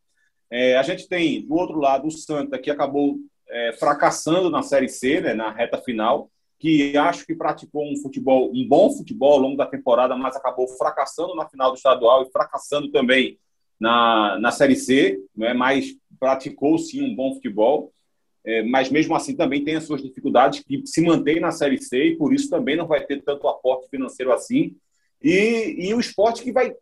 É, 0.51 0.77
a 0.77 0.83
gente 0.83 1.09
tem, 1.09 1.47
do 1.47 1.55
outro 1.55 1.79
lado, 1.79 2.07
o 2.07 2.11
Santa, 2.11 2.59
que 2.59 2.71
acabou 2.71 3.17
é, 3.49 3.73
fracassando 3.73 4.51
na 4.51 4.63
Série 4.63 4.89
C, 4.89 5.23
né, 5.23 5.33
na 5.33 5.51
reta 5.51 5.79
final, 5.79 6.31
que 6.59 6.95
acho 6.95 7.25
que 7.25 7.35
praticou 7.35 7.91
um 7.91 7.97
futebol, 7.97 8.53
um 8.55 8.69
bom 8.69 8.91
futebol 8.91 9.33
ao 9.33 9.39
longo 9.39 9.57
da 9.57 9.65
temporada, 9.65 10.15
mas 10.15 10.37
acabou 10.37 10.69
fracassando 10.69 11.35
na 11.35 11.49
final 11.49 11.71
do 11.71 11.77
estadual 11.79 12.23
e 12.23 12.31
fracassando 12.31 12.91
também 12.91 13.39
na, 13.81 14.39
na 14.39 14.51
Série 14.51 14.77
C, 14.77 15.19
né, 15.35 15.55
mas 15.55 15.97
praticou 16.21 16.77
sim 16.77 17.03
um 17.03 17.15
bom 17.17 17.33
futebol. 17.33 17.91
É, 18.45 18.63
mas 18.63 18.91
mesmo 18.91 19.15
assim 19.15 19.37
também 19.37 19.65
tem 19.65 19.77
as 19.77 19.85
suas 19.85 20.03
dificuldades, 20.03 20.61
que 20.61 20.83
se 20.85 21.01
mantém 21.01 21.39
na 21.39 21.53
Série 21.53 21.81
C 21.81 22.09
e 22.09 22.17
por 22.17 22.35
isso 22.35 22.51
também 22.51 22.77
não 22.77 22.87
vai 22.87 23.05
ter 23.05 23.23
tanto 23.23 23.47
aporte 23.49 23.89
financeiro 23.89 24.33
assim. 24.33 24.75
E, 25.23 25.77
e 25.79 25.95
o 25.95 26.01
esporte 26.01 26.43
que 26.43 26.53
vai 26.53 26.75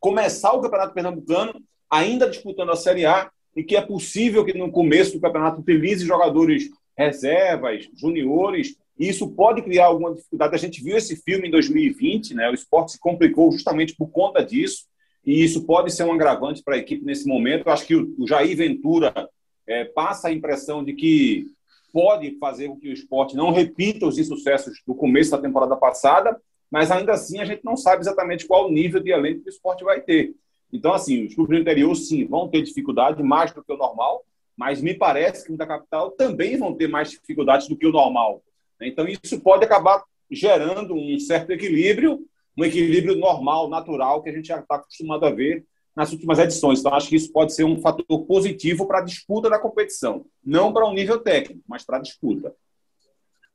começar 0.00 0.52
o 0.52 0.60
Campeonato 0.60 0.92
Pernambucano 0.92 1.62
ainda 1.88 2.28
disputando 2.28 2.70
a 2.70 2.76
Série 2.76 3.06
A 3.06 3.30
e 3.56 3.62
que 3.62 3.76
é 3.76 3.80
possível 3.80 4.44
que 4.44 4.56
no 4.56 4.70
começo 4.70 5.12
do 5.12 5.20
campeonato 5.20 5.60
utilize 5.60 6.04
jogadores 6.04 6.70
reservas, 6.96 7.88
juniores, 7.94 8.76
e 8.98 9.08
isso 9.08 9.28
pode 9.30 9.62
criar 9.62 9.86
alguma 9.86 10.14
dificuldade. 10.14 10.54
A 10.54 10.58
gente 10.58 10.82
viu 10.82 10.96
esse 10.96 11.16
filme 11.16 11.48
em 11.48 11.50
2020, 11.50 12.34
né? 12.34 12.50
o 12.50 12.54
esporte 12.54 12.92
se 12.92 12.98
complicou 12.98 13.50
justamente 13.52 13.94
por 13.96 14.08
conta 14.08 14.44
disso, 14.44 14.86
e 15.24 15.42
isso 15.42 15.64
pode 15.64 15.92
ser 15.92 16.04
um 16.04 16.12
agravante 16.12 16.62
para 16.62 16.74
a 16.74 16.78
equipe 16.78 17.04
nesse 17.04 17.26
momento. 17.26 17.66
Eu 17.66 17.72
acho 17.72 17.86
que 17.86 17.96
o 17.96 18.26
Jair 18.26 18.56
Ventura 18.56 19.28
é, 19.66 19.84
passa 19.84 20.28
a 20.28 20.32
impressão 20.32 20.84
de 20.84 20.92
que 20.92 21.46
pode 21.92 22.36
fazer 22.38 22.68
com 22.68 22.78
que 22.78 22.88
o 22.88 22.92
esporte 22.92 23.36
não 23.36 23.52
repita 23.52 24.06
os 24.06 24.18
insucessos 24.18 24.82
do 24.86 24.94
começo 24.94 25.30
da 25.30 25.38
temporada 25.38 25.76
passada, 25.76 26.40
mas 26.70 26.90
ainda 26.90 27.12
assim 27.12 27.38
a 27.40 27.44
gente 27.44 27.64
não 27.64 27.76
sabe 27.76 28.02
exatamente 28.02 28.46
qual 28.46 28.66
o 28.66 28.72
nível 28.72 29.00
de 29.00 29.12
elenco 29.12 29.42
que 29.42 29.48
o 29.48 29.50
esporte 29.50 29.84
vai 29.84 30.00
ter. 30.00 30.34
Então, 30.72 30.92
assim, 30.92 31.24
os 31.24 31.34
clubes 31.36 31.56
do 31.56 31.62
interior, 31.62 31.94
sim, 31.94 32.26
vão 32.26 32.48
ter 32.48 32.62
dificuldade 32.62 33.22
mais 33.22 33.52
do 33.52 33.62
que 33.62 33.72
o 33.72 33.76
normal, 33.76 34.24
mas 34.56 34.82
me 34.82 34.92
parece 34.92 35.44
que 35.44 35.52
os 35.52 35.58
da 35.58 35.66
capital 35.66 36.10
também 36.10 36.56
vão 36.56 36.74
ter 36.74 36.88
mais 36.88 37.10
dificuldades 37.10 37.68
do 37.68 37.76
que 37.76 37.86
o 37.86 37.92
normal. 37.92 38.42
Então, 38.80 39.06
isso 39.06 39.40
pode 39.40 39.64
acabar 39.64 40.02
gerando 40.28 40.94
um 40.94 41.16
certo 41.20 41.52
equilíbrio, 41.52 42.26
um 42.58 42.64
equilíbrio 42.64 43.14
normal, 43.14 43.68
natural, 43.68 44.20
que 44.20 44.30
a 44.30 44.32
gente 44.32 44.48
já 44.48 44.58
está 44.58 44.76
acostumado 44.76 45.24
a 45.24 45.30
ver 45.30 45.64
nas 45.96 46.12
últimas 46.12 46.38
edições. 46.38 46.80
Então, 46.80 46.94
acho 46.94 47.08
que 47.08 47.16
isso 47.16 47.32
pode 47.32 47.54
ser 47.54 47.64
um 47.64 47.80
fator 47.80 48.24
positivo 48.26 48.86
para 48.86 48.98
a 48.98 49.04
disputa 49.04 49.48
da 49.48 49.58
competição. 49.58 50.26
Não 50.44 50.72
para 50.72 50.86
um 50.86 50.92
nível 50.92 51.20
técnico, 51.20 51.62
mas 51.68 51.84
para 51.84 51.98
a 51.98 52.00
disputa 52.00 52.54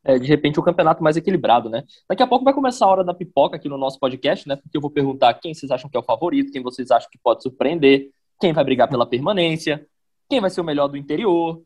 é, 0.04 0.18
de 0.18 0.28
repente, 0.28 0.60
um 0.60 0.64
campeonato 0.64 1.04
mais 1.04 1.18
equilibrado, 1.18 1.70
né? 1.70 1.84
Daqui 2.08 2.24
a 2.24 2.28
pouco 2.28 2.46
vai 2.46 2.54
começar 2.54 2.86
a 2.86 2.90
hora 2.90 3.04
da 3.04 3.14
pipoca 3.14 3.58
aqui 3.58 3.68
no 3.68 3.78
nosso 3.78 4.00
podcast, 4.00 4.48
né? 4.48 4.56
Porque 4.56 4.78
eu 4.78 4.82
vou 4.82 4.90
perguntar 4.90 5.34
quem 5.36 5.54
vocês 5.54 5.72
acham 5.72 5.90
que 5.90 5.98
é 5.98 6.00
o 6.00 6.04
favorito, 6.04 6.52
quem 6.52 6.64
vocês 6.64 6.90
acham 6.90 7.10
que 7.12 7.18
pode 7.18 7.44
surpreender, 7.44 8.10
quem 8.40 8.54
vai 8.54 8.64
brigar 8.64 8.88
pela 8.88 9.06
permanência, 9.06 9.86
quem 10.30 10.40
vai 10.40 10.50
ser 10.50 10.62
o 10.62 10.64
melhor 10.64 10.88
do 10.88 10.98
interior. 10.98 11.62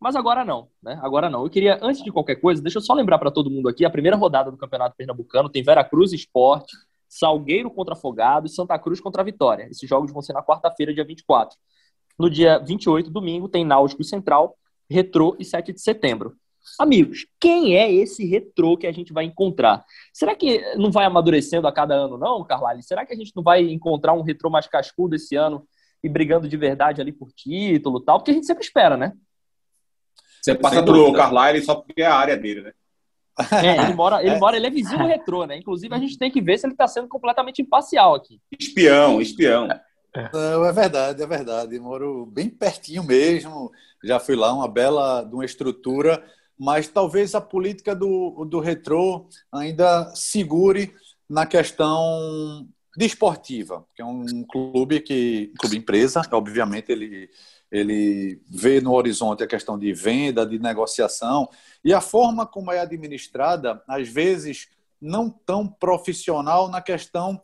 Mas 0.00 0.16
agora 0.16 0.44
não, 0.44 0.68
né? 0.82 0.98
Agora 1.02 1.30
não. 1.30 1.44
Eu 1.44 1.50
queria, 1.50 1.78
antes 1.80 2.02
de 2.02 2.10
qualquer 2.10 2.36
coisa, 2.36 2.60
deixa 2.60 2.78
eu 2.78 2.82
só 2.82 2.92
lembrar 2.92 3.18
para 3.18 3.30
todo 3.30 3.50
mundo 3.50 3.68
aqui: 3.68 3.84
a 3.84 3.90
primeira 3.90 4.16
rodada 4.16 4.50
do 4.50 4.56
Campeonato 4.56 4.96
Pernambucano 4.96 5.48
tem 5.48 5.62
Vera 5.62 5.84
Cruz 5.84 6.12
Esporte, 6.12 6.76
Salgueiro 7.08 7.70
contra 7.70 7.94
Afogado 7.94 8.46
e 8.46 8.50
Santa 8.50 8.78
Cruz 8.78 9.00
contra 9.00 9.24
Vitória. 9.24 9.68
Esses 9.70 9.88
jogos 9.88 10.12
vão 10.12 10.22
ser 10.22 10.32
na 10.32 10.42
quarta-feira, 10.42 10.94
dia 10.94 11.04
24. 11.04 11.56
No 12.18 12.30
dia 12.30 12.58
28, 12.58 13.10
domingo, 13.10 13.48
tem 13.48 13.64
Náutico 13.64 14.02
Central, 14.02 14.56
Retrô 14.88 15.36
e 15.38 15.44
7 15.44 15.72
de 15.72 15.80
setembro. 15.80 16.36
Amigos, 16.78 17.26
quem 17.40 17.76
é 17.76 17.92
esse 17.92 18.24
retrô 18.24 18.76
que 18.76 18.86
a 18.86 18.92
gente 18.92 19.12
vai 19.12 19.24
encontrar? 19.24 19.84
Será 20.12 20.34
que 20.34 20.60
não 20.76 20.90
vai 20.90 21.04
amadurecendo 21.04 21.66
a 21.66 21.72
cada 21.72 21.94
ano, 21.94 22.18
não, 22.18 22.44
Carlyle? 22.44 22.82
Será 22.82 23.06
que 23.06 23.12
a 23.12 23.16
gente 23.16 23.32
não 23.36 23.42
vai 23.42 23.62
encontrar 23.62 24.12
um 24.14 24.22
retrô 24.22 24.50
mais 24.50 24.66
cascudo 24.66 25.14
esse 25.14 25.36
ano 25.36 25.66
e 26.02 26.08
brigando 26.08 26.48
de 26.48 26.56
verdade 26.56 27.00
ali 27.00 27.12
por 27.12 27.32
título 27.32 28.00
tal? 28.00 28.18
Porque 28.18 28.32
a 28.32 28.34
gente 28.34 28.46
sempre 28.46 28.64
espera, 28.64 28.96
né? 28.96 29.12
Você 30.42 30.54
passa 30.54 30.82
pro 30.82 31.12
Carlyle 31.12 31.64
só 31.64 31.76
porque 31.76 32.02
é 32.02 32.06
a 32.06 32.14
área 32.14 32.36
dele, 32.36 32.62
né? 32.62 32.72
É, 33.62 33.84
ele 33.84 33.94
mora, 33.94 34.22
ele 34.22 34.34
é. 34.34 34.38
mora, 34.38 34.56
ele 34.56 34.66
é 34.66 34.70
vizinho 34.70 35.06
retrô, 35.06 35.44
né? 35.44 35.58
Inclusive, 35.58 35.94
a 35.94 35.98
gente 35.98 36.16
tem 36.18 36.30
que 36.30 36.40
ver 36.40 36.58
se 36.58 36.66
ele 36.66 36.72
está 36.72 36.88
sendo 36.88 37.08
completamente 37.08 37.60
imparcial 37.60 38.14
aqui. 38.14 38.40
Espião, 38.58 39.20
espião. 39.20 39.68
Não, 40.32 40.64
é 40.64 40.72
verdade, 40.72 41.22
é 41.22 41.26
verdade. 41.26 41.78
moro 41.78 42.24
bem 42.26 42.48
pertinho 42.48 43.04
mesmo. 43.04 43.70
Já 44.02 44.18
fui 44.18 44.34
lá, 44.34 44.52
uma 44.54 44.66
bela 44.66 45.22
de 45.22 45.34
uma 45.34 45.44
estrutura 45.44 46.22
mas 46.58 46.88
talvez 46.88 47.34
a 47.34 47.40
política 47.40 47.94
do, 47.94 48.44
do 48.46 48.60
retrô 48.60 49.28
ainda 49.52 50.12
segure 50.14 50.94
na 51.28 51.44
questão 51.44 52.66
desportiva, 52.96 53.86
que 53.94 54.00
é 54.00 54.04
um 54.04 54.42
clube 54.44 55.00
que 55.00 55.50
um 55.52 55.56
clube 55.58 55.76
empresa, 55.76 56.22
obviamente 56.32 56.90
ele 56.90 57.28
ele 57.70 58.40
vê 58.48 58.80
no 58.80 58.92
horizonte 58.94 59.42
a 59.42 59.46
questão 59.46 59.78
de 59.78 59.92
venda, 59.92 60.46
de 60.46 60.58
negociação 60.58 61.48
e 61.84 61.92
a 61.92 62.00
forma 62.00 62.46
como 62.46 62.70
é 62.70 62.80
administrada, 62.80 63.82
às 63.88 64.08
vezes 64.08 64.68
não 65.00 65.28
tão 65.28 65.66
profissional 65.66 66.68
na 66.68 66.80
questão 66.80 67.40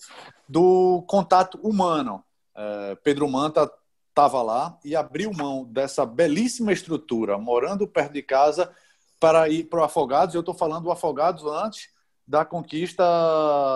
do 0.49 1.05
contato 1.09 1.59
humano. 1.63 2.25
É, 2.55 2.97
Pedro 3.03 3.29
Manta 3.29 3.71
estava 4.09 4.43
lá 4.43 4.79
e 4.85 4.95
abriu 4.95 5.33
mão 5.33 5.65
dessa 5.65 6.05
belíssima 6.05 6.73
estrutura, 6.73 7.39
morando 7.39 7.89
perto 7.89 8.13
de 8.13 8.23
casa, 8.23 8.71
para 9.19 9.49
ir 9.49 9.65
para 9.65 9.81
o 9.81 9.85
Afogados. 9.85 10.35
Eu 10.35 10.41
estou 10.41 10.55
falando 10.55 10.85
do 10.85 10.91
Afogados 10.91 11.45
antes 11.45 11.89
da 12.27 12.45
conquista 12.45 13.03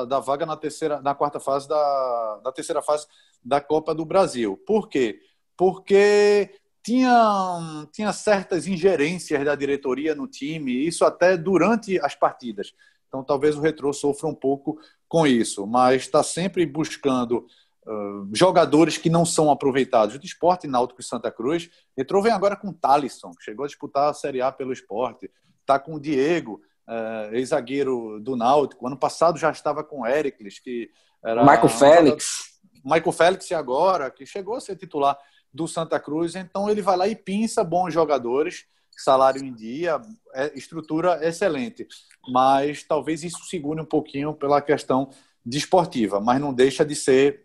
da 0.08 0.20
vaga 0.20 0.46
na 0.46 0.56
terceira, 0.56 1.00
na 1.00 1.14
quarta 1.14 1.40
fase 1.40 1.68
da, 1.68 2.40
da 2.44 2.52
terceira 2.52 2.82
fase 2.82 3.06
da 3.44 3.60
Copa 3.60 3.94
do 3.94 4.04
Brasil. 4.04 4.56
Por 4.66 4.88
quê? 4.88 5.20
Porque 5.56 6.50
tinha, 6.86 7.88
tinha 7.92 8.12
certas 8.12 8.68
ingerências 8.68 9.44
da 9.44 9.56
diretoria 9.56 10.14
no 10.14 10.28
time, 10.28 10.86
isso 10.86 11.04
até 11.04 11.36
durante 11.36 11.98
as 11.98 12.14
partidas. 12.14 12.72
Então, 13.08 13.24
talvez 13.24 13.56
o 13.56 13.60
Retrô 13.60 13.92
sofra 13.92 14.28
um 14.28 14.34
pouco 14.34 14.78
com 15.08 15.26
isso, 15.26 15.66
mas 15.66 16.02
está 16.02 16.22
sempre 16.22 16.64
buscando 16.64 17.46
uh, 17.86 18.28
jogadores 18.32 18.98
que 18.98 19.10
não 19.10 19.24
são 19.24 19.50
aproveitados. 19.50 20.18
Do 20.18 20.24
esporte, 20.24 20.66
Náutico 20.68 21.00
e 21.00 21.04
Santa 21.04 21.30
Cruz. 21.30 21.68
Entrou 21.96 22.22
vem 22.22 22.32
agora 22.32 22.54
com 22.54 22.68
o 22.68 22.74
Talisson, 22.74 23.32
chegou 23.40 23.64
a 23.64 23.68
disputar 23.68 24.10
a 24.10 24.14
Série 24.14 24.40
A 24.40 24.52
pelo 24.52 24.72
esporte. 24.72 25.30
Está 25.60 25.80
com 25.80 25.94
o 25.94 26.00
Diego, 26.00 26.60
uh, 26.86 27.34
ex-zagueiro 27.34 28.20
do 28.20 28.36
Náutico. 28.36 28.86
Ano 28.86 28.96
passado 28.96 29.38
já 29.38 29.50
estava 29.50 29.82
com 29.82 30.02
o 30.02 30.06
Ericles, 30.06 30.60
que 30.60 30.90
era. 31.24 31.42
Michael 31.42 31.68
Félix. 31.68 32.56
Michael 32.84 33.12
Félix 33.12 33.50
agora, 33.50 34.08
que 34.08 34.24
chegou 34.24 34.54
a 34.54 34.60
ser 34.60 34.76
titular 34.76 35.18
do 35.56 35.66
Santa 35.66 35.98
Cruz. 35.98 36.36
Então 36.36 36.68
ele 36.70 36.82
vai 36.82 36.96
lá 36.96 37.08
e 37.08 37.16
pinça 37.16 37.64
bons 37.64 37.92
jogadores 37.92 38.66
salário 38.96 39.44
em 39.44 39.52
dia, 39.52 40.00
é, 40.34 40.56
estrutura 40.56 41.26
excelente. 41.26 41.86
Mas 42.28 42.82
talvez 42.82 43.22
isso 43.22 43.44
segure 43.44 43.80
um 43.80 43.84
pouquinho 43.84 44.32
pela 44.34 44.60
questão 44.62 45.10
desportiva, 45.44 46.20
mas 46.20 46.40
não 46.40 46.52
deixa 46.52 46.84
de 46.84 46.94
ser 46.94 47.44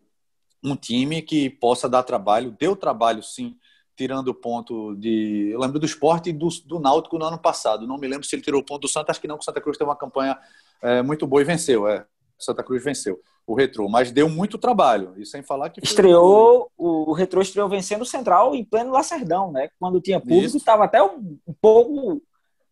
um 0.64 0.76
time 0.76 1.22
que 1.22 1.50
possa 1.50 1.90
dar 1.90 2.04
trabalho, 2.04 2.56
deu 2.58 2.76
trabalho 2.76 3.22
sim, 3.22 3.58
tirando 3.98 4.30
o 4.30 4.34
ponto 4.34 4.96
de. 4.96 5.50
Eu 5.52 5.60
lembro 5.60 5.78
do 5.78 5.86
esporte 5.86 6.30
e 6.30 6.34
do, 6.34 6.48
do 6.66 6.80
Náutico 6.80 7.18
no 7.18 7.26
ano 7.26 7.38
passado. 7.38 7.86
Não 7.86 7.98
me 7.98 8.08
lembro 8.08 8.26
se 8.26 8.36
ele 8.36 8.42
tirou 8.42 8.62
o 8.62 8.66
ponto 8.66 8.82
do 8.82 8.88
Santa, 8.88 9.12
acho 9.12 9.20
que 9.20 9.28
não, 9.28 9.38
que 9.38 9.42
o 9.42 9.46
Santa 9.46 9.62
Cruz 9.62 9.78
teve 9.78 9.90
uma 9.90 9.96
campanha 9.96 10.38
é, 10.82 11.02
muito 11.02 11.28
boa 11.28 11.42
e 11.42 11.46
venceu. 11.46 11.88
É. 11.88 12.06
Santa 12.40 12.64
Cruz 12.64 12.84
venceu 12.84 13.22
o 13.46 13.56
Retrô, 13.56 13.90
mas 13.90 14.12
deu 14.12 14.30
muito 14.30 14.58
trabalho. 14.58 15.14
E 15.18 15.26
sem 15.26 15.44
falar 15.44 15.70
que. 15.70 15.84
Estreou, 15.84 16.72
o, 16.78 17.10
o 17.10 17.14
Retrô 17.14 17.42
estreou 17.42 17.68
vencendo 17.68 18.02
o 18.02 18.06
Central 18.06 18.56
em 18.56 18.64
pleno 18.64 18.92
Lacerdão, 18.92 19.52
né? 19.52 19.70
Quando 19.80 20.02
tinha 20.02 20.20
público, 20.20 20.58
estava 20.58 20.86
até 20.86 21.02
um, 21.04 21.38
um 21.48 21.54
pouco. 21.62 22.22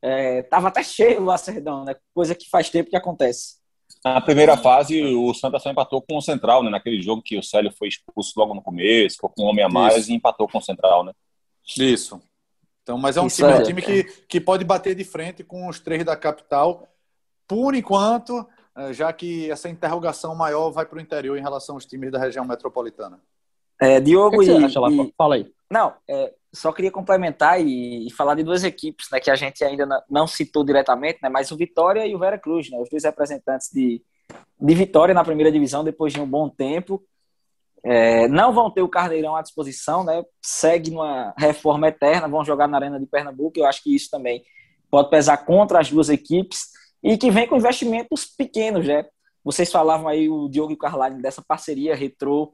Estava 0.01 0.67
é, 0.67 0.69
até 0.69 0.83
cheio 0.83 1.21
o 1.21 1.25
Lacerdão, 1.25 1.83
né? 1.83 1.95
Coisa 2.13 2.33
que 2.33 2.49
faz 2.49 2.69
tempo 2.69 2.89
que 2.89 2.95
acontece. 2.95 3.59
Na 4.03 4.21
primeira 4.21 4.55
fase, 4.55 5.03
o 5.03 5.33
Santa 5.33 5.59
só 5.59 5.69
empatou 5.69 6.01
com 6.01 6.17
o 6.17 6.21
Central, 6.21 6.63
né? 6.63 6.69
Naquele 6.69 7.01
jogo 7.01 7.21
que 7.21 7.37
o 7.37 7.43
Célio 7.43 7.71
foi 7.77 7.89
expulso 7.89 8.33
logo 8.37 8.53
no 8.53 8.61
começo, 8.61 9.15
ficou 9.15 9.29
com 9.29 9.43
um 9.43 9.47
homem 9.47 9.65
a 9.65 9.69
mais 9.69 10.03
Isso. 10.03 10.11
e 10.11 10.15
empatou 10.15 10.47
com 10.47 10.59
o 10.59 10.61
Central, 10.61 11.03
né? 11.03 11.11
Isso. 11.77 12.21
Então, 12.81 12.97
mas 12.97 13.17
é 13.17 13.21
um 13.21 13.27
time, 13.27 13.51
é, 13.51 13.55
um 13.55 13.63
time 13.63 13.81
que, 13.81 14.03
que 14.27 14.39
pode 14.39 14.63
bater 14.63 14.95
de 14.95 15.03
frente 15.03 15.43
com 15.43 15.67
os 15.67 15.79
três 15.79 16.03
da 16.05 16.15
capital, 16.15 16.87
por 17.47 17.75
enquanto, 17.75 18.47
já 18.91 19.11
que 19.11 19.49
essa 19.51 19.69
interrogação 19.69 20.35
maior 20.35 20.69
vai 20.71 20.85
para 20.85 20.97
o 20.97 21.01
interior 21.01 21.37
em 21.37 21.41
relação 21.41 21.75
aos 21.75 21.85
times 21.85 22.11
da 22.11 22.19
região 22.19 22.45
metropolitana. 22.45 23.19
É, 23.79 23.99
Diogo 23.99 24.39
que 24.39 24.45
que 24.45 24.51
e, 24.51 24.65
acha, 24.65 24.79
e, 24.89 25.13
Fala 25.17 25.35
aí. 25.35 25.51
Não, 25.71 25.93
é, 26.07 26.33
só 26.51 26.71
queria 26.71 26.91
complementar 26.91 27.61
e, 27.61 28.07
e, 28.07 28.11
falar 28.11 28.35
de 28.35 28.43
duas 28.43 28.63
equipes, 28.63 29.07
né, 29.11 29.19
que 29.19 29.31
a 29.31 29.35
gente 29.35 29.63
ainda 29.63 29.87
não 30.09 30.27
citou 30.27 30.63
diretamente, 30.63 31.19
né, 31.21 31.29
mas 31.29 31.51
o 31.51 31.55
Vitória 31.55 32.05
e 32.05 32.15
o 32.15 32.19
Vera 32.19 32.37
Cruz, 32.37 32.69
né, 32.69 32.77
os 32.79 32.89
dois 32.89 33.03
representantes 33.03 33.69
de, 33.71 34.01
de 34.59 34.75
Vitória 34.75 35.13
na 35.13 35.23
primeira 35.23 35.51
divisão 35.51 35.83
depois 35.83 36.11
de 36.11 36.19
um 36.19 36.27
bom 36.27 36.49
tempo. 36.49 37.03
É, 37.81 38.27
não 38.27 38.51
vão 38.51 38.69
ter 38.69 38.81
o 38.81 38.89
Carneirão 38.89 39.35
à 39.35 39.41
disposição, 39.41 40.03
né, 40.03 40.23
segue 40.41 40.91
numa 40.91 41.33
reforma 41.37 41.87
eterna, 41.87 42.27
vão 42.27 42.43
jogar 42.43 42.67
na 42.67 42.77
Arena 42.77 42.99
de 42.99 43.05
Pernambuco, 43.05 43.57
eu 43.57 43.65
acho 43.65 43.81
que 43.83 43.95
isso 43.95 44.09
também 44.09 44.43
pode 44.91 45.09
pesar 45.09 45.37
contra 45.37 45.79
as 45.79 45.89
duas 45.89 46.09
equipes 46.09 46.78
e 47.03 47.17
que 47.17 47.31
vem 47.31 47.47
com 47.47 47.57
investimentos 47.57 48.25
pequenos, 48.25 48.85
né? 48.85 49.05
Vocês 49.43 49.71
falavam 49.71 50.07
aí, 50.07 50.29
o 50.29 50.49
Diogo 50.49 50.71
e 50.71 50.75
o 50.75 50.77
Carline, 50.77 51.21
dessa 51.21 51.41
parceria 51.41 51.95
retrô 51.95 52.53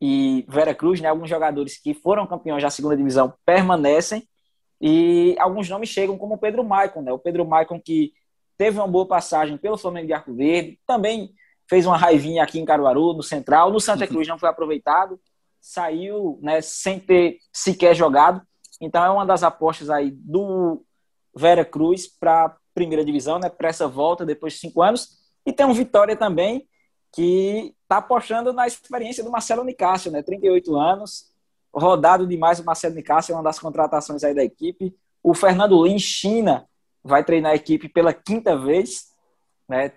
e 0.00 0.44
Vera 0.48 0.74
Cruz, 0.74 1.00
né, 1.00 1.08
alguns 1.08 1.28
jogadores 1.28 1.76
que 1.78 1.92
foram 1.92 2.26
campeões 2.26 2.62
da 2.62 2.70
segunda 2.70 2.96
divisão 2.96 3.34
permanecem 3.44 4.26
e 4.80 5.36
alguns 5.38 5.68
nomes 5.68 5.90
chegam 5.90 6.16
como 6.16 6.34
o 6.34 6.38
Pedro 6.38 6.64
Maicon, 6.64 7.02
né? 7.02 7.12
O 7.12 7.18
Pedro 7.18 7.44
Maicon 7.44 7.78
que 7.78 8.12
teve 8.56 8.78
uma 8.78 8.88
boa 8.88 9.06
passagem 9.06 9.58
pelo 9.58 9.76
Flamengo 9.76 10.06
de 10.06 10.12
Arco 10.12 10.34
Verde, 10.34 10.78
também 10.86 11.34
fez 11.68 11.86
uma 11.86 11.96
raivinha 11.96 12.42
aqui 12.42 12.58
em 12.58 12.64
Caruaru, 12.64 13.12
no 13.12 13.22
Central, 13.22 13.70
no 13.70 13.80
Santa 13.80 14.06
Cruz 14.06 14.26
não 14.26 14.38
foi 14.38 14.48
aproveitado, 14.48 15.20
saiu, 15.60 16.38
né, 16.42 16.60
sem 16.60 16.98
ter 16.98 17.38
sequer 17.52 17.94
jogado. 17.94 18.42
Então 18.80 19.04
é 19.04 19.10
uma 19.10 19.26
das 19.26 19.42
apostas 19.42 19.90
aí 19.90 20.10
do 20.10 20.82
Vera 21.36 21.64
Cruz 21.64 22.08
para 22.08 22.56
primeira 22.74 23.04
divisão, 23.04 23.38
né, 23.38 23.48
para 23.48 23.68
essa 23.68 23.86
volta 23.86 24.24
depois 24.24 24.54
de 24.54 24.60
cinco 24.60 24.82
anos. 24.82 25.18
E 25.44 25.52
tem 25.52 25.66
um 25.66 25.72
Vitória 25.72 26.16
também, 26.16 26.68
que 27.12 27.74
está 27.82 27.98
apostando 27.98 28.52
na 28.52 28.66
experiência 28.66 29.24
do 29.24 29.30
Marcelo 29.30 29.64
Nicásio, 29.64 30.12
né? 30.12 30.22
38 30.22 30.76
anos, 30.76 31.32
rodado 31.74 32.26
demais 32.26 32.60
o 32.60 32.64
Marcelo 32.64 32.94
Nicásio, 32.94 33.32
é 33.32 33.36
uma 33.36 33.42
das 33.42 33.58
contratações 33.58 34.22
aí 34.22 34.34
da 34.34 34.44
equipe. 34.44 34.94
O 35.22 35.34
Fernando 35.34 35.82
Lin, 35.84 35.98
China, 35.98 36.68
vai 37.02 37.24
treinar 37.24 37.52
a 37.52 37.56
equipe 37.56 37.88
pela 37.88 38.12
quinta 38.12 38.56
vez, 38.56 39.12
né? 39.68 39.92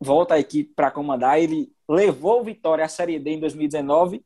Volta 0.00 0.34
a 0.34 0.38
equipe 0.38 0.72
para 0.74 0.90
comandar. 0.90 1.40
Ele 1.40 1.72
levou 1.88 2.40
o 2.40 2.44
Vitória 2.44 2.84
à 2.84 2.88
Série 2.88 3.18
D 3.18 3.32
em 3.32 3.40
2019. 3.40 4.24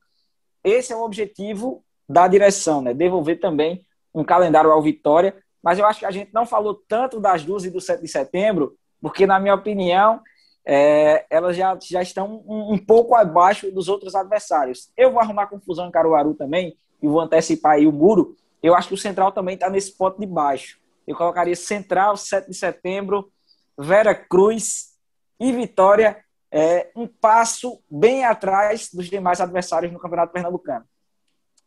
Esse 0.65 0.93
é 0.93 0.97
o 0.97 1.03
objetivo 1.03 1.85
da 2.09 2.29
direção, 2.29 2.83
né? 2.83 2.95
Devolver 2.95 3.41
também 3.41 3.85
um 4.15 4.25
calendário 4.25 4.71
ao 4.71 4.83
Vitória. 4.83 5.42
Mas 5.63 5.79
eu 5.79 5.87
acho 5.87 6.01
que 6.01 6.07
a 6.07 6.11
gente 6.11 6.33
não 6.35 6.45
falou 6.45 6.75
tanto 6.89 7.21
das 7.21 7.45
duas 7.45 7.65
e 7.65 7.71
do 7.71 7.81
7 7.81 8.01
de 8.01 8.09
setembro, 8.09 8.77
porque, 9.01 9.27
na 9.27 9.39
minha 9.39 9.55
opinião, 9.55 10.21
é, 10.65 11.25
elas 11.31 11.57
já, 11.57 11.77
já 11.81 12.03
estão 12.03 12.43
um, 12.47 12.75
um, 12.75 12.79
pouco 12.79 13.15
abaixo 13.15 13.71
dos 13.71 13.89
outros 13.89 14.15
adversários. 14.15 14.91
Eu 14.97 15.13
vou 15.13 15.21
arrumar 15.21 15.47
confusão 15.47 15.89
em 15.89 15.91
Caruaru 15.91 16.35
também, 16.35 16.77
e 17.03 17.09
vou 17.09 17.21
antecipar 17.21 17.73
aí 17.73 17.87
o 17.87 17.93
muro. 17.93 18.37
Eu 18.63 18.75
acho 18.75 18.89
que 18.89 18.95
o 18.95 18.99
Central 18.99 19.33
também 19.33 19.55
está 19.55 19.69
nesse 19.69 19.97
ponto 19.97 20.21
de 20.21 20.27
baixo. 20.27 20.79
Eu 21.07 21.17
colocaria 21.17 21.57
Central, 21.57 22.17
7 22.17 22.49
de 22.49 22.57
setembro, 22.57 23.31
Vera 23.77 24.15
Cruz 24.15 24.93
e 25.41 25.51
Vitória, 25.51 26.25
é, 26.51 26.91
um 26.95 27.07
passo 27.09 27.83
bem 27.91 28.25
atrás 28.25 28.89
dos 28.93 29.09
demais 29.09 29.41
adversários 29.41 29.93
no 29.93 29.99
Campeonato 29.99 30.33
Pernambucano. 30.33 30.85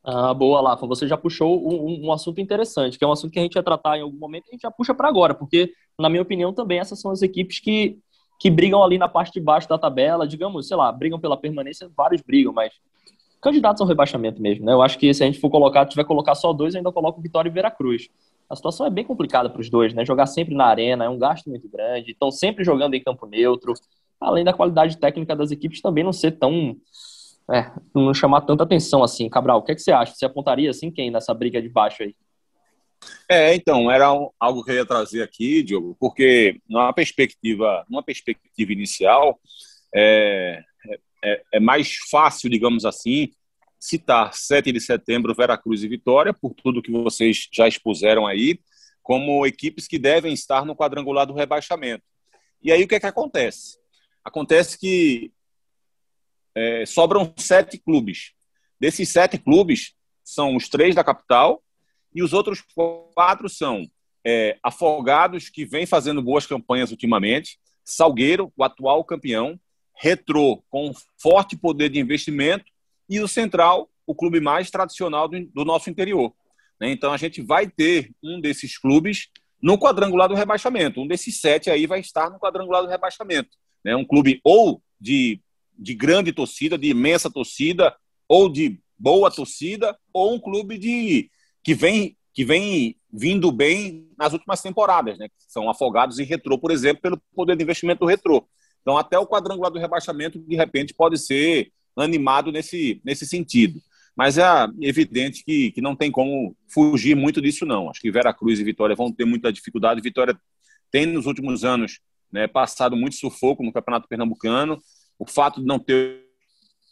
Ah, 0.08 0.34
boa, 0.36 0.62
Lafa. 0.62 0.86
Você 0.86 1.08
já 1.08 1.18
puxou 1.18 1.68
um, 1.68 2.06
um, 2.06 2.12
assunto 2.12 2.40
interessante, 2.40 2.98
que 2.98 3.04
é 3.04 3.08
um 3.08 3.12
assunto 3.12 3.32
que 3.32 3.40
a 3.40 3.42
gente 3.42 3.56
ia 3.56 3.64
tratar 3.64 3.98
em 3.98 4.02
algum 4.02 4.18
momento 4.18 4.46
e 4.46 4.50
a 4.50 4.52
gente 4.52 4.62
já 4.62 4.70
puxa 4.70 4.94
para 4.94 5.08
agora, 5.08 5.34
porque, 5.34 5.74
na 6.00 6.10
minha 6.10 6.22
opinião, 6.22 6.54
também 6.54 6.78
essas 6.78 7.00
são 7.02 7.12
as 7.12 7.24
equipes 7.24 7.60
que 7.60 7.98
que 8.40 8.50
brigam 8.50 8.84
ali 8.84 8.98
na 8.98 9.08
parte 9.08 9.34
de 9.34 9.40
baixo 9.40 9.68
da 9.68 9.78
tabela, 9.78 10.28
digamos, 10.28 10.68
sei 10.68 10.76
lá, 10.76 10.92
brigam 10.92 11.20
pela 11.20 11.38
permanência, 11.38 11.90
vários 11.96 12.22
brigam, 12.22 12.52
mas 12.52 12.74
candidatos 13.42 13.82
ao 13.82 13.88
rebaixamento 13.88 14.42
mesmo, 14.42 14.66
né? 14.66 14.74
Eu 14.74 14.82
acho 14.82 14.98
que 14.98 15.14
se 15.14 15.24
a 15.24 15.26
gente 15.26 15.40
for 15.40 15.50
colocar, 15.50 15.86
tiver 15.86 16.04
colocar 16.04 16.36
só 16.36 16.52
dois, 16.52 16.74
eu 16.74 16.80
ainda 16.80 16.92
coloco 16.92 17.22
Vitória 17.22 17.50
e 17.50 17.52
Veracruz. 17.52 18.10
A 18.50 18.56
situação 18.56 18.86
é 18.86 18.90
bem 18.90 19.06
complicada 19.06 19.50
para 19.50 19.62
os 19.62 19.70
dois, 19.70 19.94
né? 19.94 20.06
Jogar 20.06 20.26
sempre 20.26 20.54
na 20.54 20.66
arena 20.66 21.06
é 21.06 21.10
um 21.10 21.18
gasto 21.18 21.50
muito 21.50 21.70
grande, 21.70 22.12
estão 22.12 22.30
sempre 22.30 22.64
jogando 22.64 22.94
em 22.94 23.02
campo 23.02 23.26
neutro, 23.26 23.74
além 24.20 24.44
da 24.44 24.54
qualidade 24.54 24.98
técnica 24.98 25.36
das 25.36 25.52
equipes 25.52 25.82
também 25.82 26.04
não 26.04 26.14
ser 26.14 26.32
tão 26.32 26.76
é, 27.52 27.72
não 27.94 28.14
chamar 28.14 28.42
tanta 28.42 28.64
atenção 28.64 29.04
assim. 29.04 29.30
Cabral, 29.30 29.60
o 29.60 29.64
que, 29.64 29.72
é 29.72 29.76
que 29.76 29.82
você 29.82 29.92
acha? 29.92 30.14
Você 30.14 30.26
apontaria 30.26 30.70
assim 30.70 30.92
quem 30.92 31.12
nessa 31.12 31.34
briga 31.34 31.62
de 31.62 31.70
baixo 31.70 32.04
aí? 32.04 32.16
É, 33.30 33.54
então, 33.54 33.92
era 33.92 34.08
algo 34.40 34.64
que 34.64 34.72
eu 34.72 34.76
ia 34.76 34.86
trazer 34.86 35.22
aqui, 35.22 35.62
Diogo, 35.62 35.96
porque 36.00 36.60
numa 36.68 36.92
perspectiva, 36.94 37.86
numa 37.90 38.04
perspectiva 38.04 38.72
inicial, 38.72 39.40
é, 39.94 40.64
é, 41.24 41.42
é 41.54 41.60
mais 41.60 41.96
fácil, 42.10 42.50
digamos 42.50 42.86
assim, 42.86 43.30
citar 43.80 44.34
7 44.34 44.72
de 44.72 44.80
setembro, 44.80 45.36
Veracruz 45.36 45.84
e 45.84 45.88
Vitória, 45.88 46.34
por 46.34 46.54
tudo 46.54 46.82
que 46.82 46.92
vocês 46.92 47.48
já 47.52 47.68
expuseram 47.68 48.26
aí, 48.26 48.60
como 49.04 49.46
equipes 49.46 49.88
que 49.88 50.00
devem 50.00 50.34
estar 50.34 50.66
no 50.66 50.76
quadrangular 50.76 51.28
do 51.28 51.34
rebaixamento. 51.34 52.04
E 52.62 52.72
aí 52.72 52.84
o 52.84 52.88
que 52.88 52.96
é 52.96 53.00
que 53.00 53.06
acontece? 53.06 53.78
Acontece 54.24 54.80
que 54.80 55.32
é, 56.56 56.86
sobram 56.86 57.34
sete 57.38 57.78
clubes. 57.78 58.32
Desses 58.80 59.10
sete 59.10 59.38
clubes, 59.38 59.94
são 60.24 60.56
os 60.56 60.68
três 60.70 60.96
da 60.96 61.04
capital, 61.04 61.62
e 62.14 62.24
os 62.24 62.34
outros 62.34 62.64
quatro 63.14 63.50
são 63.50 63.86
é, 64.26 64.58
Afogados, 64.64 65.50
que 65.50 65.66
vem 65.66 65.86
fazendo 65.86 66.22
boas 66.22 66.48
campanhas 66.48 66.92
ultimamente, 66.92 67.60
Salgueiro, 67.84 68.52
o 68.58 68.64
atual 68.64 69.04
campeão, 69.04 69.60
Retrô, 69.94 70.64
com 70.70 70.92
forte 71.22 71.56
poder 71.56 71.90
de 71.90 72.00
investimento, 72.00 72.66
e 73.08 73.20
o 73.20 73.28
Central, 73.28 73.90
o 74.08 74.16
clube 74.16 74.40
mais 74.40 74.72
tradicional 74.72 75.28
do, 75.28 75.46
do 75.46 75.64
nosso 75.64 75.90
interior. 75.90 76.34
Né? 76.80 76.92
Então 76.92 77.14
a 77.14 77.18
gente 77.18 77.42
vai 77.42 77.68
ter 77.68 78.12
um 78.24 78.42
desses 78.42 78.78
clubes 78.78 79.30
no 79.62 79.78
quadrangular 79.78 80.28
do 80.28 80.36
rebaixamento. 80.36 81.02
Um 81.02 81.08
desses 81.08 81.40
sete 81.40 81.70
aí 81.70 81.86
vai 81.88 82.00
estar 82.00 82.30
no 82.30 82.40
quadrangular 82.40 82.82
do 82.82 82.90
rebaixamento. 82.90 83.50
Né? 83.84 83.96
Um 83.96 84.06
clube 84.06 84.40
ou 84.44 84.82
de, 85.00 85.40
de 85.78 85.94
grande 85.94 86.32
torcida, 86.32 86.78
de 86.78 86.90
imensa 86.90 87.30
torcida, 87.30 87.96
ou 88.28 88.50
de 88.50 88.80
boa 88.98 89.30
torcida, 89.30 89.98
ou 90.14 90.34
um 90.34 90.40
clube 90.40 90.78
de 90.78 91.30
que 91.64 91.74
vem, 91.74 92.18
que 92.34 92.46
vem 92.46 92.96
vindo 93.12 93.52
bem 93.52 94.08
nas 94.18 94.34
últimas 94.34 94.62
temporadas, 94.62 95.18
né? 95.18 95.28
São 95.48 95.70
afogados 95.70 96.20
em 96.20 96.24
retrô, 96.24 96.58
por 96.58 96.72
exemplo, 96.72 97.02
pelo 97.02 97.22
poder 97.34 97.56
de 97.56 97.64
investimento 97.64 98.00
do 98.02 98.06
retrô. 98.06 98.48
Então, 98.82 98.98
até 98.98 99.18
o 99.18 99.26
quadrangular 99.26 99.72
do 99.72 99.80
rebaixamento, 99.80 100.38
de 100.40 100.56
repente, 100.56 100.94
pode 100.94 101.18
ser 101.18 101.72
animado 101.96 102.52
nesse, 102.52 103.02
nesse 103.04 103.26
sentido. 103.26 103.80
Mas 104.16 104.38
é 104.38 104.44
evidente 104.80 105.44
que, 105.44 105.72
que 105.72 105.82
não 105.82 105.96
tem 105.96 106.12
como 106.12 106.56
fugir 106.68 107.16
muito 107.16 107.42
disso, 107.42 107.66
não. 107.66 107.90
Acho 107.90 108.00
que 108.00 108.12
Vera 108.12 108.34
Cruz 108.34 108.60
e 108.60 108.64
Vitória 108.64 108.96
vão 108.96 109.12
ter 109.12 109.26
muita 109.26 109.52
dificuldade. 109.52 110.02
Vitória 110.02 110.40
tem, 110.90 111.06
nos 111.06 111.26
últimos 111.26 111.66
anos, 111.66 112.00
né, 112.32 112.48
passado 112.48 112.96
muito 112.96 113.16
sufoco 113.16 113.64
no 113.64 113.74
Campeonato 113.74 114.08
Pernambucano. 114.08 114.82
O 115.18 115.26
fato 115.26 115.62
de 115.62 115.66
não 115.66 115.80
ter 115.80 116.26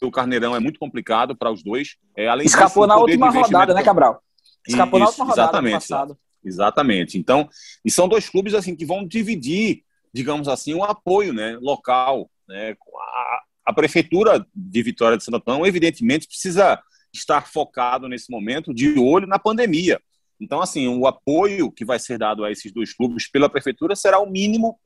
o 0.02 0.10
Carneirão 0.10 0.54
é 0.54 0.60
muito 0.60 0.78
complicado 0.78 1.36
para 1.36 1.50
os 1.50 1.62
dois. 1.62 1.96
É, 2.16 2.28
além 2.28 2.46
Escapou 2.46 2.86
disso, 2.86 2.86
na 2.86 2.96
última 2.96 3.30
rodada, 3.30 3.74
né, 3.74 3.82
Cabral? 3.82 4.22
Escapou 4.66 4.98
na 4.98 5.06
última 5.06 5.24
rodada 5.24 5.42
exatamente, 5.42 5.72
passado. 5.72 6.18
Exatamente. 6.44 7.18
Então, 7.18 7.48
e 7.84 7.90
são 7.90 8.08
dois 8.08 8.28
clubes 8.28 8.54
assim 8.54 8.76
que 8.76 8.84
vão 8.84 9.06
dividir, 9.06 9.82
digamos 10.12 10.48
assim, 10.48 10.74
o 10.74 10.78
um 10.78 10.84
apoio 10.84 11.32
né, 11.32 11.56
local. 11.60 12.30
Né? 12.46 12.76
A, 12.96 13.42
a 13.66 13.72
prefeitura 13.72 14.46
de 14.54 14.82
Vitória 14.82 15.16
de 15.16 15.24
Santo 15.24 15.36
Antão, 15.36 15.66
evidentemente, 15.66 16.26
precisa 16.26 16.80
estar 17.12 17.48
focado 17.48 18.08
nesse 18.08 18.30
momento 18.30 18.74
de 18.74 18.98
olho 18.98 19.26
na 19.26 19.38
pandemia. 19.38 20.00
Então, 20.40 20.60
assim, 20.60 20.88
o 20.88 21.06
apoio 21.06 21.70
que 21.70 21.84
vai 21.84 21.98
ser 21.98 22.18
dado 22.18 22.44
a 22.44 22.50
esses 22.50 22.72
dois 22.72 22.92
clubes 22.92 23.30
pela 23.30 23.48
prefeitura 23.48 23.94
será 23.94 24.18
o 24.18 24.30
mínimo 24.30 24.78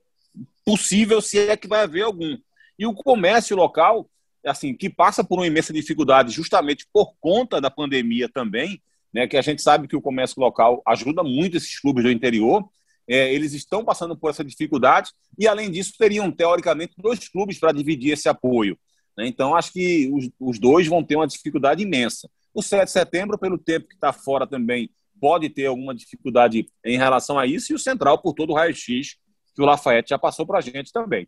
possível, 0.65 1.21
se 1.21 1.39
é 1.39 1.57
que 1.57 1.67
vai 1.67 1.83
haver 1.83 2.03
algum. 2.03 2.37
E 2.79 2.87
o 2.87 2.95
comércio 2.95 3.57
local, 3.57 4.09
assim, 4.45 4.75
que 4.75 4.89
passa 4.89 5.25
por 5.25 5.39
uma 5.39 5.47
imensa 5.47 5.73
dificuldade 5.73 6.33
justamente 6.33 6.87
por 6.93 7.15
conta 7.21 7.61
da 7.61 7.71
pandemia 7.71 8.29
também, 8.29 8.81
né, 9.13 9.27
que 9.27 9.37
a 9.37 9.43
gente 9.43 9.63
sabe 9.63 9.89
que 9.89 9.97
o 9.97 10.03
comércio 10.03 10.41
local 10.41 10.83
ajuda 10.87 11.23
muito 11.23 11.57
esses 11.57 11.81
clubes 11.81 12.05
do 12.05 12.11
interior. 12.11 12.69
É, 13.09 13.33
eles 13.33 13.55
estão 13.55 13.85
passando 13.85 14.17
por 14.17 14.31
essa 14.31 14.45
dificuldade 14.45 15.13
e, 15.39 15.49
além 15.49 15.71
disso, 15.71 15.95
teriam, 15.99 16.31
teoricamente, 16.31 16.93
dois 16.99 17.27
clubes 17.27 17.59
para 17.59 17.73
dividir 17.73 18.13
esse 18.13 18.29
apoio. 18.29 18.79
Né? 19.17 19.27
Então, 19.27 19.57
acho 19.57 19.73
que 19.73 20.11
os, 20.13 20.31
os, 20.39 20.59
dois 20.59 20.87
vão 20.87 21.03
ter 21.03 21.17
uma 21.17 21.27
dificuldade 21.27 21.83
imensa. 21.83 22.29
O 22.53 22.63
7 22.63 22.85
de 22.85 22.91
setembro, 22.91 23.39
pelo 23.39 23.59
tempo 23.59 23.89
que 23.89 23.95
está 23.95 24.13
fora 24.13 24.47
também, 24.47 24.91
pode 25.19 25.49
ter 25.49 25.67
alguma 25.67 25.95
dificuldade 25.95 26.69
em 26.85 26.97
relação 26.97 27.39
a 27.39 27.47
isso, 27.47 27.73
e 27.73 27.75
o 27.75 27.79
Central, 27.79 28.19
por 28.19 28.35
todo 28.35 28.51
o 28.51 28.55
raio-x 28.55 29.17
que 29.55 29.63
o 29.63 29.65
Lafayette 29.65 30.11
já 30.11 30.19
passou 30.19 30.47
para 30.47 30.59
a 30.59 30.61
gente 30.61 30.93
também. 30.93 31.27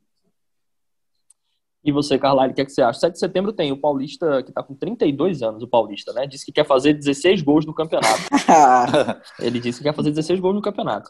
E 1.82 1.90
você, 1.90 2.18
Carlyle, 2.18 2.52
o 2.52 2.54
que, 2.54 2.60
é 2.60 2.64
que 2.64 2.72
você 2.72 2.82
acha? 2.82 3.00
7 3.00 3.14
de 3.14 3.18
setembro 3.18 3.52
tem 3.52 3.72
o 3.72 3.76
Paulista, 3.76 4.42
que 4.42 4.50
está 4.50 4.62
com 4.62 4.74
32 4.74 5.42
anos, 5.42 5.62
o 5.62 5.68
Paulista, 5.68 6.12
né? 6.12 6.26
Disse 6.26 6.44
que 6.44 6.52
quer 6.52 6.66
fazer 6.66 6.92
16 6.92 7.40
gols 7.40 7.64
no 7.64 7.72
campeonato. 7.72 8.20
Ele 9.40 9.58
disse 9.58 9.78
que 9.78 9.84
quer 9.84 9.94
fazer 9.94 10.10
16 10.10 10.40
gols 10.40 10.54
no 10.54 10.60
campeonato. 10.60 11.08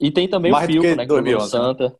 E 0.00 0.10
tem 0.10 0.26
também 0.26 0.50
Mais 0.50 0.64
o 0.64 0.72
Filco, 0.72 0.96
né? 0.96 1.06
Que 1.06 1.14
jogou 1.14 1.32
no 1.32 1.40
Santa. 1.40 1.96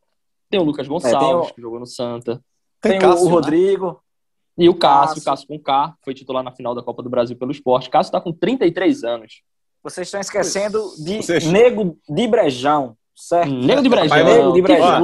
Tem 0.51 0.59
o 0.59 0.63
Lucas 0.63 0.89
Gonçalves, 0.89 1.49
é, 1.49 1.53
o... 1.53 1.55
que 1.55 1.61
jogou 1.61 1.81
no 1.81 1.87
Santa. 1.87 2.43
Tem, 2.81 2.93
tem 2.93 3.01
Cássio, 3.01 3.27
o 3.27 3.29
né? 3.29 3.35
Rodrigo. 3.35 3.87
Né? 3.87 4.65
E 4.65 4.69
o 4.69 4.75
Cássio, 4.75 5.17
Cássio, 5.17 5.25
Cássio 5.25 5.49
com 5.49 5.59
K, 5.59 5.95
foi 6.03 6.15
titular 6.15 6.43
na 6.43 6.51
final 6.51 6.75
da 6.75 6.83
Copa 6.83 7.03
do 7.03 7.11
Brasil 7.11 7.37
pelo 7.37 7.53
esporte. 7.53 7.91
Cássio 7.91 8.09
está 8.09 8.21
com 8.21 8.33
33 8.33 9.05
anos. 9.05 9.43
Vocês 9.83 10.09
estão 10.09 10.21
esquecendo 10.21 10.83
de 10.99 11.19
Vocês... 11.19 11.45
Nego 11.47 11.97
de 12.09 12.27
Brejão, 12.27 12.97
certo? 13.15 13.53
Nego 13.53 13.83
de 13.83 13.89
Brejão. 13.89 14.25
Nego 14.25 14.53
de 14.53 14.63
Brejão. 14.63 15.03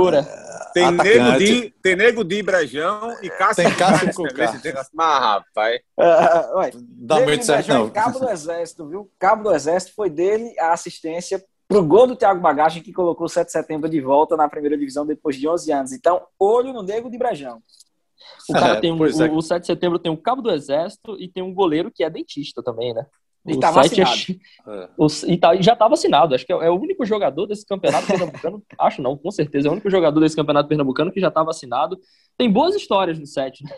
Tem 0.75 0.91
nego, 0.91 1.39
de, 1.39 1.71
tem 1.81 1.95
nego 1.95 2.25
de 2.25 2.43
Brejão 2.43 3.17
e 3.23 3.31
Cássio 3.31 3.63
tem 3.63 3.75
Cássio 3.77 4.13
com 4.13 4.25
Cássio. 4.25 4.61
Mas, 4.93 5.21
rapaz. 5.21 5.81
Uh, 5.97 6.59
ué, 6.59 6.71
Dá 6.75 7.21
muito 7.21 7.45
certo, 7.45 7.69
não. 7.69 7.89
Cabo 7.91 8.19
do 8.19 8.29
Exército, 8.29 8.89
viu? 8.89 9.11
Cabo 9.17 9.45
do 9.45 9.55
Exército 9.55 9.95
foi 9.95 10.11
dele 10.11 10.53
a 10.59 10.73
assistência 10.73 11.41
pro 11.69 11.85
gol 11.85 12.09
do 12.09 12.17
Thiago 12.17 12.41
Bagagem, 12.41 12.83
que 12.83 12.93
colocou 12.93 13.27
o 13.27 13.29
7 13.29 13.47
de 13.47 13.53
setembro 13.53 13.89
de 13.89 14.01
volta 14.01 14.37
na 14.37 14.49
primeira 14.49 14.77
divisão 14.77 15.07
depois 15.07 15.37
de 15.37 15.49
11 15.49 15.73
anos. 15.73 15.93
Então, 15.93 16.27
olho 16.39 16.73
no 16.73 16.83
nego 16.83 17.09
de 17.09 17.17
Brejão. 17.17 17.63
O 18.49 18.53
cara 18.53 18.79
é, 18.79 18.81
tem 18.81 18.93
um, 18.93 18.99
o, 18.99 19.07
é. 19.07 19.31
o 19.31 19.41
7 19.41 19.61
de 19.61 19.67
setembro 19.67 19.99
tem 19.99 20.11
um 20.11 20.17
cabo 20.17 20.43
do 20.43 20.51
exército 20.51 21.17
e 21.21 21.29
tem 21.29 21.43
um 21.43 21.55
goleiro 21.55 21.91
que 21.91 22.03
é 22.03 22.11
dentista 22.11 22.63
também, 22.63 22.93
né? 22.93 23.07
E 23.47 23.59
tá 23.59 23.71
vacinado. 23.71 24.17
É... 24.67 24.89
O, 24.97 25.07
e 25.27 25.37
tá, 25.37 25.55
já 25.57 25.77
tá 25.77 25.87
vacinado. 25.87 26.35
Acho 26.35 26.47
que 26.47 26.53
é, 26.53 26.57
é, 26.57 26.71
o 26.71 26.81
único 26.81 27.05
jogador 27.05 27.47
desse 27.47 27.67
campeonato 27.67 28.07
pernambucano. 28.07 28.63
acho 28.79 29.03
não, 29.03 29.17
com 29.17 29.31
certeza. 29.31 29.69
É 29.69 29.71
o 29.71 29.73
único 29.75 29.91
jogador 29.91 30.19
desse 30.21 30.37
campeonato 30.37 30.69
pernambucano 30.69 31.13
que 31.13 31.21
já 31.21 31.31
tá 31.31 31.43
vacinado. 31.43 32.01
Tem 32.39 32.51
boas 32.51 32.75
histórias 32.75 33.19
no 33.19 33.27
7. 33.27 33.65
Né? 33.65 33.71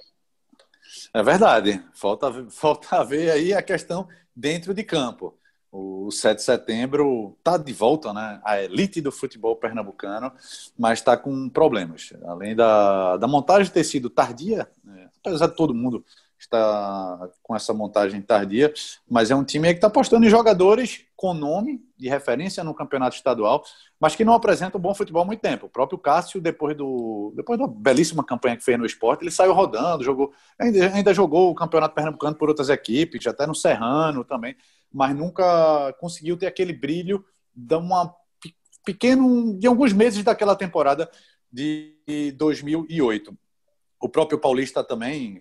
É 1.13 1.23
verdade. 1.23 1.83
Falta, 1.93 2.33
falta 2.51 3.05
ver 3.05 3.31
aí 3.31 3.53
a 3.53 3.63
questão 3.63 4.07
dentro 4.35 4.73
de 4.73 4.85
campo. 4.85 5.37
O 5.73 6.11
7 6.11 6.37
de 6.37 6.43
setembro 6.43 7.37
está 7.39 7.59
de 7.59 7.73
volta, 7.73 8.13
né? 8.13 8.41
A 8.45 8.63
elite 8.63 9.01
do 9.01 9.13
futebol 9.13 9.57
pernambucano, 9.57 10.33
mas 10.79 11.01
está 11.01 11.17
com 11.17 11.51
problemas. 11.51 12.15
Além 12.25 12.55
da, 12.55 13.17
da 13.17 13.27
montagem 13.27 13.71
ter 13.71 13.85
sido 13.85 14.09
tardia, 14.09 14.67
né? 14.83 15.11
apesar 15.23 15.49
de 15.49 15.57
todo 15.57 15.75
mundo 15.75 16.05
está 16.39 17.31
com 17.43 17.57
essa 17.57 17.73
montagem 17.73 18.21
tardia, 18.21 18.73
mas 19.09 19.31
é 19.31 19.35
um 19.35 19.45
time 19.45 19.69
que 19.69 19.75
está 19.75 19.87
apostando 19.87 20.27
em 20.27 20.31
jogadores 20.31 21.05
com 21.17 21.33
nome 21.33 21.81
de 21.97 22.09
referência 22.09 22.63
no 22.63 22.75
campeonato 22.75 23.17
estadual, 23.17 23.65
mas 23.99 24.15
que 24.15 24.25
não 24.25 24.35
apresenta 24.35 24.77
um 24.77 24.81
bom 24.81 24.95
futebol 24.95 25.23
há 25.23 25.25
muito 25.25 25.41
tempo. 25.41 25.67
O 25.67 25.71
próprio 25.71 25.99
Cássio, 25.99 26.41
depois, 26.41 26.77
do, 26.77 27.33
depois 27.35 27.59
da 27.59 27.67
belíssima 27.67 28.23
campanha 28.23 28.57
que 28.57 28.65
fez 28.65 28.79
no 28.79 28.85
esporte, 28.85 29.23
ele 29.23 29.31
saiu 29.31 29.53
rodando, 29.53 30.05
jogou, 30.05 30.33
ainda, 30.59 30.95
ainda 30.95 31.15
jogou 31.15 31.51
o 31.51 31.55
campeonato 31.55 31.95
pernambucano 31.95 32.37
por 32.37 32.49
outras 32.49 32.69
equipes, 32.69 33.27
até 33.27 33.47
no 33.47 33.55
Serrano 33.55 34.25
também, 34.25 34.55
mas 34.93 35.17
nunca 35.17 35.93
conseguiu 35.99 36.37
ter 36.37 36.47
aquele 36.47 36.73
brilho 36.73 37.25
de 37.55 37.75
uma 37.77 38.15
pequeno 38.85 39.59
de 39.59 39.67
alguns 39.67 39.93
meses 39.93 40.23
daquela 40.23 40.55
temporada 40.55 41.11
de 41.51 41.97
2008 42.37 43.37
o 44.01 44.09
próprio 44.09 44.39
Paulista 44.39 44.85
também. 44.85 45.39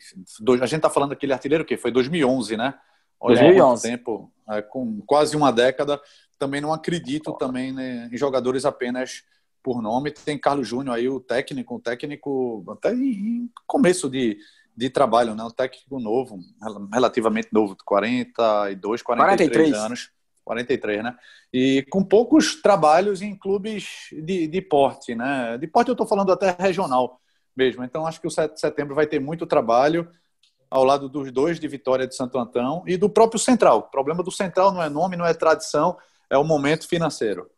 A 0.61 0.65
gente 0.65 0.75
está 0.75 0.89
falando 0.89 1.09
daquele 1.09 1.33
artilheiro 1.33 1.65
que 1.65 1.77
foi 1.77 1.91
2011, 1.91 2.57
né? 2.57 2.73
Olha, 3.19 3.39
2011. 3.39 3.81
tempo, 3.81 4.31
é, 4.49 4.61
com 4.61 5.01
quase 5.05 5.35
uma 5.35 5.51
década. 5.51 6.01
Também 6.37 6.61
não 6.61 6.73
acredito 6.73 7.33
também 7.33 7.71
né, 7.71 8.09
em 8.11 8.17
jogadores 8.17 8.65
apenas 8.65 9.23
por 9.63 9.81
nome. 9.81 10.11
Tem 10.11 10.37
Carlos 10.37 10.67
Júnior 10.67 10.95
aí, 10.95 11.07
o 11.09 11.19
técnico, 11.19 11.75
o 11.75 11.79
técnico 11.79 12.63
até 12.69 12.93
em 12.93 13.49
começo 13.65 14.09
de, 14.09 14.37
de 14.75 14.89
trabalho, 14.89 15.33
né? 15.33 15.43
Um 15.43 15.49
técnico 15.49 15.99
novo, 15.99 16.39
relativamente 16.91 17.49
novo, 17.51 17.75
42, 17.83 19.01
43, 19.01 19.49
43. 19.49 19.73
anos. 19.73 20.11
43, 20.43 21.03
né? 21.03 21.17
E 21.51 21.83
com 21.89 22.03
poucos 22.03 22.61
trabalhos 22.61 23.23
em 23.23 23.35
clubes 23.35 24.09
de, 24.11 24.47
de 24.47 24.61
porte, 24.61 25.15
né? 25.15 25.57
De 25.57 25.65
porte 25.65 25.89
eu 25.89 25.93
estou 25.93 26.05
falando 26.05 26.31
até 26.31 26.55
regional 26.59 27.19
mesmo. 27.55 27.83
Então, 27.83 28.05
acho 28.05 28.19
que 28.19 28.27
o 28.27 28.31
7 28.31 28.53
de 28.53 28.59
setembro 28.59 28.95
vai 28.95 29.07
ter 29.07 29.19
muito 29.19 29.45
trabalho 29.45 30.09
ao 30.69 30.83
lado 30.83 31.07
dos 31.07 31.31
dois 31.31 31.59
de 31.59 31.67
Vitória 31.67 32.07
de 32.07 32.15
Santo 32.15 32.37
Antão 32.37 32.83
e 32.85 32.97
do 32.97 33.09
próprio 33.09 33.39
Central. 33.39 33.79
O 33.79 33.83
problema 33.83 34.23
do 34.23 34.31
Central 34.31 34.71
não 34.71 34.81
é 34.81 34.89
nome, 34.89 35.15
não 35.15 35.25
é 35.25 35.33
tradição, 35.33 35.97
é 36.29 36.37
o 36.37 36.43
momento 36.43 36.87
financeiro. 36.87 37.49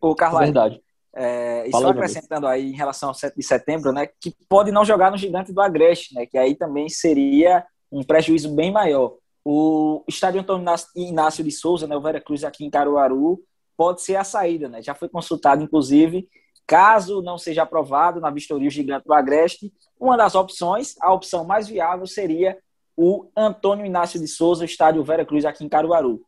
O 0.00 0.14
Carlos, 0.14 0.40
verdade. 0.40 0.82
É, 1.14 1.66
e 1.66 1.70
só 1.70 1.88
acrescentando 1.88 2.46
aí 2.46 2.70
em 2.70 2.76
relação 2.76 3.08
ao 3.08 3.14
7 3.14 3.34
de 3.34 3.42
setembro, 3.42 3.90
né, 3.92 4.06
que 4.20 4.34
pode 4.48 4.70
não 4.70 4.84
jogar 4.84 5.10
no 5.10 5.16
Gigante 5.16 5.52
do 5.52 5.60
Agreste, 5.62 6.14
né, 6.14 6.26
que 6.26 6.36
aí 6.36 6.54
também 6.54 6.88
seria 6.88 7.64
um 7.90 8.02
prejuízo 8.02 8.54
bem 8.54 8.70
maior. 8.70 9.16
O 9.42 10.04
estádio 10.06 10.40
Antônio 10.40 10.66
Inácio 10.94 11.42
de 11.42 11.50
Souza, 11.50 11.86
né, 11.86 11.96
o 11.96 12.00
Vera 12.00 12.20
Cruz 12.20 12.44
aqui 12.44 12.64
em 12.64 12.70
Caruaru, 12.70 13.42
pode 13.76 14.02
ser 14.02 14.16
a 14.16 14.24
saída, 14.24 14.68
né? 14.68 14.82
Já 14.82 14.94
foi 14.94 15.08
consultado, 15.08 15.62
inclusive, 15.62 16.28
Caso 16.66 17.22
não 17.22 17.38
seja 17.38 17.62
aprovado 17.62 18.20
na 18.20 18.30
vistoria 18.30 18.68
o 18.68 18.70
gigante 18.70 19.06
do 19.06 19.14
Agreste, 19.14 19.72
uma 19.98 20.16
das 20.16 20.34
opções, 20.34 20.94
a 21.00 21.12
opção 21.12 21.44
mais 21.44 21.68
viável 21.68 22.06
seria 22.06 22.58
o 22.96 23.28
Antônio 23.36 23.86
Inácio 23.86 24.18
de 24.18 24.26
Souza, 24.26 24.64
estádio 24.64 25.04
Vera 25.04 25.24
Cruz, 25.24 25.44
aqui 25.44 25.64
em 25.64 25.68
Caruaru. 25.68 26.20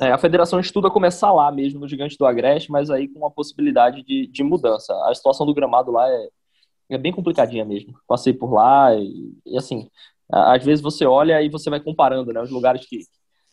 É, 0.00 0.12
a 0.12 0.18
federação 0.18 0.60
estuda 0.60 0.90
começar 0.90 1.32
lá 1.32 1.50
mesmo, 1.50 1.80
no 1.80 1.88
Gigante 1.88 2.16
do 2.16 2.24
Agreste, 2.24 2.70
mas 2.70 2.90
aí 2.90 3.08
com 3.08 3.18
uma 3.18 3.30
possibilidade 3.30 4.04
de, 4.04 4.28
de 4.28 4.44
mudança. 4.44 4.94
A 5.06 5.14
situação 5.14 5.44
do 5.44 5.54
gramado 5.54 5.90
lá 5.90 6.08
é, 6.08 6.28
é 6.90 6.98
bem 6.98 7.12
complicadinha 7.12 7.64
mesmo. 7.64 7.98
Passei 8.06 8.32
por 8.32 8.52
lá 8.52 8.94
e, 8.94 9.32
e, 9.44 9.58
assim, 9.58 9.90
às 10.30 10.64
vezes 10.64 10.82
você 10.82 11.04
olha 11.04 11.42
e 11.42 11.48
você 11.48 11.68
vai 11.68 11.80
comparando 11.80 12.32
né, 12.32 12.40
os 12.40 12.50
lugares 12.50 12.86
que, 12.86 13.00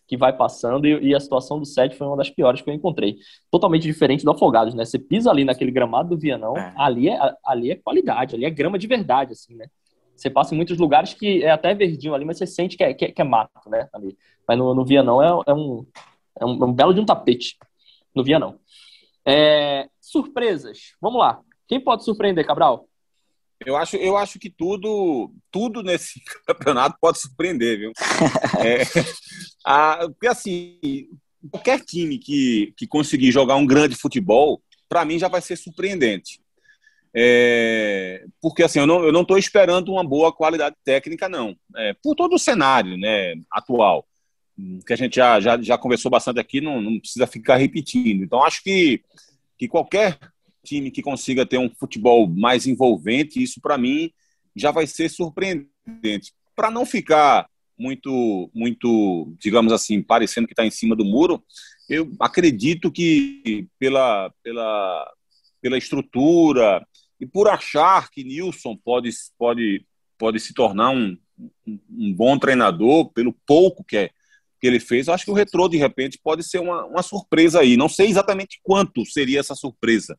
que 0.07 0.15
vai 0.15 0.35
passando 0.35 0.85
e, 0.85 1.09
e, 1.09 1.15
a 1.15 1.19
situação 1.19 1.59
do 1.59 1.65
set 1.65 1.95
foi 1.95 2.05
uma 2.05 2.17
das 2.17 2.29
piores 2.29 2.61
que 2.61 2.69
eu 2.69 2.73
encontrei. 2.73 3.17
Totalmente 3.49 3.83
diferente 3.83 4.23
do 4.23 4.31
Afogados, 4.31 4.73
né? 4.73 4.85
Você 4.85 4.99
pisa 4.99 5.31
ali 5.31 5.43
naquele 5.43 5.71
gramado 5.71 6.09
do 6.09 6.17
Vianão, 6.17 6.55
é. 6.55 6.73
ali, 6.77 7.09
é, 7.09 7.17
ali 7.45 7.71
é 7.71 7.75
qualidade, 7.75 8.35
ali 8.35 8.45
é 8.45 8.49
grama 8.49 8.77
de 8.77 8.87
verdade, 8.87 9.33
assim, 9.33 9.55
né? 9.55 9.65
Você 10.15 10.29
passa 10.29 10.53
em 10.53 10.57
muitos 10.57 10.77
lugares 10.77 11.13
que 11.13 11.43
é 11.43 11.51
até 11.51 11.73
verdinho 11.73 12.13
ali, 12.13 12.23
mas 12.23 12.37
você 12.37 12.47
sente 12.47 12.77
que 12.77 12.83
é, 12.83 12.93
que 12.93 13.05
é, 13.05 13.11
que 13.11 13.21
é 13.21 13.25
mato, 13.25 13.69
né? 13.69 13.89
Ali. 13.93 14.17
Mas 14.47 14.57
no, 14.57 14.73
no 14.73 14.85
Vianão 14.85 15.21
é, 15.21 15.27
é, 15.47 15.53
um, 15.53 15.85
é, 16.39 16.45
um, 16.45 16.63
é 16.63 16.65
um 16.65 16.73
belo 16.73 16.93
de 16.93 17.01
um 17.01 17.05
tapete. 17.05 17.57
No 18.13 18.23
Vianão. 18.23 18.57
É, 19.25 19.89
surpresas. 19.99 20.93
Vamos 21.01 21.19
lá. 21.19 21.41
Quem 21.67 21.79
pode 21.79 22.05
surpreender, 22.05 22.45
Cabral? 22.45 22.87
Eu 23.65 23.75
acho, 23.75 23.95
eu 23.97 24.17
acho 24.17 24.37
que 24.37 24.49
tudo, 24.49 25.31
tudo 25.51 25.81
nesse 25.81 26.21
campeonato 26.45 26.97
pode 27.01 27.19
surpreender, 27.19 27.79
viu? 27.79 27.91
é, 28.63 28.83
a, 29.65 30.07
porque 30.07 30.27
assim, 30.27 31.09
qualquer 31.51 31.79
time 31.81 32.17
que, 32.17 32.73
que 32.77 32.85
conseguir 32.85 33.31
jogar 33.31 33.55
um 33.55 33.65
grande 33.65 33.95
futebol, 33.95 34.61
para 34.87 35.03
mim 35.03 35.17
já 35.17 35.27
vai 35.27 35.41
ser 35.41 35.55
surpreendente. 35.57 36.39
É, 37.17 38.25
porque 38.41 38.61
assim, 38.61 38.79
eu 38.79 38.85
não 38.87 39.21
estou 39.21 39.37
esperando 39.37 39.93
uma 39.93 40.03
boa 40.03 40.31
qualidade 40.31 40.75
técnica, 40.83 41.27
não. 41.27 41.55
É, 41.75 41.95
por 42.03 42.13
todo 42.13 42.35
o 42.35 42.39
cenário 42.39 42.97
né, 42.97 43.35
atual, 43.51 44.05
que 44.85 44.93
a 44.93 44.95
gente 44.95 45.15
já, 45.15 45.39
já, 45.39 45.61
já 45.61 45.77
conversou 45.77 46.11
bastante 46.11 46.39
aqui, 46.39 46.61
não, 46.61 46.81
não 46.81 46.99
precisa 46.99 47.25
ficar 47.25 47.55
repetindo. 47.55 48.23
Então, 48.23 48.43
acho 48.43 48.61
que, 48.61 49.01
que 49.57 49.67
qualquer 49.67 50.19
time 50.63 50.91
que 50.91 51.01
consiga 51.01 51.45
ter 51.45 51.57
um 51.57 51.69
futebol 51.69 52.27
mais 52.27 52.67
envolvente, 52.67 53.41
isso 53.41 53.61
para 53.61 53.77
mim 53.77 54.11
já 54.55 54.71
vai 54.71 54.85
ser 54.85 55.09
surpreendente. 55.09 56.33
Para 56.55 56.71
não 56.71 56.85
ficar 56.85 57.47
muito, 57.77 58.49
muito, 58.53 59.33
digamos 59.39 59.71
assim, 59.71 60.01
parecendo 60.01 60.47
que 60.47 60.53
está 60.53 60.65
em 60.65 60.71
cima 60.71 60.95
do 60.95 61.05
muro, 61.05 61.43
eu 61.89 62.11
acredito 62.19 62.91
que 62.91 63.67
pela, 63.77 64.31
pela, 64.43 65.13
pela 65.61 65.77
estrutura 65.77 66.85
e 67.19 67.25
por 67.25 67.47
achar 67.47 68.09
que 68.09 68.23
Nilson 68.23 68.75
pode, 68.75 69.09
pode, 69.37 69.85
pode 70.17 70.39
se 70.39 70.53
tornar 70.53 70.89
um, 70.89 71.17
um, 71.65 72.13
bom 72.13 72.37
treinador, 72.37 73.11
pelo 73.11 73.33
pouco 73.45 73.83
que, 73.83 73.97
é, 73.97 74.09
que 74.59 74.67
ele 74.67 74.79
fez, 74.79 75.07
acho 75.07 75.25
que 75.25 75.31
o 75.31 75.35
Retrô, 75.35 75.67
de 75.67 75.77
repente, 75.77 76.19
pode 76.21 76.43
ser 76.43 76.59
uma, 76.59 76.85
uma 76.85 77.03
surpresa 77.03 77.59
aí. 77.59 77.77
Não 77.77 77.89
sei 77.89 78.07
exatamente 78.07 78.59
quanto 78.63 79.05
seria 79.05 79.39
essa 79.39 79.55
surpresa, 79.55 80.17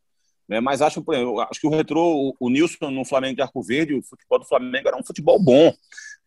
né? 0.49 0.61
Mas 0.61 0.81
acho, 0.81 1.05
acho 1.51 1.61
que 1.61 1.67
o 1.67 1.71
retrô, 1.71 2.31
o, 2.31 2.37
o 2.39 2.51
Nilson 2.51 2.91
no 2.91 3.05
Flamengo 3.05 3.37
de 3.37 3.43
Arco 3.43 3.63
Verde, 3.63 3.95
o 3.95 4.03
futebol 4.03 4.39
do 4.39 4.47
Flamengo 4.47 4.89
era 4.89 4.97
um 4.97 5.05
futebol 5.05 5.43
bom. 5.43 5.75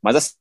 Mas 0.01 0.15
assim, 0.15 0.35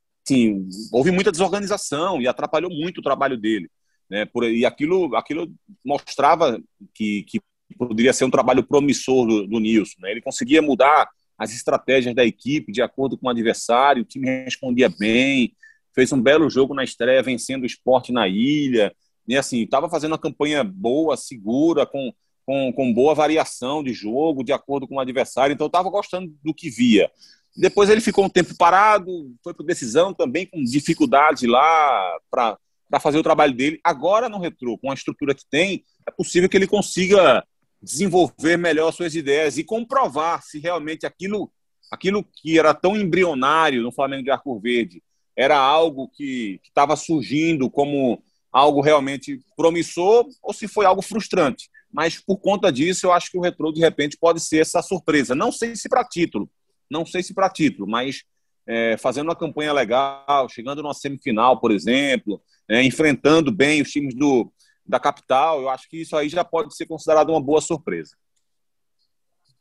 houve 0.93 1.11
muita 1.11 1.31
desorganização 1.31 2.21
e 2.21 2.29
atrapalhou 2.29 2.71
muito 2.71 2.99
o 2.99 3.03
trabalho 3.03 3.37
dele. 3.37 3.71
Né? 4.09 4.25
Por, 4.25 4.45
e 4.45 4.65
aquilo, 4.65 5.15
aquilo 5.17 5.53
mostrava 5.85 6.61
que, 6.95 7.25
que 7.25 7.41
poderia 7.77 8.13
ser 8.13 8.25
um 8.25 8.31
trabalho 8.31 8.63
promissor 8.63 9.27
do, 9.27 9.47
do 9.47 9.61
Nilson. 9.61 10.01
Né? 10.01 10.13
Ele 10.13 10.23
conseguia 10.23 10.63
mudar 10.63 11.09
as 11.37 11.53
estratégias 11.53 12.15
da 12.15 12.25
equipe 12.25 12.73
de 12.73 12.83
acordo 12.83 13.17
com 13.17 13.27
o 13.27 13.31
adversário, 13.31 14.03
o 14.03 14.07
time 14.07 14.45
respondia 14.45 14.89
bem, 14.89 15.53
fez 15.95 16.13
um 16.13 16.21
belo 16.21 16.51
jogo 16.51 16.75
na 16.75 16.83
estreia, 16.83 17.23
vencendo 17.23 17.63
o 17.63 17.67
esporte 17.67 18.13
na 18.13 18.27
ilha. 18.27 18.93
E 19.27 19.37
assim, 19.37 19.63
estava 19.63 19.89
fazendo 19.89 20.13
uma 20.13 20.19
campanha 20.19 20.65
boa, 20.65 21.17
segura, 21.17 21.87
com 21.87 22.13
com, 22.49 22.73
com 22.73 22.95
boa 22.95 23.15
variação 23.15 23.85
de 23.85 23.93
jogo, 23.93 24.43
de 24.43 24.55
acordo 24.55 24.89
com 24.89 24.95
o 24.95 25.01
adversário, 25.01 25.53
então 25.53 25.67
estava 25.67 25.91
gostando 25.91 26.35
do 26.43 26.55
que 26.55 26.71
via. 26.71 27.11
Depois 27.59 27.91
ele 27.91 28.01
ficou 28.01 28.25
um 28.25 28.29
tempo 28.29 28.57
parado, 28.57 29.35
foi 29.43 29.53
por 29.53 29.65
decisão 29.65 30.15
também, 30.15 30.47
com 30.47 30.63
dificuldade 30.63 31.45
lá 31.47 32.17
para 32.31 32.57
fazer 33.01 33.19
o 33.19 33.23
trabalho 33.23 33.53
dele. 33.53 33.81
Agora 33.83 34.29
no 34.29 34.39
retrô, 34.39 34.79
com 34.79 34.93
a 34.93 34.95
estrutura 34.95 35.35
que 35.35 35.45
tem, 35.51 35.85
é 36.07 36.11
possível 36.13 36.49
que 36.49 36.57
ele 36.57 36.69
consiga 36.69 37.45
desenvolver 37.83 38.57
melhor 38.57 38.93
suas 38.93 39.15
ideias 39.17 39.59
e 39.59 39.65
comprovar 39.65 40.41
se 40.43 40.61
realmente 40.61 41.05
aquilo, 41.05 41.51
aquilo 41.91 42.23
que 42.23 42.59
era 42.59 42.73
tão 42.73 42.97
embrionário 42.97 43.83
no 43.83 43.91
Flamengo 43.91 44.23
de 44.23 44.31
Arco 44.31 44.59
Verde 44.61 45.03
era 45.37 45.59
algo 45.59 46.09
que 46.09 46.61
estava 46.65 46.95
surgindo 46.95 47.69
como 47.69 48.23
algo 48.53 48.81
realmente 48.81 49.41
promissor 49.57 50.27
ou 50.43 50.53
se 50.53 50.67
foi 50.67 50.87
algo 50.87 51.03
frustrante 51.03 51.69
mas 51.91 52.19
por 52.19 52.37
conta 52.39 52.71
disso 52.71 53.07
eu 53.07 53.13
acho 53.13 53.31
que 53.31 53.39
o 53.39 53.41
Retrô 53.41 53.73
de 53.73 53.81
repente 53.81 54.17
pode 54.19 54.41
ser 54.41 54.59
essa 54.59 54.83
surpresa. 54.83 55.35
Não 55.35 55.51
sei 55.51 55.75
se 55.75 55.89
para 55.89 56.05
título, 56.05 56.49
não 56.91 57.05
sei 57.05 57.23
se 57.23 57.35
para 57.35 57.51
título, 57.51 57.89
mas 57.89 58.25
é, 58.67 58.97
fazendo 58.99 59.29
uma 59.29 59.37
campanha 59.37 59.73
legal, 59.73 60.49
chegando 60.49 60.83
numa 60.83 60.95
semifinal, 60.95 61.59
por 61.59 61.71
exemplo, 61.71 62.41
é, 62.69 62.83
enfrentando 62.83 63.51
bem 63.51 63.81
os 63.81 63.91
times 63.91 64.15
do, 64.15 64.53
da 64.87 65.01
capital, 65.01 65.63
eu 65.63 65.69
acho 65.69 65.89
que 65.89 66.03
isso 66.03 66.17
aí 66.17 66.29
já 66.29 66.45
pode 66.45 66.75
ser 66.77 66.87
considerado 66.87 67.31
uma 67.31 67.41
boa 67.41 67.61
surpresa. 67.61 68.17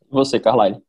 Você, 0.09 0.39
Carlyle. 0.39 0.81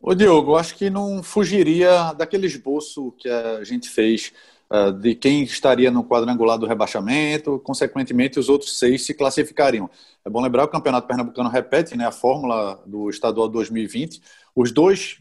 Ô 0.00 0.14
Diogo, 0.14 0.56
acho 0.56 0.74
que 0.74 0.90
não 0.90 1.22
fugiria 1.22 2.12
daquele 2.12 2.46
esboço 2.46 3.12
que 3.12 3.28
a 3.28 3.62
gente 3.62 3.88
fez 3.88 4.32
uh, 4.68 4.92
de 4.92 5.14
quem 5.14 5.44
estaria 5.44 5.90
no 5.90 6.02
quadrangular 6.02 6.58
do 6.58 6.66
rebaixamento, 6.66 7.60
consequentemente 7.60 8.38
os 8.38 8.48
outros 8.48 8.78
seis 8.78 9.06
se 9.06 9.14
classificariam. 9.14 9.88
É 10.24 10.28
bom 10.28 10.40
lembrar 10.40 10.62
que 10.62 10.70
o 10.70 10.72
Campeonato 10.72 11.06
Pernambucano 11.06 11.48
repete 11.48 11.96
né, 11.96 12.04
a 12.04 12.10
fórmula 12.10 12.82
do 12.84 13.08
Estadual 13.10 13.48
2020. 13.48 14.20
Os 14.54 14.72
dois, 14.72 15.18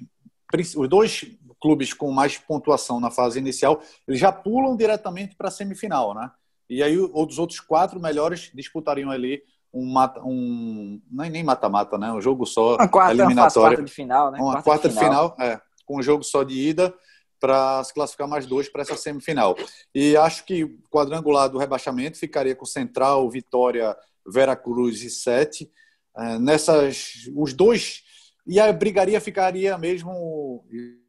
os 0.75 0.88
dois 0.88 1.25
clubes 1.59 1.93
com 1.93 2.11
mais 2.11 2.38
pontuação 2.38 2.99
na 2.99 3.11
fase 3.11 3.39
inicial, 3.39 3.82
eles 4.07 4.19
já 4.19 4.32
pulam 4.32 4.75
diretamente 4.75 5.36
para 5.36 5.47
a 5.47 5.51
semifinal, 5.51 6.13
né? 6.13 6.32
E 6.69 6.82
aí 6.82 6.97
os 6.97 7.38
outros 7.38 7.59
quatro 7.59 7.99
melhores 7.99 8.49
disputariam 8.53 9.11
ali 9.11 9.43
um 9.73 9.86
mata, 9.86 10.21
um 10.23 11.01
é 11.21 11.29
nem 11.29 11.43
mata-mata, 11.43 11.97
né? 11.97 12.11
Um 12.11 12.21
jogo 12.21 12.45
só 12.45 12.75
uma 12.75 12.88
quarta, 12.88 13.13
eliminatória, 13.13 13.77
quarta 13.77 13.84
de 13.84 13.91
final, 13.91 14.32
né? 14.32 14.39
Uma 14.39 14.53
quarta, 14.53 14.63
quarta 14.63 14.89
de 14.89 14.95
final, 14.95 15.36
final, 15.36 15.49
é, 15.49 15.61
com 15.86 15.99
um 15.99 16.01
jogo 16.01 16.23
só 16.23 16.43
de 16.43 16.55
ida 16.55 16.93
para 17.39 17.84
se 17.84 17.93
classificar 17.93 18.27
mais 18.27 18.45
dois 18.45 18.69
para 18.69 18.82
essa 18.82 18.95
semifinal. 18.95 19.55
E 19.93 20.15
acho 20.15 20.45
que 20.45 20.63
o 20.63 20.79
quadrangular 20.89 21.49
do 21.49 21.57
rebaixamento 21.57 22.17
ficaria 22.17 22.55
com 22.55 22.65
Central, 22.65 23.29
Vitória, 23.29 23.95
Veracruz 24.25 25.03
e 25.03 25.09
Sete. 25.09 25.71
É, 26.15 26.38
nessas, 26.38 27.29
os 27.36 27.53
dois 27.53 28.03
e 28.46 28.60
a 28.60 28.72
brigaria 28.72 29.22
ficaria 29.22 29.78
mesmo 29.78 30.66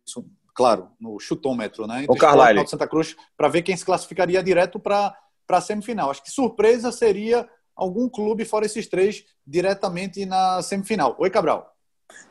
isso, 0.06 0.24
claro, 0.54 0.90
no 1.00 1.18
chutômetro, 1.18 1.86
né? 1.86 2.04
Entre 2.04 2.12
o 2.12 2.16
Carlyle. 2.16 2.66
Santa 2.66 2.86
Cruz 2.86 3.16
para 3.36 3.48
ver 3.48 3.62
quem 3.62 3.76
se 3.76 3.84
classificaria 3.84 4.42
direto 4.42 4.78
para 4.78 5.16
para 5.46 5.58
a 5.58 5.60
semifinal. 5.60 6.10
Acho 6.10 6.22
que 6.22 6.30
surpresa 6.30 6.92
seria 6.92 7.48
algum 7.74 8.08
clube 8.08 8.44
fora 8.44 8.64
esses 8.64 8.86
três 8.86 9.24
diretamente 9.46 10.24
na 10.24 10.62
semifinal. 10.62 11.16
Oi, 11.18 11.30
Cabral. 11.30 11.70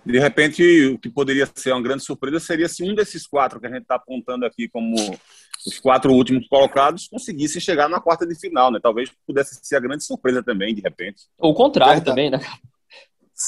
De 0.05 0.19
repente, 0.19 0.63
o 0.87 0.99
que 0.99 1.09
poderia 1.09 1.47
ser 1.55 1.71
uma 1.71 1.81
grande 1.81 2.03
surpresa 2.03 2.39
seria 2.39 2.67
se 2.67 2.83
um 2.83 2.95
desses 2.95 3.25
quatro 3.27 3.59
que 3.59 3.67
a 3.67 3.69
gente 3.69 3.81
está 3.81 3.95
apontando 3.95 4.45
aqui 4.45 4.67
como 4.69 4.95
os 5.65 5.79
quatro 5.79 6.11
últimos 6.11 6.47
colocados 6.47 7.07
conseguisse 7.07 7.59
chegar 7.59 7.87
na 7.89 7.99
quarta 7.99 8.25
de 8.25 8.35
final, 8.35 8.71
né? 8.71 8.79
Talvez 8.81 9.11
pudesse 9.25 9.59
ser 9.61 9.75
a 9.75 9.79
grande 9.79 10.03
surpresa 10.03 10.43
também, 10.43 10.73
de 10.73 10.81
repente. 10.81 11.23
Ou 11.37 11.51
o 11.51 11.55
contrário 11.55 11.95
Verdade. 11.95 12.11
também, 12.11 12.29
né? 12.29 12.39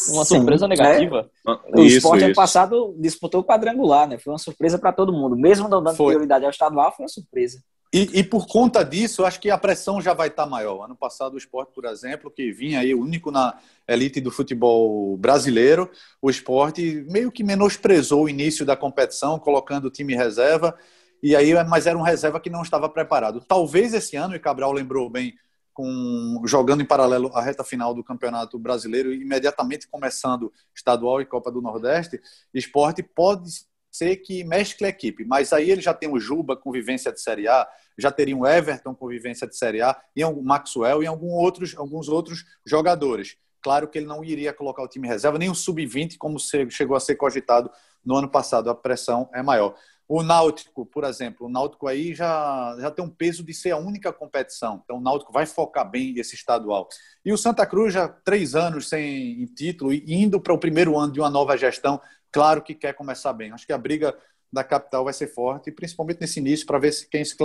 Uma 0.10 0.26
Sim, 0.26 0.38
surpresa 0.38 0.68
negativa. 0.68 1.30
Né? 1.46 1.58
O 1.76 1.82
isso, 1.82 1.98
esporte 1.98 2.18
isso. 2.18 2.26
ano 2.26 2.36
passado 2.36 2.96
disputou 2.98 3.42
o 3.42 3.44
quadrangular, 3.44 4.08
né? 4.08 4.18
Foi 4.18 4.34
uma 4.34 4.40
surpresa 4.40 4.78
para 4.78 4.92
todo 4.92 5.14
mundo. 5.14 5.36
Mesmo 5.36 5.68
não 5.68 5.84
dando 5.84 5.96
foi. 5.96 6.14
prioridade 6.14 6.46
ao 6.46 6.52
estadual, 6.52 6.94
foi 6.96 7.04
uma 7.04 7.10
surpresa. 7.10 7.62
E, 7.94 8.10
e, 8.20 8.24
por 8.24 8.48
conta 8.48 8.84
disso, 8.84 9.24
acho 9.24 9.40
que 9.40 9.52
a 9.52 9.58
pressão 9.58 10.02
já 10.02 10.16
vai 10.16 10.28
estar 10.28 10.48
maior. 10.48 10.84
Ano 10.84 10.96
passado, 10.96 11.36
o 11.36 11.38
esporte, 11.38 11.72
por 11.76 11.86
exemplo, 11.86 12.32
que 12.32 12.52
vinha 12.52 12.80
aí 12.80 12.92
o 12.96 13.00
único 13.00 13.30
na 13.30 13.56
elite 13.88 14.20
do 14.20 14.32
futebol 14.32 15.16
brasileiro, 15.16 15.88
o 16.20 16.28
esporte 16.28 17.06
meio 17.08 17.32
que 17.32 17.44
menosprezou 17.44 18.24
o 18.24 18.30
início 18.30 18.66
da 18.66 18.76
competição, 18.76 19.38
colocando 19.38 19.86
o 19.86 19.92
time 19.92 20.16
reserva, 20.16 20.76
e 21.22 21.36
aí, 21.36 21.54
mas 21.66 21.86
era 21.86 21.96
um 21.96 22.02
reserva 22.02 22.40
que 22.40 22.50
não 22.50 22.64
estava 22.64 22.90
preparado. 22.90 23.46
Talvez 23.48 23.94
esse 23.94 24.16
ano, 24.16 24.36
e 24.36 24.40
Cabral 24.40 24.72
lembrou 24.72 25.08
bem, 25.08 25.36
com 25.74 26.42
jogando 26.46 26.82
em 26.82 26.86
paralelo 26.86 27.32
a 27.34 27.42
reta 27.42 27.64
final 27.64 27.94
do 27.94 28.04
Campeonato 28.04 28.58
Brasileiro, 28.60 29.14
imediatamente 29.14 29.88
começando 29.88 30.52
estadual 30.76 31.22
e 31.22 31.26
Copa 31.26 31.52
do 31.52 31.62
Nordeste, 31.62 32.22
esporte 32.54 33.02
pode 33.02 33.50
ser 33.92 34.18
que 34.18 34.44
mescle 34.44 34.88
a 34.88 34.90
equipe, 34.90 35.24
mas 35.24 35.54
aí 35.54 35.70
ele 35.70 35.82
já 35.82 35.94
tem 35.94 36.10
o 36.10 36.20
Juba 36.20 36.58
com 36.58 36.72
vivência 36.72 37.12
de 37.12 37.22
Série 37.22 37.48
A, 37.48 37.68
já 37.98 38.12
teria 38.12 38.36
um 38.36 38.46
Everton 38.46 38.96
com 38.96 39.08
vivência 39.08 39.48
de 39.48 39.56
Série 39.56 39.82
A, 39.82 39.96
e 40.16 40.24
o 40.26 40.42
Maxwell 40.42 41.04
e 41.04 41.08
algum 41.08 41.30
outros, 41.30 41.76
alguns 41.78 42.10
outros 42.10 42.44
jogadores. 42.66 43.38
Claro 43.62 43.88
que 43.88 43.98
ele 43.98 44.08
não 44.08 44.24
iria 44.24 44.52
colocar 44.52 44.84
o 44.84 44.88
time 44.88 45.08
reserva, 45.08 45.38
nem 45.38 45.50
o 45.50 45.56
sub-20, 45.56 46.18
como 46.18 46.38
chegou 46.70 46.98
a 46.98 47.00
ser 47.00 47.16
cogitado 47.16 47.72
no 48.04 48.18
ano 48.18 48.30
passado. 48.30 48.70
A 48.70 48.76
pressão 48.76 49.30
é 49.34 49.42
maior. 49.42 49.76
O 50.08 50.22
Náutico, 50.22 50.86
por 50.86 51.04
exemplo, 51.06 51.48
o 51.48 51.50
Náutico 51.50 51.88
aí 51.88 52.14
já, 52.14 52.76
já 52.80 52.92
tem 52.92 53.04
um 53.04 53.10
peso 53.10 53.44
de 53.44 53.54
ser 53.54 53.72
a 53.72 53.78
única 53.78 54.12
competição. 54.12 54.82
Então, 54.84 54.98
o 54.98 55.02
Náutico 55.02 55.32
vai 55.32 55.46
focar 55.46 55.90
bem 55.90 56.18
esse 56.20 56.36
estadual. 56.36 56.88
E 57.24 57.32
o 57.32 57.38
Santa 57.38 57.66
Cruz, 57.66 57.94
já 57.94 58.08
três 58.08 58.54
anos 58.54 58.90
sem 58.90 59.46
título 59.56 59.94
e 59.94 60.14
indo 60.14 60.42
para 60.42 60.54
o 60.54 60.60
primeiro 60.60 60.98
ano 60.98 61.14
de 61.14 61.20
uma 61.20 61.30
nova 61.30 61.58
gestão, 61.58 62.02
claro 62.32 62.62
que 62.62 62.76
quer 62.76 62.94
começar 62.94 63.34
bem. 63.34 63.52
Acho 63.52 63.66
que 63.66 63.74
a 63.74 63.78
briga 63.78 64.16
da 64.52 64.64
capital 64.64 65.06
vai 65.06 65.14
ser 65.14 65.28
forte, 65.28 65.72
principalmente 65.72 66.22
nesse 66.22 66.40
início, 66.40 66.66
para 66.66 66.78
ver 66.78 66.94
quem 67.10 67.24
se 67.26 67.36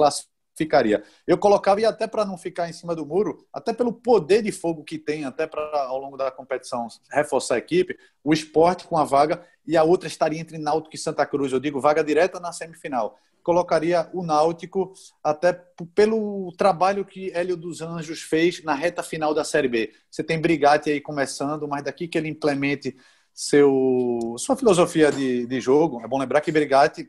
classificaria. 0.59 1.03
Eu 1.27 1.39
colocava, 1.39 1.81
e 1.81 1.85
até 1.85 2.07
para 2.07 2.25
não 2.25 2.37
ficar 2.37 2.69
em 2.69 2.73
cima 2.73 2.95
do 2.95 3.07
muro, 3.07 3.47
até 3.53 3.73
pelo 3.73 3.93
poder 3.93 4.43
de 4.43 4.51
fogo 4.51 4.83
que 4.83 4.99
tem, 4.99 5.25
até 5.25 5.47
para 5.47 5.63
ao 5.85 5.99
longo 5.99 6.17
da 6.17 6.31
competição 6.31 6.89
reforçar 7.11 7.55
a 7.55 7.59
equipe, 7.59 7.97
o 8.25 8.33
esporte 8.33 8.87
com 8.87 8.97
a 8.97 9.05
vaga 9.05 9.43
e 9.67 9.77
a 9.77 9.85
outra 9.85 10.09
estaria 10.09 10.41
entre 10.41 10.59
Náutico 10.59 10.95
e 10.95 10.99
Santa 10.99 11.25
Cruz. 11.25 11.53
Eu 11.53 11.61
digo 11.61 11.81
vaga 11.81 12.03
direta 12.03 12.41
na 12.41 12.53
semifinal. 12.53 13.19
Colocaria 13.43 14.11
o 14.13 14.23
Náutico 14.23 14.93
até 15.23 15.53
pelo 15.95 16.53
trabalho 16.59 17.05
que 17.05 17.31
Hélio 17.33 17.57
dos 17.57 17.81
Anjos 17.81 18.21
fez 18.21 18.63
na 18.63 18.75
reta 18.75 19.03
final 19.03 19.33
da 19.33 19.45
Série 19.45 19.69
B. 19.69 19.93
Você 20.11 20.23
tem 20.23 20.41
Brigatti 20.41 20.91
aí 20.91 21.01
começando, 21.01 21.67
mas 21.67 21.85
daqui 21.85 22.09
que 22.09 22.19
ele 22.19 22.29
implemente 22.29 22.97
seu, 23.33 24.35
sua 24.37 24.57
filosofia 24.57 25.13
de, 25.13 25.47
de 25.47 25.61
jogo. 25.61 26.03
É 26.03 26.09
bom 26.09 26.19
lembrar 26.19 26.41
que 26.41 26.53
Brigatti, 26.53 27.09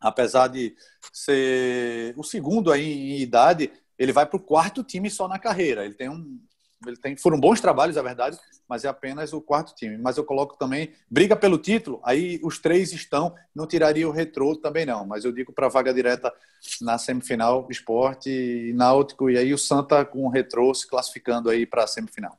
apesar 0.00 0.48
de 0.48 0.74
ser 1.12 2.14
o 2.16 2.22
segundo 2.22 2.72
aí 2.72 2.84
em 2.84 3.20
idade, 3.20 3.70
ele 3.98 4.12
vai 4.12 4.26
para 4.26 4.36
o 4.36 4.42
quarto 4.42 4.82
time 4.82 5.10
só 5.10 5.26
na 5.28 5.38
carreira. 5.38 5.84
Ele 5.84 5.94
tem 5.94 6.08
um. 6.08 6.40
Ele 6.86 6.96
tem, 6.96 7.16
foram 7.16 7.40
bons 7.40 7.58
trabalhos, 7.58 7.96
é 7.96 8.02
verdade, 8.02 8.38
mas 8.68 8.84
é 8.84 8.88
apenas 8.88 9.32
o 9.32 9.40
quarto 9.40 9.74
time. 9.74 9.96
Mas 9.96 10.18
eu 10.18 10.24
coloco 10.24 10.58
também 10.58 10.92
briga 11.10 11.34
pelo 11.34 11.56
título, 11.56 12.00
aí 12.04 12.38
os 12.42 12.58
três 12.58 12.92
estão, 12.92 13.34
não 13.54 13.66
tiraria 13.66 14.06
o 14.06 14.12
retrô 14.12 14.54
também 14.54 14.84
não, 14.84 15.06
mas 15.06 15.24
eu 15.24 15.32
digo 15.32 15.54
para 15.54 15.68
vaga 15.68 15.92
direta 15.92 16.32
na 16.82 16.98
semifinal, 16.98 17.66
esporte 17.70 18.28
e 18.28 18.74
náutico, 18.74 19.30
e 19.30 19.38
aí 19.38 19.54
o 19.54 19.58
Santa 19.58 20.04
com 20.04 20.26
o 20.26 20.28
retrô 20.28 20.72
se 20.74 20.86
classificando 20.86 21.48
aí 21.48 21.64
para 21.64 21.84
a 21.84 21.86
semifinal. 21.86 22.38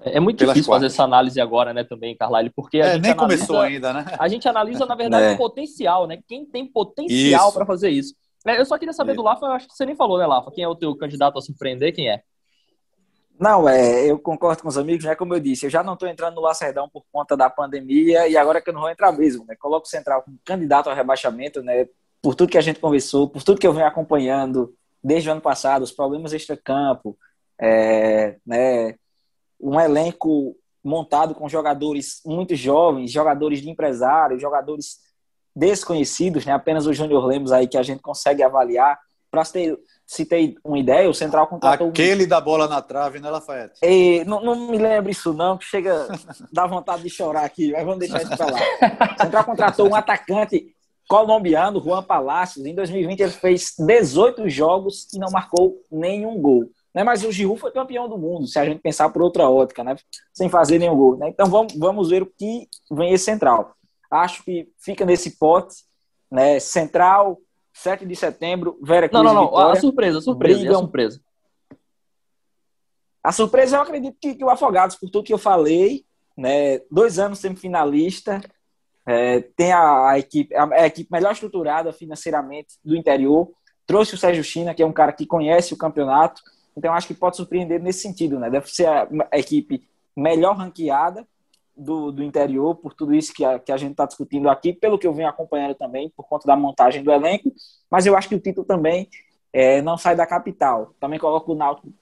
É 0.00 0.18
muito 0.18 0.38
difícil 0.38 0.64
quartas. 0.64 0.84
fazer 0.84 0.86
essa 0.86 1.04
análise 1.04 1.40
agora, 1.40 1.74
né, 1.74 1.84
também, 1.84 2.16
Carlyle, 2.16 2.50
porque 2.50 2.80
a 2.80 2.86
é, 2.86 2.92
gente 2.94 3.02
nem 3.02 3.12
analisa, 3.12 3.46
começou 3.46 3.60
ainda, 3.60 3.92
né? 3.92 4.06
A 4.18 4.26
gente 4.26 4.48
analisa, 4.48 4.86
na 4.86 4.94
verdade, 4.94 5.26
é. 5.26 5.32
o 5.32 5.36
potencial, 5.36 6.06
né? 6.06 6.18
Quem 6.26 6.46
tem 6.46 6.66
potencial 6.66 7.52
para 7.52 7.66
fazer 7.66 7.90
isso. 7.90 8.14
É, 8.46 8.58
eu 8.58 8.64
só 8.64 8.78
queria 8.78 8.94
saber 8.94 9.14
do 9.14 9.22
Lafa, 9.22 9.44
eu 9.44 9.52
acho 9.52 9.68
que 9.68 9.74
você 9.74 9.84
nem 9.84 9.94
falou, 9.94 10.18
né, 10.18 10.26
Lafa? 10.26 10.50
Quem 10.50 10.64
é 10.64 10.68
o 10.68 10.74
teu 10.74 10.96
candidato 10.96 11.38
a 11.38 11.42
surpreender? 11.42 11.94
Quem 11.94 12.10
é? 12.10 12.22
Não, 13.38 13.68
é, 13.68 14.08
eu 14.08 14.18
concordo 14.18 14.62
com 14.62 14.68
os 14.68 14.78
amigos, 14.78 15.04
né? 15.04 15.14
Como 15.14 15.34
eu 15.34 15.40
disse, 15.40 15.66
eu 15.66 15.70
já 15.70 15.82
não 15.82 15.94
estou 15.94 16.08
entrando 16.08 16.36
no 16.36 16.40
Lacerdão 16.40 16.88
por 16.88 17.04
conta 17.12 17.36
da 17.36 17.50
pandemia 17.50 18.28
e 18.28 18.36
agora 18.36 18.60
que 18.60 18.70
eu 18.70 18.74
não 18.74 18.82
vou 18.82 18.90
entrar 18.90 19.12
mesmo, 19.12 19.44
né? 19.46 19.56
Coloco 19.56 19.86
o 19.86 19.90
Central 19.90 20.22
como 20.22 20.38
candidato 20.44 20.88
ao 20.88 20.96
rebaixamento, 20.96 21.62
né? 21.62 21.86
Por 22.22 22.34
tudo 22.34 22.50
que 22.50 22.58
a 22.58 22.62
gente 22.62 22.80
conversou, 22.80 23.28
por 23.28 23.42
tudo 23.42 23.60
que 23.60 23.66
eu 23.66 23.72
venho 23.72 23.86
acompanhando 23.86 24.72
desde 25.02 25.28
o 25.28 25.32
ano 25.32 25.40
passado, 25.40 25.82
os 25.82 25.90
problemas 25.90 26.32
extra-campo, 26.32 27.18
é, 27.60 28.36
né? 28.46 28.94
Um 29.62 29.80
elenco 29.80 30.56
montado 30.84 31.34
com 31.34 31.48
jogadores 31.48 32.20
muito 32.26 32.56
jovens, 32.56 33.12
jogadores 33.12 33.60
de 33.60 33.70
empresários, 33.70 34.42
jogadores 34.42 34.98
desconhecidos, 35.54 36.44
né? 36.44 36.52
Apenas 36.52 36.86
o 36.86 36.92
Júnior 36.92 37.24
Lemos 37.26 37.52
aí 37.52 37.68
que 37.68 37.78
a 37.78 37.82
gente 37.82 38.02
consegue 38.02 38.42
avaliar. 38.42 38.98
Para 39.30 39.44
ter, 39.44 39.78
se 40.06 40.26
ter 40.26 40.56
uma 40.62 40.78
ideia, 40.78 41.08
o 41.08 41.14
Central 41.14 41.46
contratou... 41.46 41.88
Aquele 41.88 42.24
um... 42.24 42.28
da 42.28 42.38
bola 42.38 42.68
na 42.68 42.82
trave, 42.82 43.18
né, 43.18 43.30
Lafayette? 43.30 43.78
E, 43.82 44.22
não, 44.26 44.44
não 44.44 44.68
me 44.68 44.76
lembro 44.76 45.10
isso 45.10 45.32
não, 45.32 45.56
que 45.56 45.64
chega, 45.64 46.06
dá 46.52 46.66
vontade 46.66 47.02
de 47.02 47.08
chorar 47.08 47.44
aqui, 47.44 47.72
mas 47.72 47.82
vamos 47.82 48.00
deixar 48.00 48.20
isso 48.20 48.36
para 48.36 48.50
lá. 48.50 48.60
O 48.60 49.22
Central 49.22 49.44
contratou 49.44 49.88
um 49.88 49.94
atacante 49.94 50.74
colombiano, 51.08 51.82
Juan 51.82 52.02
Palacios. 52.02 52.66
Em 52.66 52.74
2020 52.74 53.20
ele 53.20 53.32
fez 53.32 53.74
18 53.78 54.50
jogos 54.50 55.08
e 55.14 55.18
não 55.18 55.30
marcou 55.30 55.82
nenhum 55.90 56.38
gol. 56.38 56.70
Né? 56.94 57.02
Mas 57.02 57.24
o 57.24 57.32
Giroud 57.32 57.60
foi 57.60 57.70
campeão 57.72 58.08
do 58.08 58.18
mundo, 58.18 58.46
se 58.46 58.58
a 58.58 58.64
gente 58.64 58.80
pensar 58.80 59.08
por 59.08 59.22
outra 59.22 59.48
ótica, 59.48 59.82
né? 59.82 59.96
sem 60.32 60.48
fazer 60.48 60.78
nenhum 60.78 60.96
gol. 60.96 61.16
Né? 61.16 61.28
Então 61.28 61.46
vamos, 61.46 61.74
vamos 61.74 62.10
ver 62.10 62.22
o 62.22 62.26
que 62.26 62.68
vem 62.90 63.12
esse 63.12 63.24
Central. 63.24 63.74
Acho 64.10 64.44
que 64.44 64.68
fica 64.78 65.06
nesse 65.06 65.38
pote, 65.38 65.76
né? 66.30 66.60
Central, 66.60 67.38
7 67.72 68.04
de 68.04 68.14
setembro, 68.14 68.78
Vera 68.82 69.08
Cruz 69.08 69.24
Não, 69.24 69.32
não, 69.32 69.42
não, 69.42 69.50
Vitória, 69.50 69.72
a 69.72 69.80
surpresa, 69.80 70.18
a 70.18 70.20
surpresa, 70.20 70.58
brigam... 70.58 70.76
a 70.76 70.78
surpresa. 70.80 71.20
A 73.24 73.32
surpresa 73.32 73.76
eu 73.76 73.82
acredito 73.82 74.16
que, 74.20 74.34
que 74.34 74.44
o 74.44 74.50
Afogados, 74.50 74.96
por 74.96 75.08
tudo 75.08 75.24
que 75.24 75.32
eu 75.32 75.38
falei, 75.38 76.04
né? 76.36 76.80
Dois 76.90 77.18
anos 77.18 77.38
semifinalista, 77.38 78.40
é, 79.06 79.40
tem 79.40 79.72
a, 79.72 80.10
a, 80.10 80.18
equipe, 80.18 80.54
a, 80.54 80.64
a, 80.64 80.86
equipe 80.86 81.10
melhor 81.10 81.32
estruturada 81.32 81.92
financeiramente 81.92 82.78
do 82.84 82.96
interior. 82.96 83.50
Trouxe 83.86 84.14
o 84.14 84.18
Sérgio 84.18 84.44
China, 84.44 84.74
que 84.74 84.82
é 84.82 84.86
um 84.86 84.92
cara 84.92 85.12
que 85.12 85.26
conhece 85.26 85.72
o 85.72 85.78
campeonato. 85.78 86.42
Então, 86.76 86.92
acho 86.92 87.06
que 87.06 87.14
pode 87.14 87.36
surpreender 87.36 87.80
nesse 87.82 88.00
sentido, 88.00 88.38
né? 88.38 88.50
Deve 88.50 88.68
ser 88.68 88.86
a, 88.86 89.08
equipe 89.32 89.86
melhor 90.16 90.56
ranqueada 90.56 91.26
do, 91.76 92.12
do 92.12 92.22
interior, 92.22 92.74
por 92.76 92.94
tudo 92.94 93.14
isso 93.14 93.32
que 93.32 93.44
a, 93.44 93.58
que 93.58 93.72
a 93.72 93.76
gente 93.76 93.92
está 93.92 94.06
discutindo 94.06 94.48
aqui, 94.48 94.72
pelo 94.72 94.98
que 94.98 95.06
eu 95.06 95.12
venho 95.12 95.28
acompanhando 95.28 95.74
também, 95.74 96.10
por 96.10 96.26
conta 96.26 96.46
da 96.46 96.56
montagem 96.56 97.02
do 97.02 97.10
elenco, 97.10 97.52
mas 97.90 98.06
eu 98.06 98.16
acho 98.16 98.28
que 98.28 98.34
o 98.34 98.40
título 98.40 98.66
também 98.66 99.08
é, 99.52 99.82
não 99.82 99.96
sai 99.98 100.16
da 100.16 100.26
capital. 100.26 100.94
Também 100.98 101.18
coloco 101.18 101.52
o 101.52 101.54
Náutico 101.54 101.92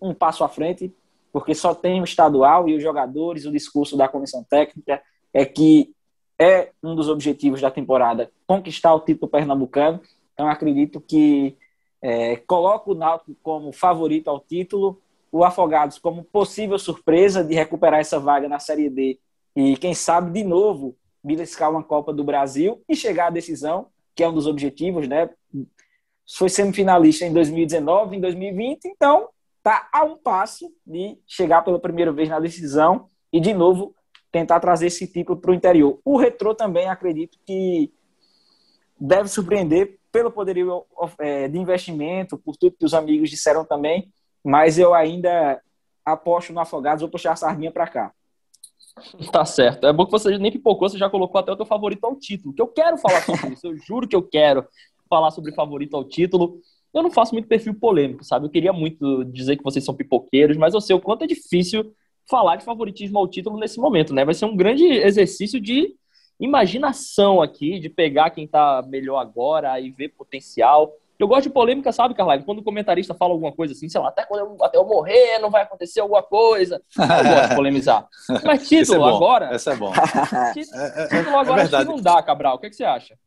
um 0.00 0.14
passo 0.14 0.44
à 0.44 0.48
frente, 0.48 0.94
porque 1.32 1.54
só 1.54 1.74
tem 1.74 2.00
o 2.00 2.04
estadual 2.04 2.68
e 2.68 2.76
os 2.76 2.82
jogadores, 2.82 3.44
o 3.44 3.52
discurso 3.52 3.96
da 3.96 4.08
comissão 4.08 4.44
técnica 4.44 5.02
é 5.32 5.44
que 5.44 5.92
é 6.38 6.70
um 6.82 6.94
dos 6.94 7.08
objetivos 7.08 7.60
da 7.60 7.70
temporada 7.70 8.30
conquistar 8.46 8.94
o 8.94 9.00
título 9.00 9.30
pernambucano. 9.30 10.00
Então, 10.32 10.48
acredito 10.48 11.00
que 11.00 11.56
é, 12.02 12.36
coloco 12.36 12.92
o 12.92 12.94
Náutico 12.94 13.36
como 13.42 13.72
favorito 13.72 14.28
ao 14.28 14.40
título, 14.40 15.00
o 15.30 15.44
Afogados 15.44 15.98
como 15.98 16.24
possível 16.24 16.78
surpresa 16.78 17.44
de 17.44 17.54
recuperar 17.54 18.00
essa 18.00 18.18
vaga 18.18 18.48
na 18.48 18.58
Série 18.58 18.88
D 18.88 19.18
e, 19.54 19.76
quem 19.76 19.92
sabe, 19.94 20.30
de 20.30 20.44
novo, 20.44 20.96
beliscar 21.22 21.70
uma 21.70 21.82
Copa 21.82 22.12
do 22.12 22.24
Brasil 22.24 22.82
e 22.88 22.94
chegar 22.94 23.26
à 23.26 23.30
decisão, 23.30 23.88
que 24.14 24.22
é 24.22 24.28
um 24.28 24.32
dos 24.32 24.46
objetivos, 24.46 25.08
né? 25.08 25.28
Foi 26.30 26.48
semifinalista 26.48 27.24
em 27.24 27.32
2019, 27.32 28.16
em 28.16 28.20
2020, 28.20 28.84
então 28.84 29.28
está 29.56 29.88
a 29.92 30.04
um 30.04 30.16
passo 30.16 30.72
de 30.86 31.18
chegar 31.26 31.62
pela 31.62 31.78
primeira 31.78 32.12
vez 32.12 32.28
na 32.28 32.38
decisão 32.38 33.08
e, 33.32 33.40
de 33.40 33.52
novo, 33.52 33.94
tentar 34.30 34.60
trazer 34.60 34.86
esse 34.86 35.06
título 35.06 35.38
para 35.40 35.50
o 35.50 35.54
interior. 35.54 35.98
O 36.04 36.16
Retrô 36.16 36.54
também 36.54 36.88
acredito 36.88 37.38
que 37.44 37.92
deve 39.00 39.28
surpreender 39.28 39.97
pelo 40.10 40.30
poderio 40.30 40.84
é, 41.18 41.48
de 41.48 41.58
investimento, 41.58 42.38
por 42.38 42.56
tudo 42.56 42.76
que 42.78 42.84
os 42.84 42.94
amigos 42.94 43.30
disseram 43.30 43.64
também, 43.64 44.10
mas 44.44 44.78
eu 44.78 44.94
ainda 44.94 45.60
aposto 46.04 46.52
no 46.52 46.60
Afogados, 46.60 47.02
vou 47.02 47.10
puxar 47.10 47.32
a 47.32 47.36
sardinha 47.36 47.70
para 47.70 47.86
cá. 47.86 48.12
Tá 49.30 49.44
certo. 49.44 49.86
É 49.86 49.92
bom 49.92 50.04
que 50.04 50.10
você 50.10 50.36
nem 50.38 50.50
pipocou, 50.50 50.88
você 50.88 50.98
já 50.98 51.08
colocou 51.08 51.38
até 51.38 51.52
o 51.52 51.56
teu 51.56 51.66
favorito 51.66 52.04
ao 52.04 52.16
título, 52.16 52.52
que 52.52 52.60
eu 52.60 52.66
quero 52.66 52.96
falar 52.98 53.22
sobre 53.22 53.54
isso, 53.54 53.66
eu 53.66 53.76
juro 53.76 54.08
que 54.08 54.16
eu 54.16 54.22
quero 54.22 54.66
falar 55.08 55.30
sobre 55.30 55.52
favorito 55.52 55.94
ao 55.96 56.04
título. 56.04 56.60
Eu 56.92 57.02
não 57.02 57.10
faço 57.10 57.32
muito 57.32 57.46
perfil 57.46 57.74
polêmico, 57.74 58.24
sabe? 58.24 58.46
Eu 58.46 58.50
queria 58.50 58.72
muito 58.72 59.24
dizer 59.26 59.56
que 59.56 59.62
vocês 59.62 59.84
são 59.84 59.94
pipoqueiros, 59.94 60.56
mas 60.56 60.74
eu 60.74 60.80
sei 60.80 60.96
o 60.96 61.00
quanto 61.00 61.22
é 61.22 61.26
difícil 61.26 61.94
falar 62.28 62.56
de 62.56 62.64
favoritismo 62.64 63.18
ao 63.18 63.28
título 63.28 63.58
nesse 63.58 63.78
momento, 63.78 64.12
né? 64.12 64.24
Vai 64.24 64.34
ser 64.34 64.44
um 64.46 64.56
grande 64.56 64.84
exercício 64.84 65.60
de 65.60 65.94
imaginação 66.40 67.42
aqui, 67.42 67.78
de 67.78 67.88
pegar 67.88 68.30
quem 68.30 68.46
tá 68.46 68.82
melhor 68.86 69.18
agora 69.18 69.78
e 69.80 69.90
ver 69.90 70.10
potencial. 70.10 70.92
Eu 71.18 71.26
gosto 71.26 71.44
de 71.44 71.50
polêmica, 71.50 71.90
sabe, 71.90 72.14
Carlyle? 72.14 72.44
Quando 72.44 72.58
o 72.58 72.62
comentarista 72.62 73.12
fala 73.12 73.32
alguma 73.32 73.50
coisa 73.50 73.72
assim, 73.72 73.88
sei 73.88 74.00
lá, 74.00 74.08
até 74.08 74.24
quando 74.24 74.40
eu, 74.40 74.64
até 74.64 74.78
eu 74.78 74.84
morrer 74.84 75.40
não 75.40 75.50
vai 75.50 75.62
acontecer 75.62 75.98
alguma 76.00 76.22
coisa. 76.22 76.80
Eu 76.96 77.06
gosto 77.06 77.48
de 77.48 77.54
polemizar. 77.56 78.08
Mas 78.44 78.68
título 78.68 79.04
é 79.04 79.14
agora. 79.14 79.54
Esse 79.54 79.70
é 79.70 79.74
bom. 79.74 79.92
Título, 80.54 81.08
título 81.08 81.38
agora 81.38 81.62
é 81.62 81.64
acho 81.64 81.76
que 81.76 81.84
não 81.84 82.00
dá, 82.00 82.22
Cabral. 82.22 82.54
O 82.54 82.58
que, 82.60 82.66
é 82.66 82.70
que 82.70 82.76
você 82.76 82.84
acha? 82.84 83.18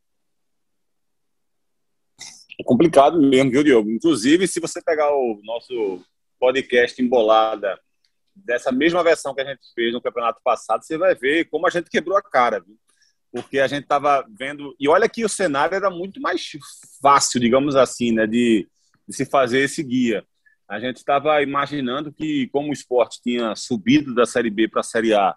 É 2.58 2.64
complicado 2.64 3.20
mesmo, 3.20 3.50
viu, 3.50 3.62
Diogo? 3.62 3.90
Inclusive, 3.90 4.48
se 4.48 4.58
você 4.58 4.80
pegar 4.82 5.12
o 5.12 5.38
nosso 5.42 6.00
podcast 6.40 7.00
embolada 7.02 7.78
dessa 8.34 8.72
mesma 8.72 9.02
versão 9.02 9.34
que 9.34 9.42
a 9.42 9.44
gente 9.44 9.60
fez 9.74 9.92
no 9.92 10.00
campeonato 10.00 10.40
passado, 10.42 10.82
você 10.82 10.96
vai 10.96 11.14
ver 11.14 11.44
como 11.50 11.66
a 11.66 11.70
gente 11.70 11.90
quebrou 11.90 12.16
a 12.16 12.22
cara. 12.22 12.60
Viu? 12.60 12.76
Porque 13.32 13.58
a 13.58 13.66
gente 13.66 13.84
estava 13.84 14.24
vendo. 14.38 14.76
E 14.78 14.86
olha 14.86 15.08
que 15.08 15.24
o 15.24 15.28
cenário 15.28 15.74
era 15.74 15.90
muito 15.90 16.20
mais 16.20 16.50
fácil, 17.00 17.40
digamos 17.40 17.74
assim, 17.74 18.12
né, 18.12 18.26
de, 18.26 18.68
de 19.08 19.16
se 19.16 19.24
fazer 19.24 19.60
esse 19.60 19.82
guia. 19.82 20.24
A 20.68 20.78
gente 20.78 20.98
estava 20.98 21.42
imaginando 21.42 22.12
que, 22.12 22.46
como 22.48 22.68
o 22.70 22.72
esporte 22.72 23.20
tinha 23.22 23.56
subido 23.56 24.14
da 24.14 24.26
Série 24.26 24.50
B 24.50 24.68
para 24.68 24.80
a 24.80 24.84
Série 24.84 25.14
A 25.14 25.34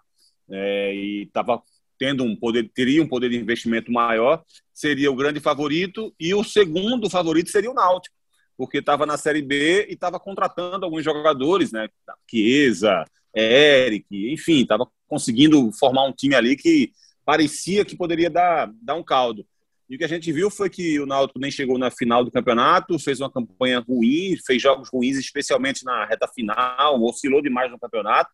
é, 0.50 0.94
e 0.94 1.22
estava 1.22 1.62
tendo 1.98 2.22
um 2.22 2.36
poder, 2.36 2.70
teria 2.74 3.02
um 3.02 3.08
poder 3.08 3.30
de 3.30 3.36
investimento 3.36 3.90
maior, 3.90 4.44
seria 4.72 5.10
o 5.10 5.16
grande 5.16 5.40
favorito 5.40 6.14
e 6.20 6.34
o 6.34 6.44
segundo 6.44 7.08
favorito 7.08 7.50
seria 7.50 7.70
o 7.70 7.74
Náutico, 7.74 8.14
porque 8.56 8.78
estava 8.78 9.06
na 9.06 9.16
Série 9.16 9.42
B 9.42 9.86
e 9.88 9.94
estava 9.94 10.20
contratando 10.20 10.84
alguns 10.84 11.02
jogadores, 11.02 11.72
né? 11.72 11.88
Chiesa, 12.30 13.04
Eric, 13.34 14.06
enfim, 14.32 14.62
estava 14.62 14.86
conseguindo 15.08 15.70
formar 15.72 16.04
um 16.04 16.12
time 16.12 16.34
ali 16.34 16.56
que 16.56 16.92
parecia 17.26 17.84
que 17.84 17.96
poderia 17.96 18.30
dar, 18.30 18.72
dar 18.80 18.94
um 18.94 19.02
caldo. 19.02 19.44
E 19.90 19.96
o 19.96 19.98
que 19.98 20.04
a 20.04 20.08
gente 20.08 20.32
viu 20.32 20.48
foi 20.48 20.70
que 20.70 20.98
o 21.00 21.06
Náutico 21.06 21.40
nem 21.40 21.50
chegou 21.50 21.76
na 21.76 21.90
final 21.90 22.24
do 22.24 22.30
campeonato, 22.30 22.98
fez 22.98 23.20
uma 23.20 23.30
campanha 23.30 23.80
ruim, 23.80 24.36
fez 24.46 24.62
jogos 24.62 24.88
ruins, 24.88 25.18
especialmente 25.18 25.84
na 25.84 26.06
reta 26.06 26.28
final, 26.28 27.02
oscilou 27.02 27.42
demais 27.42 27.70
no 27.70 27.78
campeonato. 27.78 28.30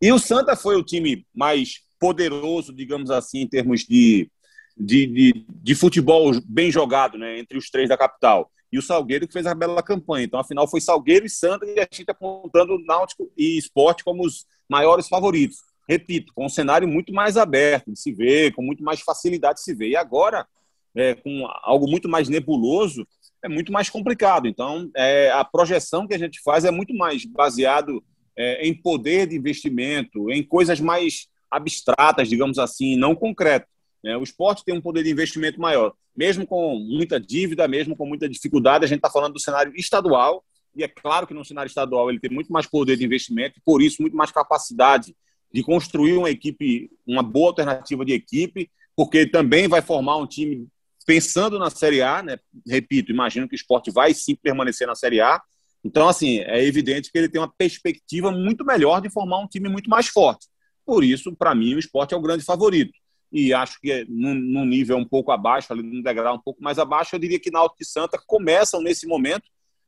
E 0.00 0.10
o 0.10 0.18
Santa 0.18 0.56
foi 0.56 0.76
o 0.76 0.82
time 0.82 1.26
mais 1.34 1.80
poderoso, 2.00 2.74
digamos 2.74 3.10
assim, 3.10 3.40
em 3.40 3.48
termos 3.48 3.80
de, 3.80 4.30
de, 4.76 5.06
de, 5.06 5.46
de 5.48 5.74
futebol 5.74 6.32
bem 6.46 6.70
jogado, 6.70 7.16
né, 7.16 7.38
entre 7.38 7.56
os 7.56 7.70
três 7.70 7.88
da 7.88 7.96
capital. 7.96 8.50
E 8.70 8.78
o 8.78 8.82
Salgueiro 8.82 9.26
que 9.26 9.32
fez 9.32 9.46
a 9.46 9.54
bela 9.54 9.82
campanha. 9.82 10.24
Então, 10.24 10.40
afinal, 10.40 10.66
foi 10.66 10.80
Salgueiro 10.80 11.26
e 11.26 11.30
Santa, 11.30 11.66
e 11.66 11.78
a 11.78 11.88
gente 11.90 12.10
apontando 12.10 12.82
Náutico 12.86 13.30
e 13.36 13.58
Esporte 13.58 14.02
como 14.02 14.24
os 14.24 14.46
maiores 14.68 15.08
favoritos 15.08 15.58
repito, 15.88 16.32
com 16.34 16.46
um 16.46 16.48
cenário 16.48 16.86
muito 16.88 17.12
mais 17.12 17.36
aberto 17.36 17.92
de 17.92 17.98
se 17.98 18.12
ver, 18.12 18.52
com 18.52 18.62
muito 18.62 18.82
mais 18.82 19.00
facilidade 19.00 19.58
de 19.58 19.64
se 19.64 19.74
ver. 19.74 19.88
E 19.88 19.96
agora, 19.96 20.46
é, 20.94 21.14
com 21.14 21.46
algo 21.62 21.88
muito 21.88 22.08
mais 22.08 22.28
nebuloso, 22.28 23.06
é 23.42 23.48
muito 23.48 23.72
mais 23.72 23.90
complicado. 23.90 24.46
Então, 24.46 24.90
é, 24.96 25.30
a 25.30 25.44
projeção 25.44 26.06
que 26.06 26.14
a 26.14 26.18
gente 26.18 26.40
faz 26.40 26.64
é 26.64 26.70
muito 26.70 26.94
mais 26.94 27.24
baseado 27.24 28.02
é, 28.36 28.66
em 28.66 28.74
poder 28.74 29.26
de 29.26 29.36
investimento, 29.36 30.30
em 30.30 30.42
coisas 30.42 30.80
mais 30.80 31.28
abstratas, 31.50 32.28
digamos 32.28 32.58
assim, 32.58 32.96
não 32.96 33.14
concreto. 33.14 33.66
Né? 34.02 34.16
O 34.16 34.22
esporte 34.22 34.64
tem 34.64 34.74
um 34.74 34.80
poder 34.80 35.02
de 35.02 35.10
investimento 35.10 35.60
maior, 35.60 35.92
mesmo 36.16 36.46
com 36.46 36.76
muita 36.76 37.20
dívida, 37.20 37.68
mesmo 37.68 37.96
com 37.96 38.06
muita 38.06 38.28
dificuldade. 38.28 38.84
A 38.84 38.88
gente 38.88 38.98
está 38.98 39.10
falando 39.10 39.34
do 39.34 39.40
cenário 39.40 39.72
estadual, 39.76 40.44
e 40.74 40.82
é 40.82 40.88
claro 40.88 41.26
que 41.26 41.34
no 41.34 41.44
cenário 41.44 41.68
estadual 41.68 42.08
ele 42.08 42.20
tem 42.20 42.30
muito 42.30 42.50
mais 42.50 42.66
poder 42.66 42.96
de 42.96 43.04
investimento 43.04 43.58
e, 43.58 43.62
por 43.62 43.82
isso, 43.82 44.00
muito 44.00 44.16
mais 44.16 44.30
capacidade 44.30 45.14
de 45.52 45.62
construir 45.62 46.16
uma 46.16 46.30
equipe, 46.30 46.90
uma 47.06 47.22
boa 47.22 47.48
alternativa 47.48 48.04
de 48.04 48.12
equipe, 48.12 48.70
porque 48.96 49.26
também 49.26 49.68
vai 49.68 49.82
formar 49.82 50.16
um 50.16 50.26
time 50.26 50.66
pensando 51.06 51.58
na 51.58 51.70
Série 51.70 52.02
A, 52.02 52.22
né? 52.22 52.38
Repito, 52.66 53.12
imagino 53.12 53.48
que 53.48 53.54
o 53.54 53.56
esporte 53.56 53.90
vai 53.90 54.14
sim 54.14 54.34
permanecer 54.34 54.86
na 54.86 54.94
Série 54.94 55.20
A. 55.20 55.40
Então, 55.84 56.08
assim, 56.08 56.38
é 56.38 56.64
evidente 56.64 57.10
que 57.10 57.18
ele 57.18 57.28
tem 57.28 57.40
uma 57.40 57.52
perspectiva 57.52 58.30
muito 58.30 58.64
melhor 58.64 59.00
de 59.00 59.10
formar 59.10 59.38
um 59.38 59.48
time 59.48 59.68
muito 59.68 59.90
mais 59.90 60.06
forte. 60.06 60.46
Por 60.86 61.02
isso, 61.02 61.34
para 61.34 61.54
mim, 61.54 61.74
o 61.74 61.78
esporte 61.78 62.14
é 62.14 62.16
o 62.16 62.22
grande 62.22 62.44
favorito. 62.44 62.92
E 63.32 63.52
acho 63.52 63.80
que 63.80 64.04
num, 64.08 64.34
num 64.34 64.64
nível 64.64 64.96
um 64.98 65.08
pouco 65.08 65.32
abaixo, 65.32 65.72
ali 65.72 65.82
num 65.82 66.02
degrau 66.02 66.36
um 66.36 66.42
pouco 66.42 66.62
mais 66.62 66.78
abaixo, 66.78 67.14
eu 67.14 67.18
diria 67.18 67.40
que 67.40 67.50
Náutico 67.50 67.82
e 67.82 67.86
Santa 67.86 68.22
começam 68.26 68.80
nesse 68.80 69.06
momento 69.06 69.44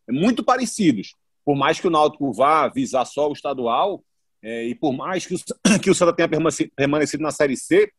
muito 0.08 0.42
parecidos. 0.42 1.14
Por 1.44 1.54
mais 1.54 1.78
que 1.78 1.86
o 1.86 1.90
Náutico 1.90 2.32
vá 2.32 2.68
visar 2.68 3.04
só 3.04 3.28
o 3.28 3.32
estadual, 3.32 4.02
é, 4.44 4.62
e 4.66 4.74
por 4.74 4.92
mais 4.92 5.24
que 5.24 5.34
o, 5.34 5.38
que 5.80 5.90
o 5.90 5.94
Santa 5.94 6.12
tenha 6.12 6.28
permanecido 6.76 7.22
na 7.22 7.30
Série 7.30 7.56
C, 7.56 7.90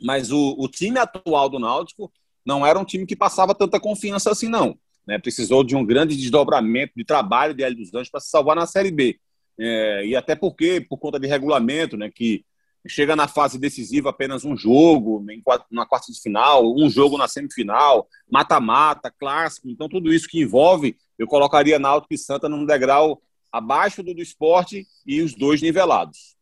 mas 0.00 0.30
o, 0.30 0.54
o, 0.56 0.68
time 0.68 0.98
atual 0.98 1.48
do 1.48 1.58
Náutico 1.58 2.10
não 2.46 2.64
era 2.64 2.78
um 2.78 2.84
time 2.84 3.04
que 3.04 3.16
passava 3.16 3.54
tanta 3.54 3.80
confiança 3.80 4.30
assim, 4.30 4.48
não. 4.48 4.78
Né? 5.06 5.18
Precisou 5.18 5.64
de 5.64 5.74
um 5.74 5.84
grande 5.84 6.16
desdobramento 6.16 6.92
de 6.96 7.04
trabalho 7.04 7.52
de 7.52 7.64
Hélio 7.64 7.78
dos 7.78 7.92
Anjos 7.92 8.08
para 8.08 8.20
se 8.20 8.30
salvar 8.30 8.54
na 8.54 8.66
Série 8.66 8.92
B. 8.92 9.18
É, 9.58 10.06
e 10.06 10.16
até 10.16 10.36
porque, 10.36 10.80
por 10.80 10.96
conta 10.96 11.18
de 11.18 11.26
regulamento, 11.26 11.96
né, 11.96 12.08
que 12.08 12.44
chega 12.86 13.14
na 13.14 13.28
fase 13.28 13.58
decisiva 13.58 14.08
apenas 14.08 14.44
um 14.44 14.56
jogo, 14.56 15.22
na 15.70 15.84
quarta 15.84 16.10
de 16.10 16.18
final, 16.18 16.72
um 16.74 16.88
jogo 16.88 17.18
na 17.18 17.28
semifinal, 17.28 18.08
mata-mata, 18.30 19.10
clássico. 19.10 19.68
Então, 19.68 19.88
tudo 19.88 20.14
isso 20.14 20.28
que 20.28 20.40
envolve, 20.40 20.96
eu 21.18 21.26
colocaria 21.26 21.78
Náutico 21.78 22.14
e 22.14 22.18
Santa 22.18 22.48
num 22.48 22.64
degrau 22.64 23.20
abaixo 23.52 24.02
do 24.02 24.14
do 24.14 24.22
esporte 24.22 24.86
e 25.06 25.22
os 25.22 25.34
dois 25.34 25.62
nivelados. 25.62 26.36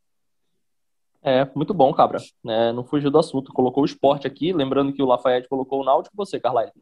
É, 1.23 1.49
muito 1.55 1.75
bom, 1.75 1.93
Cabra. 1.93 2.19
É, 2.47 2.73
não 2.73 2.85
fugiu 2.85 3.11
do 3.11 3.19
assunto. 3.19 3.53
Colocou 3.53 3.83
o 3.83 3.87
esporte 3.87 4.27
aqui, 4.27 4.53
lembrando 4.53 4.93
que 4.93 5.03
o 5.03 5.07
Lafayette 5.07 5.49
colocou 5.49 5.81
o 5.81 5.85
Náutico. 5.85 6.17
Você, 6.17 6.39
Carlyle? 6.39 6.73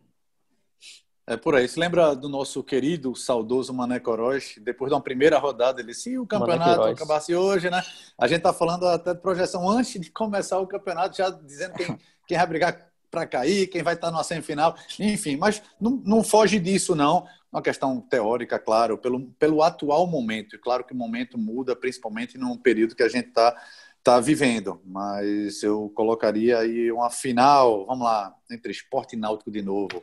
É 1.27 1.37
por 1.37 1.57
aí. 1.57 1.67
Você 1.67 1.81
lembra 1.81 2.15
do 2.15 2.29
nosso 2.29 2.63
querido, 2.63 3.17
saudoso 3.17 3.75
Mané 3.75 3.99
Coroz? 3.99 4.55
Depois 4.63 4.91
de 4.91 4.95
uma 4.95 5.01
primeira 5.01 5.39
rodada, 5.39 5.81
ele 5.81 5.93
se 5.93 6.17
o 6.17 6.27
campeonato 6.27 6.83
acabasse 6.83 7.35
hoje, 7.35 7.69
né? 7.69 7.83
A 8.17 8.29
gente 8.29 8.43
tá 8.43 8.53
falando 8.53 8.87
até 8.87 9.13
de 9.13 9.21
projeção 9.21 9.69
antes 9.69 10.01
de 10.01 10.11
começar 10.11 10.61
o 10.61 10.67
campeonato, 10.67 11.17
já 11.17 11.31
dizendo 11.31 11.75
quem, 11.75 11.99
quem 12.29 12.37
vai 12.37 12.47
brigar 12.47 12.87
para 13.11 13.27
cair, 13.27 13.67
quem 13.69 13.83
vai 13.83 13.95
estar 13.95 14.11
na 14.11 14.23
semifinal, 14.23 14.77
enfim, 15.01 15.37
mas 15.37 15.63
não, 15.81 16.03
não 16.05 16.23
foge 16.23 16.59
disso, 16.59 16.95
não 16.95 17.27
uma 17.53 17.63
questão 17.63 18.01
teórica, 18.01 18.59
claro, 18.59 18.99
pelo, 18.99 19.31
pelo 19.39 19.63
atual 19.63 20.07
momento. 20.07 20.57
E 20.57 20.59
claro 20.59 20.85
que 20.85 20.93
o 20.93 20.97
momento 20.97 21.39
muda, 21.39 21.75
principalmente 21.75 22.37
num 22.37 22.57
período 22.57 22.95
que 22.95 23.03
a 23.03 23.09
gente 23.09 23.29
está 23.29 23.57
tá 24.03 24.21
vivendo. 24.21 24.81
Mas 24.85 25.63
eu 25.63 25.91
colocaria 25.95 26.59
aí 26.59 26.91
uma 26.93 27.11
final, 27.11 27.87
vamos 27.87 28.05
lá, 28.05 28.35
entre 28.51 28.71
esporte 28.73 29.15
e 29.15 29.19
náutico 29.19 29.51
de 29.51 29.63
novo. 29.63 30.03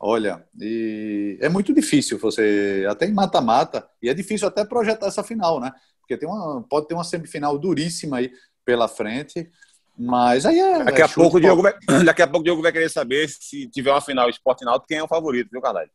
Olha, 0.00 0.46
e 0.60 1.38
é 1.40 1.48
muito 1.48 1.74
difícil 1.74 2.18
você, 2.18 2.86
até 2.88 3.06
em 3.06 3.12
mata-mata, 3.12 3.88
e 4.00 4.08
é 4.08 4.14
difícil 4.14 4.46
até 4.46 4.64
projetar 4.64 5.06
essa 5.06 5.24
final, 5.24 5.58
né? 5.60 5.72
Porque 6.00 6.16
tem 6.16 6.28
uma, 6.28 6.62
pode 6.62 6.86
ter 6.86 6.94
uma 6.94 7.04
semifinal 7.04 7.58
duríssima 7.58 8.18
aí 8.18 8.32
pela 8.64 8.86
frente. 8.86 9.50
Mas 9.98 10.46
aí 10.46 10.60
é. 10.60 10.84
Daqui, 10.84 11.02
é 11.02 11.04
a 11.04 11.08
pouco, 11.08 11.40
Diogo 11.40 11.62
vai, 11.62 11.74
daqui 12.04 12.22
a 12.22 12.26
pouco 12.26 12.40
o 12.40 12.44
Diogo 12.44 12.62
vai 12.62 12.70
querer 12.70 12.88
saber 12.88 13.28
se 13.28 13.66
tiver 13.68 13.90
uma 13.90 14.00
final 14.00 14.30
esporte 14.30 14.64
náutico, 14.64 14.86
quem 14.86 14.98
é 14.98 15.02
o 15.02 15.08
favorito, 15.08 15.50
viu, 15.50 15.60
Carlyle? 15.60 15.90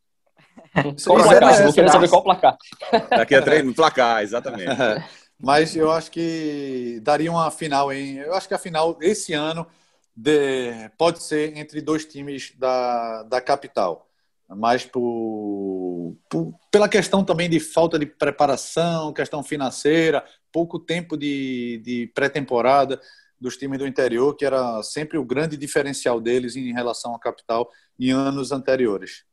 Qual 1.03 1.23
placar? 1.23 1.63
Vou 1.63 1.73
querer 1.73 1.89
saber 1.89 2.09
qual 2.09 2.23
placar. 2.23 2.57
Daqui 3.09 3.35
a 3.35 3.41
três, 3.41 3.63
no 3.63 3.73
placar, 3.73 4.23
exatamente. 4.23 4.71
Mas 5.39 5.75
eu 5.75 5.91
acho 5.91 6.09
que 6.09 6.99
daria 7.03 7.31
uma 7.31 7.51
final 7.51 7.91
em. 7.91 8.17
Eu 8.17 8.33
acho 8.33 8.47
que 8.47 8.53
a 8.53 8.59
final 8.59 8.97
esse 9.01 9.33
ano 9.33 9.67
de, 10.15 10.89
pode 10.97 11.21
ser 11.21 11.57
entre 11.57 11.81
dois 11.81 12.05
times 12.05 12.53
da, 12.57 13.23
da 13.23 13.41
capital, 13.41 14.07
mas 14.47 14.85
por, 14.85 16.15
por, 16.29 16.53
pela 16.71 16.87
questão 16.87 17.23
também 17.23 17.49
de 17.49 17.59
falta 17.59 17.97
de 17.97 18.05
preparação, 18.05 19.11
questão 19.11 19.43
financeira, 19.43 20.23
pouco 20.51 20.79
tempo 20.79 21.17
de, 21.17 21.81
de 21.83 22.11
pré-temporada 22.13 23.01
dos 23.39 23.57
times 23.57 23.79
do 23.79 23.87
interior, 23.87 24.35
que 24.35 24.45
era 24.45 24.81
sempre 24.83 25.17
o 25.17 25.25
grande 25.25 25.57
diferencial 25.57 26.21
deles 26.21 26.55
em 26.55 26.71
relação 26.71 27.13
à 27.13 27.19
capital 27.19 27.69
em 27.99 28.11
anos 28.11 28.51
anteriores. 28.51 29.25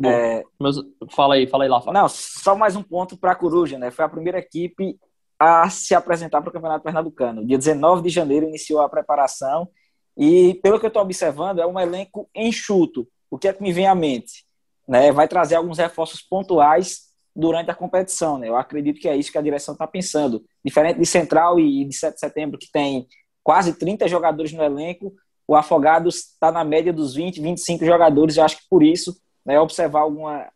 Carlyle, 0.00 0.92
é... 1.00 1.14
fala 1.14 1.34
aí, 1.34 1.46
fala 1.46 1.64
aí 1.64 1.70
lá. 1.70 1.80
Fala. 1.80 2.00
Não, 2.00 2.08
só 2.08 2.54
mais 2.56 2.76
um 2.76 2.82
ponto 2.82 3.16
para 3.16 3.32
a 3.32 3.36
Coruja, 3.36 3.78
né? 3.78 3.90
Foi 3.90 4.04
a 4.04 4.08
primeira 4.08 4.38
equipe 4.38 4.98
a 5.38 5.70
se 5.70 5.94
apresentar 5.94 6.40
para 6.40 6.50
o 6.50 6.52
Campeonato 6.52 6.84
Pernambucano. 6.84 7.46
Dia 7.46 7.56
19 7.56 8.02
de 8.02 8.08
janeiro 8.08 8.46
iniciou 8.46 8.80
a 8.80 8.88
preparação 8.88 9.68
e, 10.16 10.54
pelo 10.62 10.80
que 10.80 10.86
eu 10.86 10.88
estou 10.88 11.02
observando, 11.02 11.60
é 11.60 11.66
um 11.66 11.78
elenco 11.78 12.28
enxuto. 12.34 13.06
O 13.30 13.38
que 13.38 13.46
é 13.46 13.52
que 13.52 13.62
me 13.62 13.72
vem 13.72 13.86
à 13.86 13.94
mente? 13.94 14.44
Né? 14.86 15.12
Vai 15.12 15.28
trazer 15.28 15.54
alguns 15.54 15.78
reforços 15.78 16.20
pontuais 16.20 17.08
durante 17.36 17.70
a 17.70 17.74
competição. 17.74 18.36
Né? 18.36 18.48
Eu 18.48 18.56
acredito 18.56 18.98
que 18.98 19.08
é 19.08 19.16
isso 19.16 19.30
que 19.30 19.38
a 19.38 19.42
direção 19.42 19.74
está 19.74 19.86
pensando. 19.86 20.44
Diferente 20.64 20.98
de 20.98 21.06
Central 21.06 21.60
e 21.60 21.84
de 21.84 21.94
7 21.94 22.14
de 22.14 22.20
setembro, 22.20 22.58
que 22.58 22.70
tem 22.72 23.06
quase 23.44 23.78
30 23.78 24.08
jogadores 24.08 24.52
no 24.52 24.62
elenco, 24.62 25.14
o 25.46 25.54
Afogados 25.54 26.16
está 26.16 26.50
na 26.50 26.64
média 26.64 26.92
dos 26.92 27.14
20, 27.14 27.40
25 27.40 27.84
jogadores. 27.84 28.36
Eu 28.36 28.44
acho 28.44 28.58
que 28.58 28.68
por 28.68 28.82
isso, 28.82 29.16
né, 29.48 29.58
observar 29.58 30.00
alguma 30.00 30.46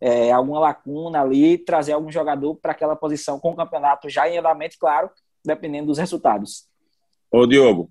é, 0.00 0.32
alguma 0.32 0.58
lacuna 0.58 1.20
ali, 1.20 1.58
trazer 1.58 1.92
algum 1.92 2.10
jogador 2.10 2.56
para 2.56 2.72
aquela 2.72 2.96
posição 2.96 3.38
com 3.38 3.50
o 3.50 3.56
campeonato 3.56 4.08
já 4.08 4.28
em 4.28 4.38
andamento, 4.38 4.76
claro, 4.80 5.10
dependendo 5.44 5.86
dos 5.86 5.98
resultados. 5.98 6.66
Ô, 7.30 7.46
Diogo, 7.46 7.90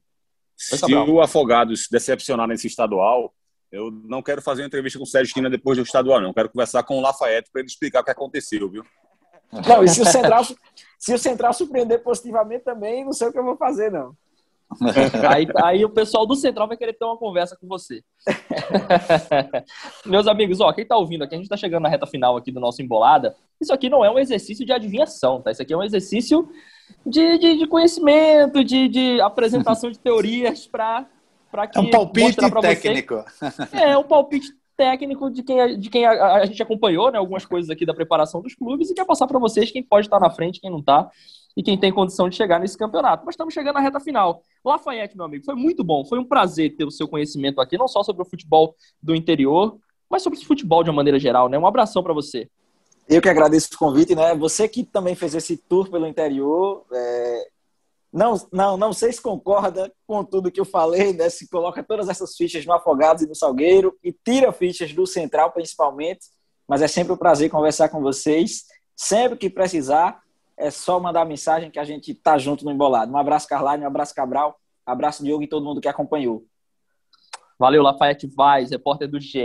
se 0.57 0.93
o 0.93 1.21
Afogados 1.21 1.87
decepcionar 1.89 2.47
nesse 2.47 2.67
estadual, 2.67 3.31
eu 3.71 3.91
não 3.91 4.23
quero 4.23 4.41
fazer 4.41 4.63
uma 4.63 4.67
entrevista 4.67 4.97
com 4.97 5.05
o 5.05 5.07
Sérgio 5.07 5.33
Quina 5.33 5.49
depois 5.49 5.77
do 5.77 5.83
estadual, 5.83 6.19
não. 6.19 6.33
Quero 6.33 6.49
conversar 6.49 6.83
com 6.83 6.97
o 6.97 7.01
Lafayette 7.01 7.49
para 7.51 7.61
ele 7.61 7.69
explicar 7.69 8.01
o 8.01 8.03
que 8.03 8.11
aconteceu, 8.11 8.67
viu? 8.69 8.83
Não, 9.67 9.83
e 9.83 9.87
se 9.87 10.01
o 10.01 10.05
Central, 10.05 10.43
se 10.97 11.13
o 11.13 11.17
Central 11.17 11.53
surpreender 11.53 12.03
positivamente 12.03 12.63
também, 12.65 13.05
não 13.05 13.13
sei 13.13 13.27
o 13.27 13.31
que 13.31 13.37
eu 13.37 13.45
vou 13.45 13.55
fazer, 13.55 13.91
não. 13.91 14.15
aí, 15.27 15.47
aí 15.63 15.85
o 15.85 15.89
pessoal 15.89 16.25
do 16.25 16.35
Central 16.35 16.67
vai 16.67 16.77
querer 16.77 16.93
ter 16.93 17.05
uma 17.05 17.17
conversa 17.17 17.57
com 17.59 17.67
você. 17.67 18.03
Meus 20.05 20.27
amigos, 20.27 20.59
ó, 20.59 20.71
quem 20.71 20.85
tá 20.85 20.95
ouvindo 20.95 21.23
aqui, 21.23 21.35
a 21.35 21.37
gente 21.37 21.49
tá 21.49 21.57
chegando 21.57 21.83
na 21.83 21.89
reta 21.89 22.05
final 22.05 22.37
aqui 22.37 22.51
do 22.51 22.59
nosso 22.59 22.81
Embolada. 22.81 23.35
Isso 23.59 23.73
aqui 23.73 23.89
não 23.89 24.05
é 24.05 24.11
um 24.11 24.19
exercício 24.19 24.65
de 24.65 24.71
adivinhação, 24.71 25.41
tá? 25.41 25.51
Isso 25.51 25.61
aqui 25.61 25.73
é 25.73 25.77
um 25.77 25.83
exercício 25.83 26.49
de, 27.05 27.37
de, 27.37 27.57
de 27.57 27.67
conhecimento, 27.67 28.63
de, 28.63 28.87
de 28.87 29.21
apresentação 29.21 29.89
de 29.89 29.99
teorias 29.99 30.67
para 30.67 31.05
para 31.51 31.65
que 31.65 31.79
é 31.79 31.81
um 31.81 31.89
palpite 31.89 32.35
técnico. 32.61 33.25
Vocês. 33.39 33.73
É, 33.73 33.97
um 33.97 34.03
palpite 34.03 34.53
técnico 34.77 35.31
de 35.31 35.43
quem, 35.43 35.79
de 35.79 35.89
quem 35.89 36.05
a, 36.05 36.35
a, 36.35 36.45
gente 36.45 36.61
acompanhou, 36.61 37.11
né, 37.11 37.17
algumas 37.17 37.43
coisas 37.43 37.69
aqui 37.69 37.85
da 37.85 37.93
preparação 37.93 38.39
dos 38.39 38.55
clubes 38.55 38.89
e 38.89 38.93
quer 38.93 39.03
passar 39.03 39.27
para 39.27 39.39
vocês 39.39 39.71
quem 39.71 39.83
pode 39.83 40.05
estar 40.05 40.19
na 40.19 40.29
frente, 40.29 40.61
quem 40.61 40.69
não 40.69 40.79
está 40.79 41.09
e 41.55 41.63
quem 41.63 41.77
tem 41.77 41.91
condição 41.91 42.29
de 42.29 42.35
chegar 42.35 42.59
nesse 42.59 42.77
campeonato. 42.77 43.25
Mas 43.25 43.33
estamos 43.33 43.53
chegando 43.53 43.75
na 43.75 43.81
reta 43.81 43.99
final. 43.99 44.41
Lafayette, 44.63 45.15
meu 45.15 45.25
amigo, 45.25 45.45
foi 45.45 45.55
muito 45.55 45.83
bom, 45.83 46.05
foi 46.05 46.19
um 46.19 46.25
prazer 46.25 46.75
ter 46.75 46.85
o 46.85 46.91
seu 46.91 47.07
conhecimento 47.07 47.59
aqui, 47.59 47.77
não 47.77 47.87
só 47.87 48.03
sobre 48.03 48.21
o 48.21 48.25
futebol 48.25 48.75
do 49.01 49.15
interior, 49.15 49.77
mas 50.09 50.23
sobre 50.23 50.39
o 50.39 50.45
futebol 50.45 50.83
de 50.83 50.89
uma 50.89 50.95
maneira 50.95 51.19
geral, 51.19 51.49
né? 51.49 51.57
Um 51.57 51.67
abração 51.67 52.01
para 52.01 52.13
você. 52.13 52.49
Eu 53.07 53.21
que 53.21 53.29
agradeço 53.29 53.69
o 53.73 53.77
convite, 53.77 54.15
né? 54.15 54.35
Você 54.35 54.67
que 54.67 54.83
também 54.83 55.15
fez 55.15 55.33
esse 55.33 55.57
tour 55.57 55.89
pelo 55.89 56.07
interior, 56.07 56.85
é... 56.93 57.47
não, 58.13 58.35
não, 58.51 58.77
não 58.77 58.93
sei 58.93 59.11
se 59.11 59.21
concorda 59.21 59.91
com 60.05 60.23
tudo 60.23 60.51
que 60.51 60.59
eu 60.59 60.65
falei, 60.65 61.13
né? 61.13 61.29
Se 61.29 61.49
coloca 61.49 61.83
todas 61.83 62.07
essas 62.07 62.35
fichas 62.35 62.65
no 62.65 62.73
Afogados 62.73 63.23
e 63.23 63.27
no 63.27 63.35
Salgueiro 63.35 63.97
e 64.03 64.11
tira 64.11 64.51
fichas 64.51 64.93
do 64.93 65.07
Central, 65.07 65.51
principalmente. 65.51 66.27
Mas 66.67 66.83
é 66.83 66.87
sempre 66.87 67.13
um 67.13 67.17
prazer 67.17 67.49
conversar 67.49 67.89
com 67.89 67.99
vocês. 67.99 68.65
Sempre 68.95 69.37
que 69.37 69.49
precisar, 69.49 70.21
é 70.59 70.69
só 70.69 70.99
mandar 70.99 71.25
mensagem 71.25 71.71
que 71.71 71.79
a 71.79 71.85
gente 71.85 72.13
tá 72.13 72.37
junto 72.37 72.65
no 72.65 72.71
embolado. 72.71 73.11
Um 73.11 73.17
abraço, 73.17 73.47
Carline, 73.47 73.85
um 73.85 73.87
abraço, 73.87 74.13
Cabral, 74.13 74.59
um 74.85 74.91
abraço, 74.91 75.23
Diogo 75.23 75.41
e 75.41 75.47
todo 75.47 75.65
mundo 75.65 75.79
que 75.79 75.87
acompanhou. 75.87 76.45
Valeu, 77.57 77.81
Lafayette 77.81 78.27
Vaz, 78.27 78.69
repórter 78.69 79.09
do 79.09 79.19
GE. 79.19 79.39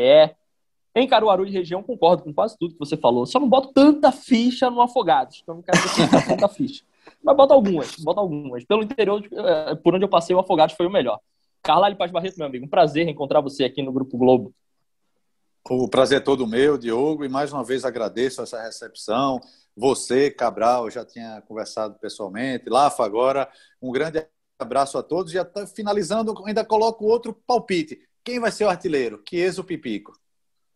Em 0.95 1.09
Caruaru 1.09 1.47
e 1.47 1.51
região, 1.51 1.83
concordo 1.83 2.25
com 2.25 2.33
quase 2.33 2.57
tudo 2.59 2.75
que 2.75 2.79
você 2.79 2.97
falou. 2.97 3.27
Só 3.27 3.39
não 3.39 3.49
boto 3.49 3.73
tanta 3.73 4.13
ficha 4.13 4.69
no 4.71 4.81
Afogados, 4.81 5.41
então 5.43 5.57
não 5.57 5.63
quero 5.63 5.79
ter 5.83 6.27
tanta 6.27 6.49
ficha. 6.49 6.85
Mas 7.23 7.37
bota 7.37 7.55
algumas, 7.55 7.97
bota 7.97 8.21
algumas. 8.21 8.65
Pelo 8.65 8.83
interior, 8.83 9.25
eh, 9.33 9.75
por 9.77 9.95
onde 9.95 10.05
eu 10.05 10.09
passei, 10.09 10.35
o 10.35 10.39
Afogados 10.39 10.77
foi 10.77 10.87
o 10.87 10.91
melhor. 10.91 11.19
Carlyle 11.63 11.97
Paz 11.97 12.11
Barreto, 12.11 12.37
meu 12.37 12.47
amigo, 12.47 12.67
um 12.67 12.69
prazer 12.69 13.09
encontrar 13.09 13.41
você 13.41 13.65
aqui 13.65 13.83
no 13.83 13.93
Grupo 13.93 14.17
Globo. 14.19 14.53
O 15.69 15.89
prazer 15.89 16.19
é 16.19 16.21
todo 16.21 16.47
meu, 16.47 16.77
Diogo, 16.77 17.25
e 17.25 17.29
mais 17.29 17.53
uma 17.53 17.65
vez 17.65 17.85
agradeço 17.85 18.43
essa 18.43 18.63
recepção. 18.63 19.41
Você, 19.77 20.31
Cabral, 20.31 20.91
já 20.91 21.05
tinha 21.05 21.43
conversado 21.49 21.99
pessoalmente. 22.01 22.69
Lafa, 22.69 23.05
agora, 23.05 23.49
um 23.83 23.91
grande 23.91 24.25
abraço 24.59 24.97
a 24.97 25.03
todos. 25.03 25.33
Já 25.33 25.45
tá 25.45 25.67
finalizando, 25.67 26.35
ainda 26.47 26.65
coloco 26.65 27.05
outro 27.05 27.35
palpite. 27.47 27.99
Quem 28.23 28.41
vai 28.41 28.51
ser 28.51 28.65
o 28.65 28.71
artilheiro? 28.71 29.23
Chiesa 29.29 29.63
Pipico? 29.63 30.13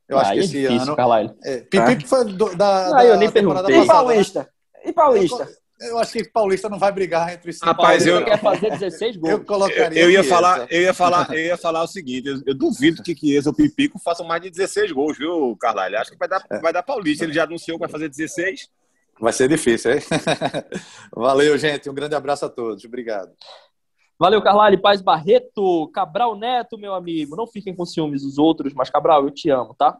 Eu 0.08 0.18
ah, 0.18 0.22
acho 0.22 0.32
que 0.32 0.38
é 0.38 0.40
esse 0.40 0.60
difícil, 0.60 0.96
ano. 0.98 1.36
É, 1.44 1.58
Pipico 1.58 2.02
ah. 2.04 2.08
foi 2.08 2.24
do, 2.24 2.56
da, 2.56 2.90
da, 2.90 3.04
eu 3.04 3.16
nem 3.16 3.30
temporada 3.30 3.66
perguntei. 3.66 3.86
passada. 3.86 4.02
E 4.02 4.06
Paulista? 4.06 4.40
Né? 4.40 4.48
E 4.84 4.92
Paulista? 4.92 5.58
Eu, 5.80 5.88
eu, 5.88 5.98
acho 5.98 6.12
que 6.12 6.24
Paulista 6.24 6.68
não 6.68 6.78
vai 6.78 6.90
brigar 6.90 7.32
entre 7.32 7.52
si. 7.52 7.60
Rapaz, 7.62 8.06
eu 8.06 8.24
quer 8.24 8.40
fazer 8.40 8.70
16 8.70 9.16
gols. 9.16 9.32
Eu 9.32 9.44
colocaria. 9.44 10.02
Eu, 10.02 10.10
ia 10.10 10.24
falar, 10.24 10.66
eu 10.70 10.82
ia 10.82 10.94
falar, 10.94 11.30
eu 11.30 11.38
ia 11.38 11.56
falar 11.56 11.82
o 11.82 11.86
seguinte: 11.86 12.26
eu, 12.26 12.42
eu 12.46 12.54
duvido 12.54 13.02
que 13.02 13.14
Chiesa 13.14 13.50
ou 13.50 13.54
Pipico 13.54 13.98
façam 13.98 14.26
mais 14.26 14.40
de 14.42 14.50
16 14.50 14.92
gols, 14.92 15.18
viu, 15.18 15.56
Carlalho? 15.60 15.98
Acho 15.98 16.10
que 16.10 16.18
vai 16.18 16.28
dar, 16.28 16.44
é. 16.50 16.58
vai 16.58 16.72
dar 16.72 16.82
Paulista. 16.82 17.24
Ele 17.24 17.34
já 17.34 17.44
anunciou 17.44 17.78
que 17.78 17.82
vai 17.82 17.90
fazer 17.90 18.08
16. 18.08 18.68
Vai 19.20 19.32
ser 19.32 19.48
difícil, 19.48 19.92
hein? 19.92 20.00
Valeu, 21.14 21.56
gente. 21.58 21.90
Um 21.90 21.94
grande 21.94 22.14
abraço 22.14 22.44
a 22.44 22.48
todos. 22.48 22.84
Obrigado. 22.84 23.32
Valeu, 24.18 24.42
Carlyle 24.42 24.80
Paz 24.80 25.00
Barreto. 25.00 25.88
Cabral 25.88 26.36
Neto, 26.36 26.78
meu 26.78 26.94
amigo. 26.94 27.36
Não 27.36 27.46
fiquem 27.46 27.74
com 27.74 27.84
ciúmes 27.84 28.22
dos 28.22 28.38
outros, 28.38 28.72
mas 28.74 28.90
Cabral, 28.90 29.24
eu 29.24 29.30
te 29.30 29.50
amo, 29.50 29.74
tá? 29.74 29.96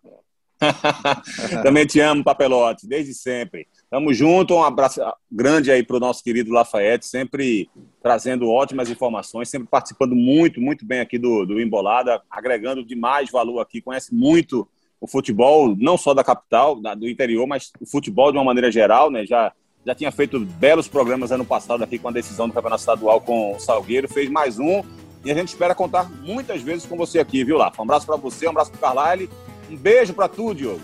Também 1.63 1.87
te 1.87 2.01
amo, 2.01 2.25
Papelote, 2.25 2.87
desde 2.87 3.15
sempre. 3.15 3.69
Tamo 3.89 4.13
junto, 4.13 4.55
um 4.55 4.63
abraço 4.63 5.01
grande 5.31 5.71
aí 5.71 5.85
pro 5.85 6.01
nosso 6.01 6.23
querido 6.23 6.53
Lafayette, 6.53 7.07
sempre 7.07 7.71
trazendo 8.03 8.51
ótimas 8.51 8.91
informações, 8.91 9.49
sempre 9.49 9.69
participando 9.69 10.15
muito, 10.17 10.61
muito 10.61 10.85
bem 10.85 11.01
aqui 11.01 11.17
do, 11.17 11.47
do 11.47 11.61
Embolada, 11.61 12.21
agregando 12.29 12.85
demais 12.85 13.31
valor 13.31 13.61
aqui, 13.61 13.81
conhece 13.81 14.13
muito 14.13 14.69
o 15.01 15.07
futebol, 15.07 15.75
não 15.79 15.97
só 15.97 16.13
da 16.13 16.25
capital, 16.25 16.77
do 16.97 17.09
interior, 17.09 17.47
mas 17.47 17.71
o 17.81 17.87
futebol 17.87 18.33
de 18.33 18.39
uma 18.39 18.45
maneira 18.45 18.71
geral, 18.71 19.11
né? 19.11 19.25
Já, 19.25 19.53
já 19.87 19.95
tinha 19.95 20.11
feito 20.11 20.41
belos 20.41 20.89
programas 20.89 21.31
ano 21.31 21.45
passado 21.45 21.83
aqui 21.85 21.99
com 21.99 22.09
a 22.09 22.13
decisão 22.13 22.49
do 22.49 22.55
Campeonato 22.55 22.81
Estadual 22.81 23.21
com 23.21 23.55
o 23.55 23.61
Salgueiro, 23.61 24.09
fez 24.09 24.29
mais 24.29 24.59
um 24.59 24.83
e 25.25 25.31
a 25.31 25.35
gente 25.35 25.49
espera 25.49 25.75
contar 25.75 26.11
muitas 26.23 26.63
vezes 26.63 26.87
com 26.87 26.97
você 26.97 27.19
aqui, 27.19 27.45
viu, 27.45 27.57
Lá? 27.57 27.73
Um 27.79 27.83
abraço 27.83 28.07
para 28.07 28.17
você, 28.17 28.47
um 28.47 28.51
abraço 28.51 28.71
para 28.73 28.81
Carlyle, 28.81 29.31
um 29.71 29.77
beijo 29.77 30.15
para 30.15 30.29
tu, 30.29 30.55
Diogo. 30.55 30.81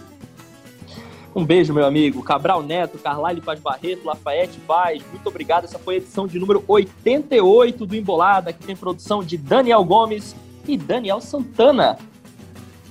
Um 1.35 1.45
beijo, 1.45 1.75
meu 1.75 1.85
amigo. 1.85 2.23
Cabral 2.23 2.63
Neto, 2.63 2.97
Carlyle 2.97 3.41
Paz 3.41 3.59
Barreto, 3.59 4.05
Lafayette 4.05 4.61
Paz, 4.61 5.03
muito 5.11 5.27
obrigado. 5.27 5.65
Essa 5.65 5.81
foi 5.81 5.95
a 5.95 5.97
edição 5.99 6.29
de 6.29 6.39
número 6.39 6.63
88 6.69 7.85
do 7.85 7.97
Embolada, 7.97 8.53
que 8.53 8.65
tem 8.65 8.77
produção 8.77 9.23
de 9.25 9.37
Daniel 9.37 9.85
Gomes 9.85 10.37
e 10.67 10.77
Daniel 10.77 11.21
Santana 11.21 11.99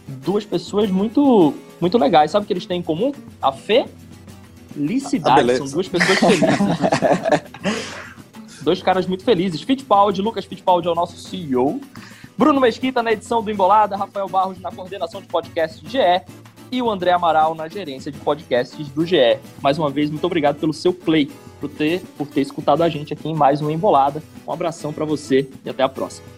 duas 0.08 0.46
pessoas 0.46 0.90
muito, 0.90 1.54
muito 1.80 1.98
legais. 1.98 2.32
Sabe 2.32 2.44
o 2.44 2.48
que 2.48 2.54
eles 2.54 2.66
têm 2.66 2.80
em 2.80 2.84
comum? 2.84 3.12
A 3.42 3.52
felicidade. 3.52 5.52
Ah, 5.52 5.58
São 5.58 5.68
duas 5.68 5.88
pessoas 5.88 6.20
felizes. 6.20 6.50
Dois 8.64 8.82
caras 8.82 9.06
muito 9.06 9.26
felizes. 9.26 9.62
Fittipaldi, 9.62 10.22
Lucas 10.22 10.46
Fittipaldi 10.46 10.88
é 10.88 10.92
o 10.92 10.96
nosso 10.96 11.18
CEO. 11.18 11.82
Bruno 12.38 12.62
Mesquita 12.62 13.04
na 13.04 13.12
edição 13.12 13.44
do 13.44 13.52
Embolada, 13.52 13.96
Rafael 13.96 14.28
Barros 14.28 14.60
na 14.60 14.72
coordenação 14.72 15.22
de 15.22 15.28
podcast 15.28 15.88
GE 15.88 15.98
e 16.72 16.82
o 16.82 16.90
André 16.90 17.12
Amaral 17.12 17.54
na 17.54 17.68
gerência 17.68 18.12
de 18.12 18.18
podcasts 18.18 18.88
do 18.90 19.06
GE. 19.06 19.38
Mais 19.62 19.78
uma 19.78 19.92
vez, 19.92 20.10
muito 20.10 20.26
obrigado 20.26 20.60
pelo 20.60 20.74
seu 20.74 20.92
play, 20.92 21.30
por 21.60 21.70
ter, 21.70 22.02
por 22.18 22.26
ter 22.26 22.42
escutado 22.42 22.82
a 22.82 22.90
gente 22.90 23.14
aqui 23.14 23.30
em 23.30 23.36
mais 23.36 23.62
uma 23.62 23.72
Embolada. 23.72 24.24
Um 24.48 24.52
abração 24.52 24.92
para 24.92 25.06
você 25.06 25.48
e 25.64 25.70
até 25.70 25.84
a 25.84 25.90
próxima. 25.90 26.33